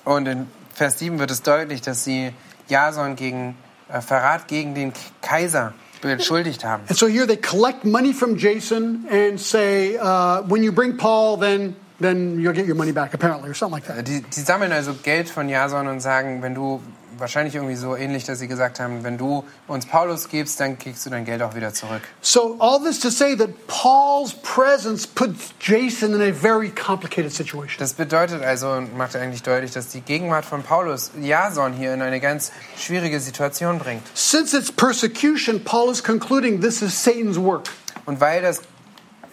Und 0.05 0.27
in 0.27 0.47
Vers 0.73 0.99
7 0.99 1.17
wird 1.17 1.31
es 1.31 1.41
deutlich, 1.41 1.81
dass 1.81 2.03
sie 2.03 2.33
Jason 2.67 3.15
gegen 3.15 3.55
äh, 3.89 4.01
Verrat 4.01 4.47
gegen 4.47 4.75
den 4.75 4.93
Kaiser 5.21 5.73
beschuldigt 6.07 6.63
haben. 6.63 6.83
And 6.87 6.97
so 6.97 7.07
here 7.07 7.25
they 7.25 7.37
collect 7.37 7.85
money 7.85 8.13
from 8.13 8.37
Jason 8.37 9.05
and 9.09 9.39
say, 9.39 9.97
uh, 9.97 10.41
when 10.47 10.63
you 10.63 10.71
bring 10.71 10.97
Paul, 10.97 11.37
then, 11.37 11.75
then 11.99 12.39
you'll 12.39 12.53
get 12.53 12.65
your 12.65 12.75
money 12.75 12.91
back, 12.91 13.13
apparently, 13.13 13.49
or 13.49 13.53
something 13.53 13.81
like 13.81 13.87
that. 13.87 14.05
Die, 14.05 14.21
die 14.21 14.41
sammeln 14.41 14.71
also 14.71 14.93
Geld 14.93 15.29
von 15.29 15.49
Jason 15.49 15.87
und 15.87 15.99
sagen, 16.01 16.41
wenn 16.41 16.53
du, 16.53 16.81
wahrscheinlich 17.17 17.55
irgendwie 17.55 17.75
so 17.75 17.95
ähnlich, 17.95 18.23
dass 18.23 18.39
sie 18.39 18.47
gesagt 18.47 18.79
haben, 18.79 19.03
wenn 19.03 19.17
du 19.17 19.43
uns 19.67 19.85
Paulus 19.85 20.29
gibst, 20.29 20.59
dann 20.59 20.77
kriegst 20.77 21.05
du 21.05 21.09
dein 21.09 21.25
Geld 21.25 21.41
auch 21.41 21.55
wieder 21.55 21.73
zurück. 21.73 22.01
So 22.21 22.57
all 22.59 22.81
this 22.81 22.99
to 22.99 23.09
say 23.09 23.35
that 23.35 23.49
Paul's 23.67 24.33
presence 24.33 25.05
puts 25.07 25.53
Jason 25.59 26.13
in 26.13 26.21
a 26.21 26.33
very 26.33 26.69
complicated 26.69 27.31
situation. 27.31 27.79
Das 27.79 27.93
bedeutet 27.93 28.43
also 28.43 28.71
und 28.71 28.97
macht 28.97 29.15
eigentlich 29.15 29.43
deutlich, 29.43 29.71
dass 29.71 29.89
die 29.89 30.01
Gegenwart 30.01 30.45
von 30.45 30.63
Paulus 30.63 31.11
Jason 31.21 31.73
hier 31.73 31.93
in 31.93 32.01
eine 32.01 32.19
ganz 32.19 32.51
schwierige 32.77 33.19
Situation 33.19 33.79
bringt. 33.79 34.03
Since 34.15 34.57
it's 34.57 34.71
persecution, 34.71 35.63
Paul 35.63 35.91
is 35.91 36.03
concluding 36.03 36.61
this 36.61 36.81
is 36.81 37.03
Satan's 37.03 37.39
work. 37.39 37.69
Und 38.05 38.19
weil 38.19 38.41
das 38.41 38.61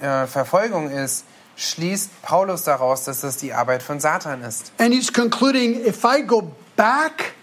äh, 0.00 0.26
Verfolgung 0.26 0.90
ist, 0.90 1.24
schließt 1.56 2.22
Paulus 2.22 2.64
daraus, 2.64 3.04
dass 3.04 3.20
das 3.20 3.36
die 3.36 3.52
Arbeit 3.52 3.82
von 3.82 4.00
Satan 4.00 4.42
ist. 4.42 4.72
And 4.78 4.94
he's 4.94 5.12
concluding 5.12 5.84
if 5.84 6.04
I 6.04 6.22
go 6.22 6.52
back 6.76 7.34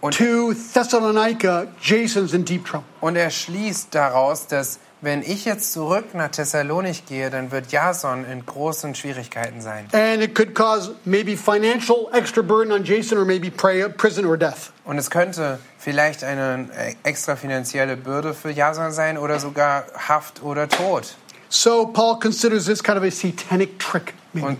Und, 0.00 0.16
to 0.16 0.54
Thessalonica, 0.54 1.66
Jason's 1.80 2.32
in 2.32 2.44
deep 2.44 2.64
trouble. 2.64 2.84
und 3.00 3.16
er 3.16 3.30
schließt 3.30 3.94
daraus, 3.94 4.46
dass 4.46 4.78
wenn 5.00 5.22
ich 5.22 5.44
jetzt 5.44 5.72
zurück 5.72 6.14
nach 6.14 6.30
Thessalonich 6.30 7.06
gehe, 7.06 7.30
dann 7.30 7.52
wird 7.52 7.70
Jason 7.70 8.24
in 8.24 8.44
großen 8.44 8.94
Schwierigkeiten 8.96 9.60
sein. 9.60 9.86
And 9.92 10.22
it 10.22 10.34
could 10.34 10.54
cause 10.54 10.94
maybe 11.04 11.36
financial 11.36 12.08
extra 12.12 12.42
burden 12.42 12.72
on 12.72 12.84
Jason 12.84 13.18
or 13.18 13.24
maybe 13.24 13.50
prison 13.50 14.24
or 14.24 14.36
death. 14.36 14.72
Und 14.84 14.98
es 14.98 15.10
könnte 15.10 15.60
vielleicht 15.78 16.24
eine 16.24 16.68
äh, 16.76 16.94
extra 17.04 17.36
finanzielle 17.36 17.96
Bürde 17.96 18.34
für 18.34 18.50
Jason 18.50 18.90
sein 18.90 19.18
oder 19.18 19.38
sogar 19.38 19.84
Haft 20.08 20.42
oder 20.42 20.68
Tod. 20.68 21.14
So 21.48 21.86
Paul 21.86 22.18
considers 22.18 22.66
this 22.66 22.82
kind 22.82 22.98
of 22.98 23.04
a 23.04 23.10
satanic 23.10 23.78
trick. 23.78 24.14
Maybe. 24.32 24.48
Und 24.48 24.58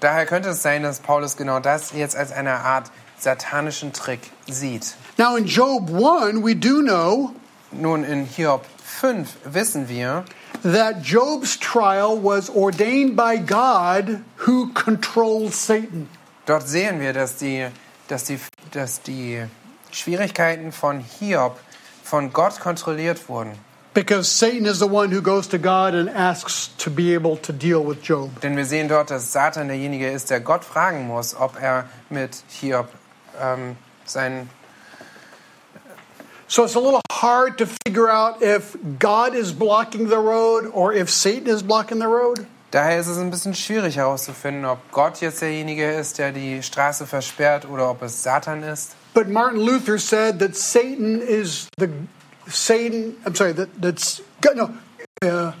daher 0.00 0.26
könnte 0.26 0.50
es 0.50 0.62
sein, 0.62 0.82
dass 0.82 1.00
Paulus 1.00 1.36
genau 1.36 1.58
das 1.58 1.92
jetzt 1.92 2.16
als 2.16 2.32
eine 2.32 2.52
Art 2.52 2.90
satanischen 3.22 3.92
Trick 3.92 4.20
sieht. 4.48 4.94
Now 5.18 5.36
in 5.36 5.46
Job 5.46 5.90
1, 5.90 6.42
we 6.42 6.54
do 6.54 6.82
know 6.82 7.34
Nun, 7.72 8.02
in 8.02 8.26
Hiob 8.26 8.64
5 8.82 9.28
wissen 9.44 9.88
wir, 9.88 10.24
that 10.62 11.02
Job's 11.02 11.56
trial 11.56 12.18
was 12.20 12.50
ordained 12.50 13.14
by 13.14 13.36
God 13.36 14.24
who 14.38 14.72
controls 14.72 15.54
Satan. 15.54 16.08
dort 16.46 16.68
sehen 16.68 17.00
wir, 17.00 17.12
dass 17.12 17.36
die, 17.36 17.68
dass 18.08 18.24
die, 18.24 18.40
dass 18.72 19.02
die 19.02 19.44
Schwierigkeiten 19.92 20.72
von 20.72 20.98
Hiob 20.98 21.60
von 22.02 22.32
Gott 22.32 22.58
kontrolliert 22.58 23.28
wurden. 23.28 23.52
Because 23.92 24.30
Satan 24.30 24.66
is 24.66 24.78
the 24.78 24.86
one 24.86 25.10
who 25.10 25.20
goes 25.20 25.48
to 25.48 25.58
God 25.58 25.94
and 25.94 26.08
asks 26.08 26.70
to 26.78 26.90
be 26.90 27.12
able 27.12 27.36
to 27.36 27.52
deal 27.52 27.84
with 27.84 28.02
Job. 28.02 28.40
Denn 28.40 28.56
wir 28.56 28.64
sehen 28.64 28.88
dort, 28.88 29.10
dass 29.10 29.32
Satan 29.32 29.68
derjenige 29.68 30.08
ist, 30.10 30.30
der 30.30 30.40
Gott 30.40 30.64
fragen 30.64 31.06
muss, 31.06 31.34
ob 31.34 31.60
er 31.60 31.88
mit 32.08 32.42
Hiob 32.60 32.88
ähm, 33.40 33.76
sein 34.04 34.48
So 36.50 36.64
it's 36.64 36.74
a 36.74 36.80
little 36.80 37.00
hard 37.12 37.58
to 37.58 37.66
figure 37.86 38.10
out 38.10 38.42
if 38.42 38.76
God 38.98 39.36
is 39.36 39.52
blocking 39.52 40.08
the 40.08 40.18
road 40.18 40.68
or 40.74 40.92
if 40.92 41.08
Satan 41.08 41.46
is 41.46 41.62
blocking 41.62 42.00
the 42.00 42.08
road. 42.08 42.44
Daher 42.72 42.98
ist 42.98 43.06
es 43.06 43.18
ein 43.18 43.30
bisschen 43.30 43.54
schwierig 43.54 43.96
herauszufinden, 43.96 44.64
ob 44.64 44.78
Gott 44.90 45.20
jetzt 45.20 45.42
derjenige 45.42 45.88
ist, 45.92 46.18
der 46.18 46.32
die 46.32 46.60
Straße 46.64 47.06
versperrt 47.06 47.68
oder 47.68 47.88
ob 47.88 48.02
es 48.02 48.24
Satan 48.24 48.64
ist. 48.64 48.96
But 49.14 49.28
Martin 49.28 49.60
Luther 49.60 49.96
said 49.96 50.40
that 50.40 50.56
Satan 50.56 51.20
is 51.20 51.68
the 51.78 51.88
Satan. 52.48 53.14
I'm 53.24 53.36
sorry. 53.36 53.52
That 53.54 53.68
that's 53.80 54.20
God, 54.40 54.56
no. 54.56 54.70
Uh, 55.22 55.52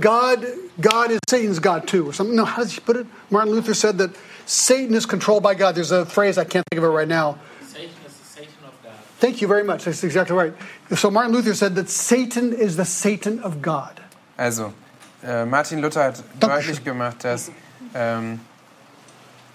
God. 0.00 0.46
God 0.80 1.10
is 1.10 1.20
Satan's 1.28 1.58
God 1.58 1.86
too, 1.86 2.08
or 2.08 2.14
something. 2.14 2.34
No, 2.34 2.46
how 2.46 2.62
does 2.62 2.72
he 2.72 2.80
put 2.80 2.96
it? 2.96 3.06
Martin 3.28 3.52
Luther 3.52 3.74
said 3.74 3.98
that 3.98 4.10
Satan 4.46 4.94
is 4.94 5.06
controlled 5.06 5.42
by 5.42 5.54
God. 5.54 5.74
There's 5.74 5.92
a 5.92 6.04
phrase 6.04 6.38
I 6.38 6.44
can't 6.44 6.64
think 6.70 6.78
of 6.78 6.84
it 6.84 6.88
right 6.88 7.08
now. 7.08 7.38
Satan 7.66 7.88
is 8.06 8.14
the 8.14 8.24
Satan 8.40 8.54
of 8.66 8.72
God. 8.82 8.92
Thank 9.18 9.40
you 9.40 9.48
very 9.48 9.64
much. 9.64 9.84
That's 9.84 10.04
exactly 10.04 10.36
right. 10.36 10.52
So 10.96 11.10
Martin 11.10 11.32
Luther 11.32 11.54
said 11.54 11.74
that 11.76 11.88
Satan 11.88 12.52
is 12.52 12.76
the 12.76 12.84
Satan 12.84 13.40
of 13.40 13.62
God. 13.62 14.00
Also, 14.38 14.72
äh, 15.22 15.46
Martin 15.46 15.80
Luther 15.80 16.02
hat 16.04 16.22
Dankeschön. 16.40 16.50
deutlich 16.76 16.84
gemacht, 16.84 17.24
dass 17.24 17.50
ähm, 17.94 18.40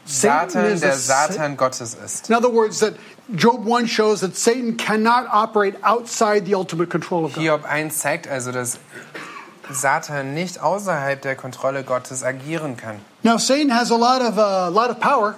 Satan 0.06 0.50
Satan 0.50 0.66
is 0.66 0.82
der 0.82 0.94
a 0.94 0.96
Sa- 0.96 1.28
Satan 1.28 1.56
Gottes 1.58 1.94
ist. 1.94 2.30
In 2.30 2.36
other 2.36 2.50
words, 2.52 2.80
that 2.80 2.94
Job 3.36 3.68
1 3.68 3.88
shows 3.88 4.22
that 4.22 4.36
Satan 4.36 4.76
cannot 4.76 5.28
operate 5.32 5.76
outside 5.84 6.46
the 6.48 6.56
ultimate 6.56 6.90
control 6.90 7.26
of 7.26 7.34
God. 7.36 7.44
Hiob 7.44 7.64
1 7.66 7.96
zeigt 8.00 8.28
also, 8.28 8.52
dass 8.52 8.80
Satan 9.72 10.34
nicht 10.34 10.60
außerhalb 10.62 11.22
der 11.22 11.36
Kontrolle 11.36 11.84
Gottes 11.84 12.24
agieren 12.24 12.76
kann. 12.76 13.00
Now, 13.24 13.38
Satan 13.38 13.70
has 13.70 13.92
a 13.92 13.98
lot 13.98 14.22
of, 14.22 14.38
uh, 14.38 14.70
lot 14.72 14.90
of 14.90 15.00
power. 15.00 15.36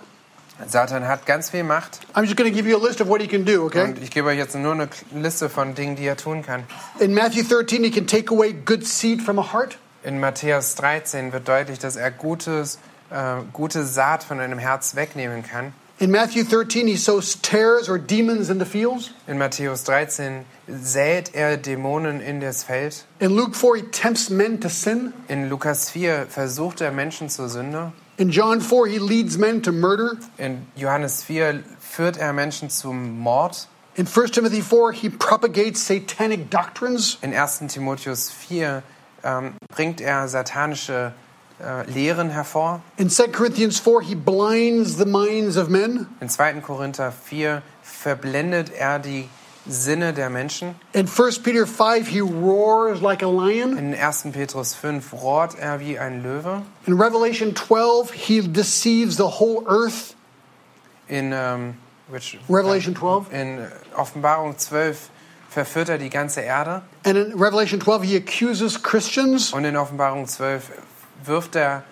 Satan 0.67 1.04
hat 1.08 1.26
ganz 1.26 1.50
viel 1.50 1.63
Macht 1.63 2.02
I'm 2.13 2.26
just 2.26 2.38
going 2.38 2.50
to 2.50 2.56
give 2.56 2.67
you 2.67 2.78
a 2.78 2.84
list 2.84 3.02
of 3.02 3.08
what 3.08 3.20
he 3.20 3.28
can 3.28 3.46
do, 3.46 3.65
okay? 3.65 3.84
und 3.84 4.02
ich 4.02 4.12
gebe 4.12 4.28
euch 4.28 4.38
jetzt 4.38 4.56
nur 4.56 4.74
eine 4.74 4.89
Liste 5.12 5.50
von 5.50 5.74
Dingen, 5.74 5.96
die 5.96 6.06
er 6.06 6.17
tun 6.17 6.44
kann. 6.44 6.65
In 7.00 7.15
Matthew 7.15 7.44
13, 7.44 7.84
he 7.84 7.89
can 7.89 8.06
take 8.06 8.32
away 8.32 8.54
good 8.54 8.86
seed 8.86 9.22
from 9.24 9.39
a 9.39 9.54
heart. 9.54 9.78
In 10.04 10.20
Matthäus 10.20 10.76
13 10.76 11.34
wird 11.34 11.48
deutlich, 11.48 11.80
dass 11.80 11.96
er 11.96 12.12
gutes, 12.12 12.78
äh, 13.10 13.38
gute 13.54 13.86
Saat 13.86 14.24
von 14.24 14.39
einem 14.39 14.60
Herz 14.60 14.96
wegnehmen 14.96 15.44
kann. 15.44 15.74
In 16.02 16.10
Matthew 16.10 16.44
13, 16.46 16.88
he 16.88 16.96
sows 16.96 17.36
tares 17.36 17.88
or 17.88 18.00
demons 18.00 18.50
in 18.50 18.58
the 18.58 18.66
fields. 18.66 19.12
In 19.28 19.38
Matthäus 19.38 19.86
13 19.86 20.46
sät 20.68 21.36
er 21.36 21.58
Dämonen 21.58 22.22
in 22.22 22.40
das 22.40 22.64
Feld. 22.64 23.06
In 23.20 23.36
Luke 23.36 23.54
4, 23.54 23.76
he 23.76 23.82
tempts 23.84 24.32
men 24.32 24.60
to 24.60 24.68
sin. 24.68 25.14
In 25.28 25.47
Lukas 25.47 25.91
4 25.91 26.26
versucht 26.26 26.82
er 26.82 26.91
Menschen 26.91 27.30
zur 27.30 27.49
Sünde. 27.49 27.91
In 28.18 28.32
John 28.32 28.62
4, 28.62 28.88
he 28.88 28.97
leads 28.97 29.38
men 29.38 29.62
to 29.62 29.72
murder. 29.72 30.18
In 30.39 30.66
Johannes 30.76 31.24
4 31.24 31.64
führt 31.80 32.18
er 32.18 32.34
Menschen 32.34 32.72
zum 32.72 33.20
Mord. 33.20 33.68
In 33.93 34.08
1 34.08 34.32
Timothy 34.32 34.64
4, 34.64 34.93
he 34.93 35.10
propagates 35.12 35.86
satanic 35.86 36.49
doctrines. 36.49 37.20
In 37.22 37.32
1. 37.32 37.68
Timotheus 37.68 38.32
4 38.32 38.82
ähm, 39.24 39.54
bringt 39.70 40.02
er 40.02 40.28
satanische 40.28 41.14
Lehren 41.88 42.30
hervor. 42.30 42.82
In 42.97 43.09
2 43.09 43.32
Corinthians 43.32 43.80
4, 43.80 44.01
he 44.01 44.16
blinds 44.16 44.97
the 44.97 45.05
minds 45.05 45.57
of 45.57 45.70
men. 45.70 46.07
In 46.20 46.30
2. 46.30 46.62
Korinther 46.62 47.12
4 47.12 47.62
verblendet 47.82 48.72
er 48.72 48.99
die 48.99 49.30
Sinne 49.68 50.14
der 50.14 50.30
Menschen. 50.30 50.76
In 50.91 51.07
1 51.07 51.43
Peter 51.43 51.68
5, 51.68 52.07
he 52.07 52.20
roars 52.20 52.99
like 53.01 53.22
a 53.22 53.30
lion. 53.30 53.78
In 53.78 53.93
1. 53.93 54.32
Petrus 54.32 54.74
5 54.74 55.14
rohrt 55.14 55.55
er 55.59 55.80
wie 55.80 55.99
ein 55.99 56.24
Löwe. 56.24 56.64
In 56.88 56.99
Revelation 56.99 57.55
12, 57.55 58.12
he 58.12 58.41
deceives 58.41 59.18
the 59.18 59.39
whole 59.39 59.64
earth. 59.68 60.16
In, 61.07 61.32
ähm, 61.32 61.76
which, 62.07 62.39
Revelation 62.49 62.95
12. 62.95 63.32
in 63.32 63.59
Offenbarung 63.95 64.57
12 64.57 65.09
verführt 65.49 65.89
er 65.89 65.99
die 65.99 66.09
ganze 66.09 66.41
Erde. 66.41 66.82
And 67.05 67.18
in 67.18 67.34
Revelation 67.34 67.80
12, 67.80 68.03
he 68.03 68.16
accuses 68.16 68.82
Christians. 68.82 69.53
Und 69.53 69.66
in 69.66 69.78
Offenbarung 69.78 70.28
12 70.28 70.72
wirft 71.26 71.55
er, 71.55 71.84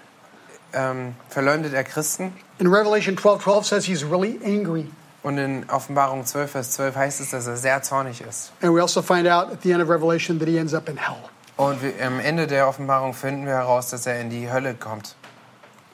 ähm, 0.73 1.15
verleumdet 1.29 1.73
er 1.73 1.83
Christen. 1.83 2.33
In 2.59 2.67
Revelation 2.67 3.17
12, 3.17 3.43
12 3.43 3.65
says 3.65 3.85
he's 3.85 4.03
really 4.03 4.39
angry. 4.43 4.87
Und 5.21 5.37
in 5.37 5.69
Offenbarung 5.69 6.25
12, 6.25 6.51
Vers 6.51 6.71
12 6.71 6.95
heißt 6.95 7.19
es, 7.19 7.31
dass 7.31 7.45
er 7.47 7.57
sehr 7.57 7.81
zornig 7.81 8.21
ist. 8.21 8.51
And 8.61 8.73
we 8.73 8.81
also 8.81 9.01
find 9.01 9.27
out 9.27 9.51
at 9.51 9.61
the 9.63 9.71
end 9.71 9.81
of 9.83 9.89
Revelation 9.89 10.39
that 10.39 10.47
he 10.47 10.57
ends 10.57 10.73
up 10.73 10.87
in 10.87 10.97
hell. 10.97 11.29
Und 11.57 11.81
wir, 11.81 11.93
am 12.05 12.19
Ende 12.21 12.47
der 12.47 12.67
Offenbarung 12.67 13.13
finden 13.13 13.45
wir 13.45 13.53
heraus, 13.53 13.89
dass 13.89 14.05
er 14.05 14.21
in 14.21 14.29
die 14.29 14.49
Hölle 14.49 14.75
kommt. 14.75 15.15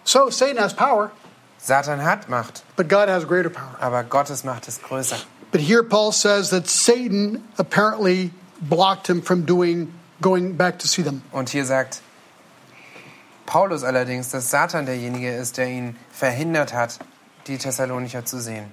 So 0.04 0.30
Satan 0.30 0.60
has 0.60 0.76
power, 0.76 1.10
Satan 1.58 2.04
hat 2.04 2.30
Macht, 2.30 2.64
but 2.76 2.88
God 2.88 3.10
has 3.10 3.28
greater 3.28 3.50
power. 3.50 3.76
aber 3.80 4.04
Gottes 4.04 4.44
Macht 4.44 4.68
ist 4.68 4.84
größer. 4.84 5.18
But 5.52 5.62
here 5.62 5.84
Paul 5.84 6.12
says 6.12 6.52
that 6.52 6.68
Satan 6.68 7.44
apparently 7.58 8.30
blocked 8.62 9.08
him 9.08 9.24
from 9.24 9.46
doing 9.46 9.92
going 10.22 10.56
back 10.56 10.78
to 10.80 10.88
see 10.88 11.02
them. 11.02 11.24
Und 11.32 11.50
hier 11.50 11.66
sagt 11.66 12.02
Paulus 13.46 13.84
allerdings, 13.84 14.30
dass 14.30 14.50
Satan 14.50 14.86
derjenige 14.86 15.32
ist, 15.36 15.58
der 15.58 15.68
ihn 15.68 15.96
verhindert 16.12 16.74
hat, 16.74 17.00
die 17.48 17.58
Thessalonicher 17.58 18.26
zu 18.26 18.40
sehen. 18.40 18.66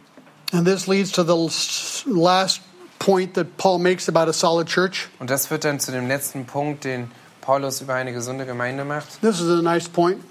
And 0.53 0.67
this 0.67 0.87
leads 0.87 1.11
to 1.13 1.23
the 1.23 2.11
last 2.11 2.61
point 2.99 3.35
that 3.35 3.57
Paul 3.57 3.79
makes 3.79 4.09
about 4.09 4.29
a 4.29 4.33
solid 4.33 4.69
church. 4.69 5.09
Und 5.19 5.31
das 5.31 5.47
führt 5.47 5.65
dann 5.65 5.81
zu 5.81 5.93
dem 5.93 6.09
letzten 6.09 6.47
Punkt, 6.47 6.85
den 6.85 7.11
Paulus 7.41 7.81
über 7.81 7.95
eine 7.95 8.13
gesunde 8.13 8.47
Gemeinde 8.47 8.85
macht. 8.85 9.21
This 9.21 9.41
is 9.41 9.49
a 9.49 9.63
nice 9.63 9.89
point. 9.89 10.23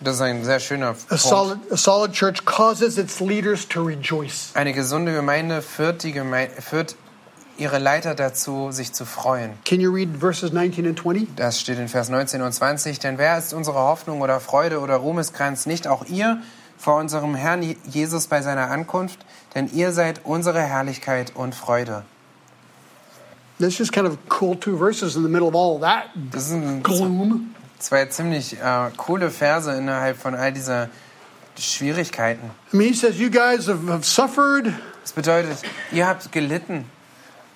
Das 0.00 0.16
ist 0.16 0.20
ein 0.20 0.44
sehr 0.44 0.60
schöner 0.60 0.88
A 0.88 0.92
Punkt. 0.92 1.22
solid, 1.22 1.58
a 1.70 1.76
solid 1.76 2.12
church 2.12 2.44
causes 2.44 2.98
its 2.98 3.20
leaders 3.20 3.66
to 3.66 3.82
rejoice. 3.82 4.50
Eine 4.54 4.72
gesunde 4.74 5.14
Gemeinde 5.14 5.62
führt, 5.62 6.02
die 6.02 6.12
Geme 6.12 6.48
führt 6.58 6.96
ihre 7.58 7.78
Leiter 7.78 8.14
dazu, 8.14 8.70
sich 8.70 8.92
zu 8.92 9.04
freuen. 9.04 9.52
Can 9.64 9.80
you 9.80 9.90
read 9.92 10.08
verses 10.18 10.52
19 10.52 10.86
and 10.86 10.98
20? 10.98 11.28
Das 11.36 11.60
steht 11.60 11.78
in 11.78 11.88
Vers 11.88 12.08
19 12.08 12.42
und 12.42 12.52
20. 12.52 12.98
Denn 12.98 13.18
wer 13.18 13.38
ist 13.38 13.52
unsere 13.54 13.78
Hoffnung 13.78 14.20
oder 14.20 14.40
Freude 14.40 14.80
oder 14.80 14.96
Ruhmeskranz? 14.96 15.66
Nicht 15.66 15.86
auch 15.88 16.04
ihr 16.06 16.40
vor 16.78 16.96
unserem 16.98 17.34
Herrn 17.34 17.62
Jesus 17.84 18.26
bei 18.26 18.42
seiner 18.42 18.70
Ankunft? 18.70 19.18
Denn 19.54 19.70
ihr 19.72 19.92
seid 19.92 20.20
unsere 20.24 20.60
Herrlichkeit 20.60 21.32
und 21.34 21.54
Freude. 21.54 22.04
That's 23.58 23.78
just 23.78 23.92
kind 23.92 24.06
of 24.06 24.18
cool 24.40 24.54
two 24.54 24.76
verses 24.76 25.16
in 25.16 25.22
the 25.22 25.30
middle 25.30 25.48
of 25.48 25.54
all 25.54 25.80
that 25.80 26.04
Das 26.30 26.48
sind 26.48 26.82
gloom. 26.84 27.54
zwei 27.78 28.04
ziemlich 28.06 28.60
äh, 28.60 28.90
coole 28.98 29.30
Verse 29.30 29.72
innerhalb 29.72 30.18
von 30.18 30.34
all 30.34 30.52
dieser 30.52 30.90
Schwierigkeiten. 31.58 32.50
I 32.72 32.76
mean, 32.76 32.88
he 32.88 32.94
says, 32.94 33.16
You 33.18 33.30
guys 33.30 33.66
have, 33.66 33.90
have 33.90 34.04
suffered, 34.04 34.66
Das 35.02 35.12
bedeutet, 35.12 35.56
ihr 35.90 36.06
habt 36.06 36.30
gelitten, 36.32 36.84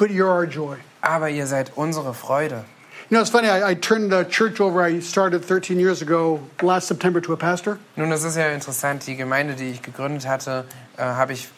but 0.01 0.11
you're 0.11 0.30
our 0.30 0.46
joy. 0.46 0.76
aber 1.03 1.30
ihr 1.30 1.46
seid 1.46 1.70
unsere 1.76 2.12
Freude. 2.12 2.64
You 3.09 3.16
know, 3.16 3.22
it's 3.22 3.30
funny, 3.30 3.48
I, 3.48 3.70
I 3.70 3.74
turned 3.74 4.11
the 4.12 4.24
church 4.24 4.61
over, 4.61 4.80
I 4.82 5.01
started 5.01 5.44
13 5.44 5.80
years 5.80 6.01
ago, 6.01 6.40
last 6.62 6.86
September, 6.88 7.20
to 7.20 7.32
a 7.32 7.36
pastor. 7.36 7.78
Nun, 7.96 8.11
das 8.11 8.24
ist 8.24 8.36
ja 8.36 8.48
interessant. 8.51 9.07
Die 9.07 9.16
Gemeinde, 9.16 9.55
die 9.55 9.70
ich 9.70 9.82
gegründet 9.82 10.28
hatte, 10.28 10.64
äh, 10.96 11.03
habe 11.03 11.32
ich 11.32 11.48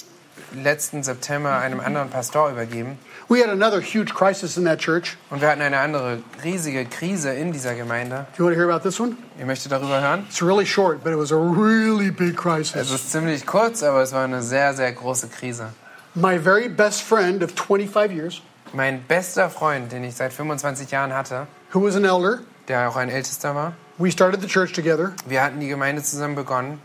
letzten 0.55 1.03
September 1.03 1.59
einem 1.59 1.80
anderen 1.80 2.09
Pastor 2.11 2.51
übergeben. 2.51 2.99
We 3.28 3.40
had 3.40 3.51
another 3.51 3.80
huge 3.80 4.14
crisis 4.14 4.57
in 4.57 4.64
that 4.64 4.78
church. 4.78 5.16
Und 5.30 5.40
wir 5.40 5.49
hatten 5.49 5.62
eine 5.62 5.78
andere 5.78 6.22
riesige 6.43 6.84
Krise 6.86 7.32
in 7.34 7.53
dieser 7.53 7.74
Gemeinde. 7.74 8.26
Do 8.36 8.43
you 8.43 8.45
want 8.47 8.57
to 8.57 8.61
hear 8.61 8.70
about 8.70 8.82
this 8.88 8.99
one? 8.99 9.16
Ihr 9.38 9.47
möchtet 9.47 9.72
darüber 9.72 10.01
hören? 10.01 10.24
It's 10.28 10.43
really 10.43 10.66
short, 10.66 11.03
but 11.05 11.12
it 11.12 11.18
was 11.18 11.32
a 11.32 11.36
really 11.36 12.11
big 12.11 12.34
Es 12.34 12.36
crisis. 12.72 12.90
ist 12.90 13.12
ziemlich 13.12 13.47
kurz, 13.47 13.82
aber 13.82 14.03
es 14.03 14.12
war 14.12 14.24
eine 14.24 14.43
sehr, 14.43 14.74
sehr 14.74 14.93
große 14.93 15.28
Krise. 15.28 15.68
My 16.15 16.39
very 16.39 16.69
best 16.69 17.03
friend 17.03 17.43
of 17.43 17.53
25 17.53 18.13
years, 18.13 18.43
Mein 18.75 19.03
bester 19.07 19.49
Freund, 19.51 19.93
den 19.93 20.05
ich 20.05 20.15
seit 20.15 20.33
25 20.33 20.91
Jahren 20.91 21.13
hatte, 21.13 21.47
who 21.73 21.83
was 21.83 21.97
an 21.97 22.05
elder, 22.05 22.41
der 22.69 22.89
auch 22.89 22.97
ein 22.97 23.09
Ältester 23.09 23.55
war, 23.55 23.73
we 23.99 24.11
started 24.11 24.41
the 24.41 24.47
church 24.49 24.73
together, 24.73 25.13
wir 25.27 25.43
hatten 25.43 25.61
die 25.61 25.69
Gemeinde 25.69 26.03
zusammen 26.03 26.35
begonnen. 26.35 26.81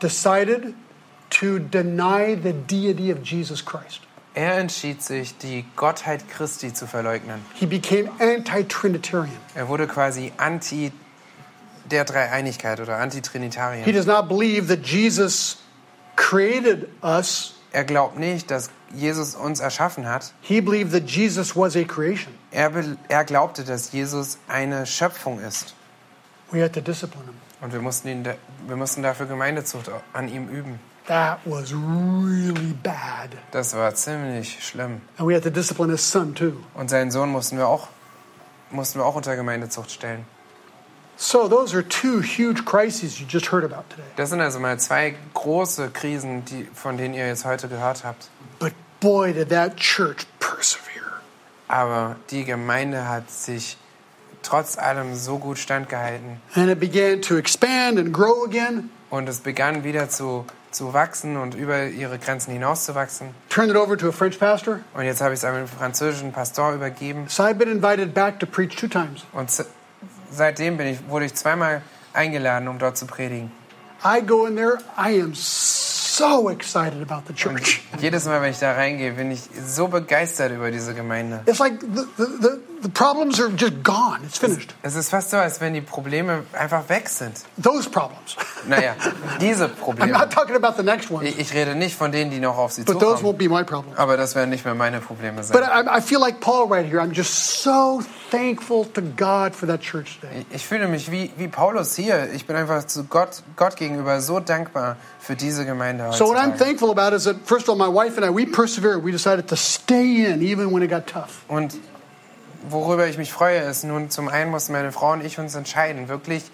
decided 0.00 0.74
to 1.30 1.58
deny 1.58 2.34
the 2.34 2.52
deity 2.52 3.12
of 3.12 3.18
Jesus 3.24 3.64
Christ. 3.64 4.00
Er 4.34 4.58
entschied 4.58 5.02
sich, 5.02 5.36
die 5.38 5.64
Gottheit 5.76 6.28
Christi 6.28 6.72
zu 6.72 6.86
verleugnen. 6.86 7.44
He 7.54 7.66
became 7.66 8.08
anti 8.20 8.64
Trinitarian. 8.64 9.36
Er 9.54 9.68
wurde 9.68 9.86
quasi 9.88 10.32
anti 10.36 10.92
der 11.90 12.04
Dreieinigkeit 12.04 12.78
oder 12.80 12.96
He 12.96 13.02
anti-Trinitarier. 13.02 13.92
does 13.92 14.06
not 14.06 14.28
believe 14.28 14.68
that 14.68 14.86
Jesus 14.86 15.58
created 16.16 16.88
us, 17.02 17.54
Er 17.72 17.84
glaubt 17.84 18.18
nicht, 18.18 18.50
dass 18.50 18.70
Jesus 18.92 19.34
uns 19.34 19.60
erschaffen 19.60 20.08
hat. 20.08 20.32
he 20.40 20.60
believed 20.60 20.92
that 20.92 21.08
Jesus 21.08 21.54
was 21.54 21.76
a 21.76 21.84
creation. 21.84 22.34
Er, 22.50 22.72
er 23.08 23.24
glaubte, 23.24 23.64
dass 23.64 23.92
Jesus 23.92 24.38
eine 24.48 24.86
Schöpfung 24.86 25.38
ist. 25.40 25.74
We 26.50 26.62
had 26.62 26.72
to 26.72 26.80
discipline 26.80 27.26
him. 27.26 27.34
Und 27.60 27.72
wir 27.72 27.80
mussten, 27.80 28.08
ihn, 28.08 28.26
wir 28.66 28.76
mussten 28.76 29.02
dafür 29.02 29.26
Gemeindezucht 29.26 29.90
an 30.12 30.28
ihm 30.28 30.48
üben. 30.48 30.80
That 31.06 31.38
was 31.44 31.72
really 31.72 32.74
bad. 32.82 33.30
Das 33.52 33.74
war 33.74 33.94
ziemlich 33.94 34.64
schlimm. 34.64 35.00
And 35.16 35.28
we 35.28 35.34
had 35.34 35.42
to 35.44 35.50
discipline 35.50 35.90
his 35.92 36.08
son 36.08 36.34
too. 36.34 36.54
Und 36.74 36.90
seinen 36.90 37.10
Sohn 37.10 37.30
mussten 37.30 37.56
wir 37.56 37.68
auch, 37.68 37.88
mussten 38.70 38.98
wir 38.98 39.04
auch 39.04 39.14
unter 39.14 39.36
Gemeindezucht 39.36 39.90
stellen. 39.92 40.24
So, 41.22 41.48
those 41.48 41.74
are 41.74 41.82
two 41.82 42.20
huge 42.20 42.64
crises 42.64 43.20
you 43.20 43.26
just 43.26 43.52
heard 43.52 43.62
about 43.62 43.90
today. 43.90 44.08
Das 44.16 44.30
sind 44.30 44.40
also 44.40 44.58
mal 44.58 44.80
zwei 44.80 45.14
große 45.34 45.90
Krisen, 45.90 46.46
die, 46.46 46.66
von 46.72 46.96
denen 46.96 47.12
ihr 47.12 47.26
jetzt 47.26 47.44
heute 47.44 47.68
gehört 47.68 48.04
habt. 48.04 48.30
But 48.58 48.72
boy, 49.00 49.34
did 49.34 49.50
that 49.50 49.76
church 49.76 50.26
persevere. 50.38 51.20
Aber 51.68 52.16
die 52.30 52.46
Gemeinde 52.46 53.06
hat 53.06 53.30
sich 53.30 53.76
trotz 54.42 54.78
allem 54.78 55.14
so 55.14 55.36
gut 55.36 55.58
standgehalten. 55.58 56.40
And 56.54 56.70
it 56.70 56.80
began 56.80 57.20
to 57.20 57.36
expand 57.36 57.98
and 57.98 58.14
grow 58.14 58.42
again. 58.46 58.88
Und 59.10 59.28
es 59.28 59.40
begann 59.40 59.84
wieder 59.84 60.08
zu, 60.08 60.46
zu 60.70 60.94
wachsen 60.94 61.36
und 61.36 61.54
über 61.54 61.84
ihre 61.84 62.18
Grenzen 62.18 62.54
hinauszuwachsen. 62.54 63.34
Turned 63.50 63.70
it 63.70 63.76
over 63.76 63.98
to 63.98 64.08
a 64.08 64.12
French 64.12 64.38
pastor. 64.38 64.80
Und 64.94 65.04
jetzt 65.04 65.20
habe 65.20 65.34
ich 65.34 65.40
es 65.40 65.44
einem 65.44 65.68
französischen 65.68 66.32
Pastor 66.32 66.72
übergeben. 66.72 67.26
So 67.28 67.42
I've 67.42 67.58
been 67.58 67.70
invited 67.70 68.14
back 68.14 68.40
to 68.40 68.46
preach 68.46 68.74
two 68.74 68.88
times. 68.88 69.26
Und 69.34 69.50
seitdem 70.30 70.76
bin 70.76 70.86
ich, 70.86 71.08
wurde 71.08 71.26
ich 71.26 71.34
zweimal 71.34 71.82
eingeladen, 72.12 72.68
um 72.68 72.78
dort 72.78 72.96
zu 72.96 73.06
predigen. 73.06 73.50
I 74.04 74.20
go 74.22 74.46
in 74.46 74.56
there, 74.56 74.78
I 74.96 75.20
am 75.20 75.34
so 75.34 75.79
excited 76.50 77.02
about 77.02 77.26
the 77.26 77.34
church. 77.34 77.82
Jedes 78.00 78.26
Mal, 78.26 78.40
wenn 78.42 78.50
ich 78.50 78.58
da 78.58 78.72
reingehe, 78.72 79.12
bin 79.12 79.30
ich 79.30 79.40
so 79.66 79.88
begeistert 79.88 80.52
über 80.52 80.70
diese 80.70 80.94
Gemeinde. 80.94 81.42
It's 81.46 81.58
like 81.58 81.80
the, 81.80 82.06
the, 82.16 82.60
the, 82.82 82.88
problems 82.88 83.40
are 83.40 83.50
just 83.50 83.82
gone. 83.82 84.20
It's 84.24 84.38
finished. 84.38 84.74
Es 84.82 84.94
ist 84.94 85.10
fast 85.10 85.30
so, 85.30 85.36
als 85.36 85.60
wenn 85.60 85.74
die 85.74 85.80
Probleme 85.80 86.44
einfach 86.52 86.88
weg 86.88 87.08
sind. 87.08 87.36
Those 87.62 87.88
problems. 87.88 88.36
Naja, 88.66 88.94
diese 89.40 89.66
I'm 89.66 89.68
Probleme. 89.68 90.12
not 90.12 90.30
talking 90.30 90.56
about 90.56 90.76
the 90.76 90.82
next 90.82 91.10
ones, 91.10 91.28
Ich 91.28 91.38
ich 91.38 91.54
rede 91.54 91.74
nicht 91.74 91.96
von 91.96 92.12
denen, 92.12 92.30
die 92.30 92.40
noch 92.40 92.56
auf 92.56 92.72
sie 92.72 92.82
but 92.84 92.98
those 93.00 93.22
won't 93.22 93.38
be 93.38 93.48
my 93.48 93.64
problem. 93.64 93.94
Aber 93.96 94.16
das 94.16 94.34
werden 94.34 94.50
nicht 94.50 94.64
mehr 94.64 94.74
meine 94.74 95.00
Probleme 95.00 95.36
But 95.36 95.46
sein. 95.46 95.86
I, 95.86 95.98
I 95.98 96.00
feel 96.00 96.20
like 96.20 96.40
Paul 96.40 96.68
right 96.70 96.86
here. 96.86 97.00
I'm 97.00 97.12
just 97.12 97.62
so 97.62 98.02
thankful 98.30 98.84
to 98.94 99.02
God 99.16 99.54
for 99.54 99.66
that 99.66 99.80
church 99.80 100.18
today. 100.20 100.44
Ich 100.50 100.66
fühle 100.66 100.88
mich 100.88 101.10
wie, 101.10 101.30
wie 101.36 101.48
Paulus 101.48 101.94
hier. 101.96 102.32
Ich 102.32 102.46
bin 102.46 102.56
einfach 102.56 102.84
zu 102.86 103.04
Gott, 103.04 103.42
Gott 103.56 103.76
gegenüber 103.76 104.20
so 104.20 104.40
dankbar 104.40 104.96
für 105.30 105.36
diese 105.36 105.64
Gemeinde 105.64 106.12
So 106.12 106.26
what 106.26 106.36
I'm 106.36 106.58
thankful 106.58 106.90
about 106.90 107.14
is 107.14 107.22
that 107.24 107.36
first 107.44 107.68
of 107.68 107.70
all, 107.70 107.76
my 107.76 107.86
wife 107.86 108.20
and 108.20 108.26
I 108.26 108.34
we 108.34 108.46
persevered. 108.46 109.04
We 109.04 109.12
decided 109.12 109.46
to 109.48 109.56
stay 109.56 110.26
in 110.26 110.42
even 110.42 110.72
when 110.72 110.82
it 110.82 110.90
got 110.90 111.06
tough. 111.06 111.44
Und 111.46 111.76
worüber 112.68 113.06
ich 113.06 113.16
mich 113.16 113.32
freue, 113.32 113.60
ist 113.60 113.84
nun 113.84 114.10
zum 114.10 114.28
einen 114.28 114.50
mussten 114.50 114.72
meine 114.72 114.90
Frau 114.90 115.12
und 115.12 115.24
ich 115.24 115.38
uns 115.38 115.54
entscheiden, 115.54 116.08
wirklich 116.08 116.50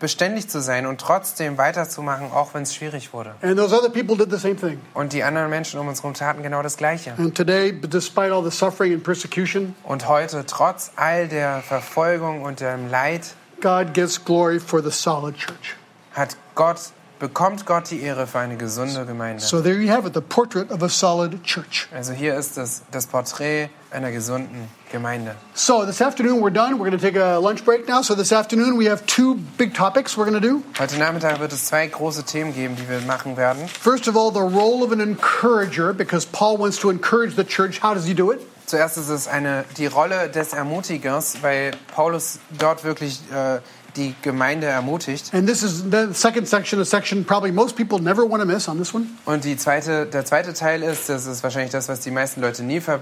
beständig 0.00 0.48
zu 0.48 0.60
sein 0.60 0.86
und 0.86 1.00
trotzdem 1.00 1.56
weiterzumachen, 1.56 2.32
auch 2.32 2.52
wenn 2.54 2.64
es 2.64 2.74
schwierig 2.74 3.12
wurde. 3.12 3.36
And 3.42 3.56
those 3.56 3.72
other 3.72 3.88
people 3.88 4.16
did 4.16 4.32
the 4.32 4.38
same 4.38 4.56
thing. 4.56 4.80
Und 4.94 5.12
die 5.12 5.22
anderen 5.22 5.48
Menschen 5.48 5.78
um 5.78 5.86
uns 5.86 6.02
herum 6.02 6.14
taten 6.14 6.42
genau 6.42 6.62
das 6.62 6.76
Gleiche. 6.76 7.14
And 7.16 7.32
today, 7.36 7.72
despite 7.72 8.32
all 8.32 8.42
the 8.42 8.50
suffering 8.50 8.92
and 8.92 9.04
persecution, 9.04 9.76
Und 9.84 10.08
heute, 10.08 10.44
trotz 10.46 10.90
all 10.96 11.28
der 11.28 11.62
Verfolgung 11.62 12.42
und 12.42 12.58
dem 12.58 12.90
Leid, 12.90 13.34
God 13.60 13.94
gets 13.94 14.24
glory 14.24 14.58
for 14.58 14.82
the 14.82 14.90
solid 14.90 15.36
church. 15.36 15.76
hat 16.12 16.36
Gott 16.56 16.90
bekommt 17.22 17.66
Gott 17.66 17.88
die 17.88 18.02
Ehre 18.02 18.26
für 18.26 18.40
eine 18.40 18.56
gesunde 18.56 19.06
Gemeinde. 19.06 19.44
So 19.44 19.60
there 19.60 19.80
you 19.80 19.92
have 19.92 20.04
it, 20.08 20.12
the 20.12 20.20
portrait 20.20 20.72
of 20.72 20.82
a 20.82 20.88
solid 20.88 21.44
church. 21.44 21.86
Also 21.94 22.12
hier 22.12 22.34
ist 22.34 22.58
es 22.58 22.82
das 22.90 23.06
Porträt 23.06 23.70
einer 23.92 24.10
gesunden 24.10 24.68
Gemeinde. 24.90 25.36
So 25.54 25.84
this 25.84 26.02
afternoon 26.02 26.40
we're 26.40 26.50
done. 26.50 26.74
We're 26.74 26.90
going 26.90 26.98
to 26.98 26.98
take 26.98 27.16
a 27.16 27.38
lunch 27.38 27.64
break 27.64 27.86
now. 27.88 28.02
So 28.02 28.16
this 28.16 28.32
afternoon 28.32 28.76
we 28.76 28.90
have 28.90 29.06
two 29.06 29.36
big 29.56 29.72
topics 29.72 30.16
we're 30.16 30.28
going 30.28 30.40
to 30.42 30.46
do. 30.46 30.64
Heute 30.80 30.98
Nachmittag 30.98 31.38
wird 31.38 31.52
es 31.52 31.66
zwei 31.66 31.86
große 31.86 32.24
Themen 32.24 32.52
geben, 32.54 32.74
die 32.74 32.88
wir 32.88 33.00
machen 33.02 33.36
werden. 33.36 33.68
First 33.68 34.08
of 34.08 34.16
all, 34.16 34.32
the 34.32 34.40
role 34.40 34.84
of 34.84 34.90
an 34.90 34.98
encourager, 34.98 35.94
because 35.94 36.26
Paul 36.26 36.58
wants 36.58 36.80
to 36.80 36.90
encourage 36.90 37.36
the 37.36 37.44
church. 37.44 37.80
How 37.84 37.94
does 37.94 38.04
he 38.04 38.14
do 38.14 38.32
it? 38.32 38.40
Zuerst 38.66 38.96
ist 38.96 39.10
es 39.10 39.28
eine, 39.28 39.64
die 39.76 39.86
Rolle 39.86 40.28
des 40.28 40.54
Ermutigers, 40.54 41.42
weil 41.42 41.72
Paulus 41.94 42.40
dort 42.58 42.84
wirklich 42.84 43.20
äh, 43.32 43.60
die 43.96 44.14
Gemeinde 44.22 44.66
ermutigt. 44.66 45.32
And 45.34 45.48
this 45.48 45.62
is 45.62 45.84
the 45.90 46.12
second 46.12 46.46
section, 46.46 46.80
a 46.80 46.84
section 46.84 47.24
probably 47.24 47.52
most 47.52 47.76
people 47.76 48.00
never 48.00 48.28
want 48.28 48.42
to 48.42 48.46
miss 48.46 48.68
on 48.68 48.78
this 48.78 48.94
one. 48.94 49.06
Und 49.24 49.44
die 49.44 49.56
zweite, 49.56 50.06
der 50.06 50.24
zweite 50.24 50.52
Teil 50.54 50.82
ist, 50.82 51.08
das 51.08 51.26
ist 51.26 51.42
wahrscheinlich 51.42 51.72
das, 51.72 51.88
was 51.88 52.00
die 52.00 52.10
meisten 52.10 52.40
Leute 52.40 52.62
nie 52.62 52.80
ver, 52.80 53.00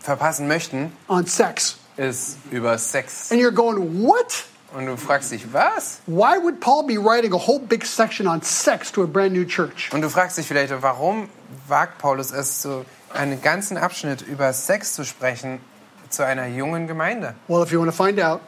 verpassen 0.00 0.48
möchten, 0.48 0.92
on 1.08 1.26
sex. 1.26 1.76
ist 1.96 2.38
über 2.50 2.78
Sex. 2.78 3.30
And 3.30 3.40
you're 3.40 3.52
going, 3.52 4.02
what? 4.02 4.44
Und 4.74 4.86
du 4.86 4.96
fragst 4.96 5.30
dich, 5.32 5.52
was? 5.52 6.00
Why 6.06 6.38
would 6.42 6.60
Paul 6.60 6.86
be 6.86 6.96
writing 6.96 7.34
a 7.34 7.38
whole 7.38 7.60
big 7.60 7.84
section 7.84 8.26
on 8.26 8.40
sex 8.42 8.90
to 8.92 9.02
a 9.02 9.06
brand 9.06 9.32
new 9.34 9.44
church? 9.44 9.90
Und 9.92 10.00
du 10.00 10.08
fragst 10.08 10.38
dich 10.38 10.46
vielleicht, 10.46 10.72
warum 10.80 11.28
wagt 11.68 11.98
Paulus 11.98 12.30
es, 12.30 12.62
so 12.62 12.84
einen 13.12 13.42
ganzen 13.42 13.76
Abschnitt 13.76 14.22
über 14.22 14.52
Sex 14.54 14.94
zu 14.94 15.04
sprechen 15.04 15.60
zu 16.08 16.24
einer 16.24 16.46
jungen 16.46 16.86
Gemeinde? 16.86 17.34
Well, 17.48 17.62
if 17.62 17.70
you 17.70 17.80
want 17.80 17.94
to 17.94 18.04
find 18.04 18.18
out, 18.18 18.40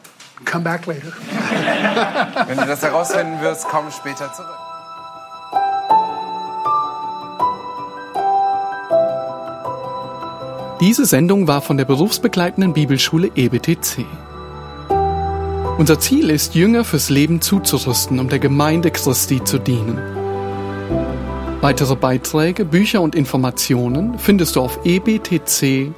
come 0.43 0.63
back 0.63 0.85
later. 0.85 1.13
Wenn 2.47 2.57
du 2.57 2.65
das 2.65 2.81
herausfinden 2.81 3.39
wirst, 3.41 3.65
komm 3.69 3.89
später 3.91 4.31
zurück. 4.33 4.57
Diese 10.81 11.05
Sendung 11.05 11.47
war 11.47 11.61
von 11.61 11.77
der 11.77 11.85
berufsbegleitenden 11.85 12.73
Bibelschule 12.73 13.31
EBTC. 13.33 14.05
Unser 15.77 15.99
Ziel 15.99 16.29
ist, 16.29 16.55
Jünger 16.55 16.83
fürs 16.83 17.09
Leben 17.09 17.41
zuzurüsten, 17.41 18.19
um 18.19 18.29
der 18.29 18.39
Gemeinde 18.39 18.91
Christi 18.91 19.43
zu 19.43 19.57
dienen. 19.57 19.97
Weitere 21.61 21.95
Beiträge, 21.95 22.63
Bücher 22.65 23.01
und 23.01 23.15
Informationen 23.15 24.19
findest 24.19 24.55
du 24.55 24.61
auf 24.61 24.79
ebtc.org. 24.85 25.93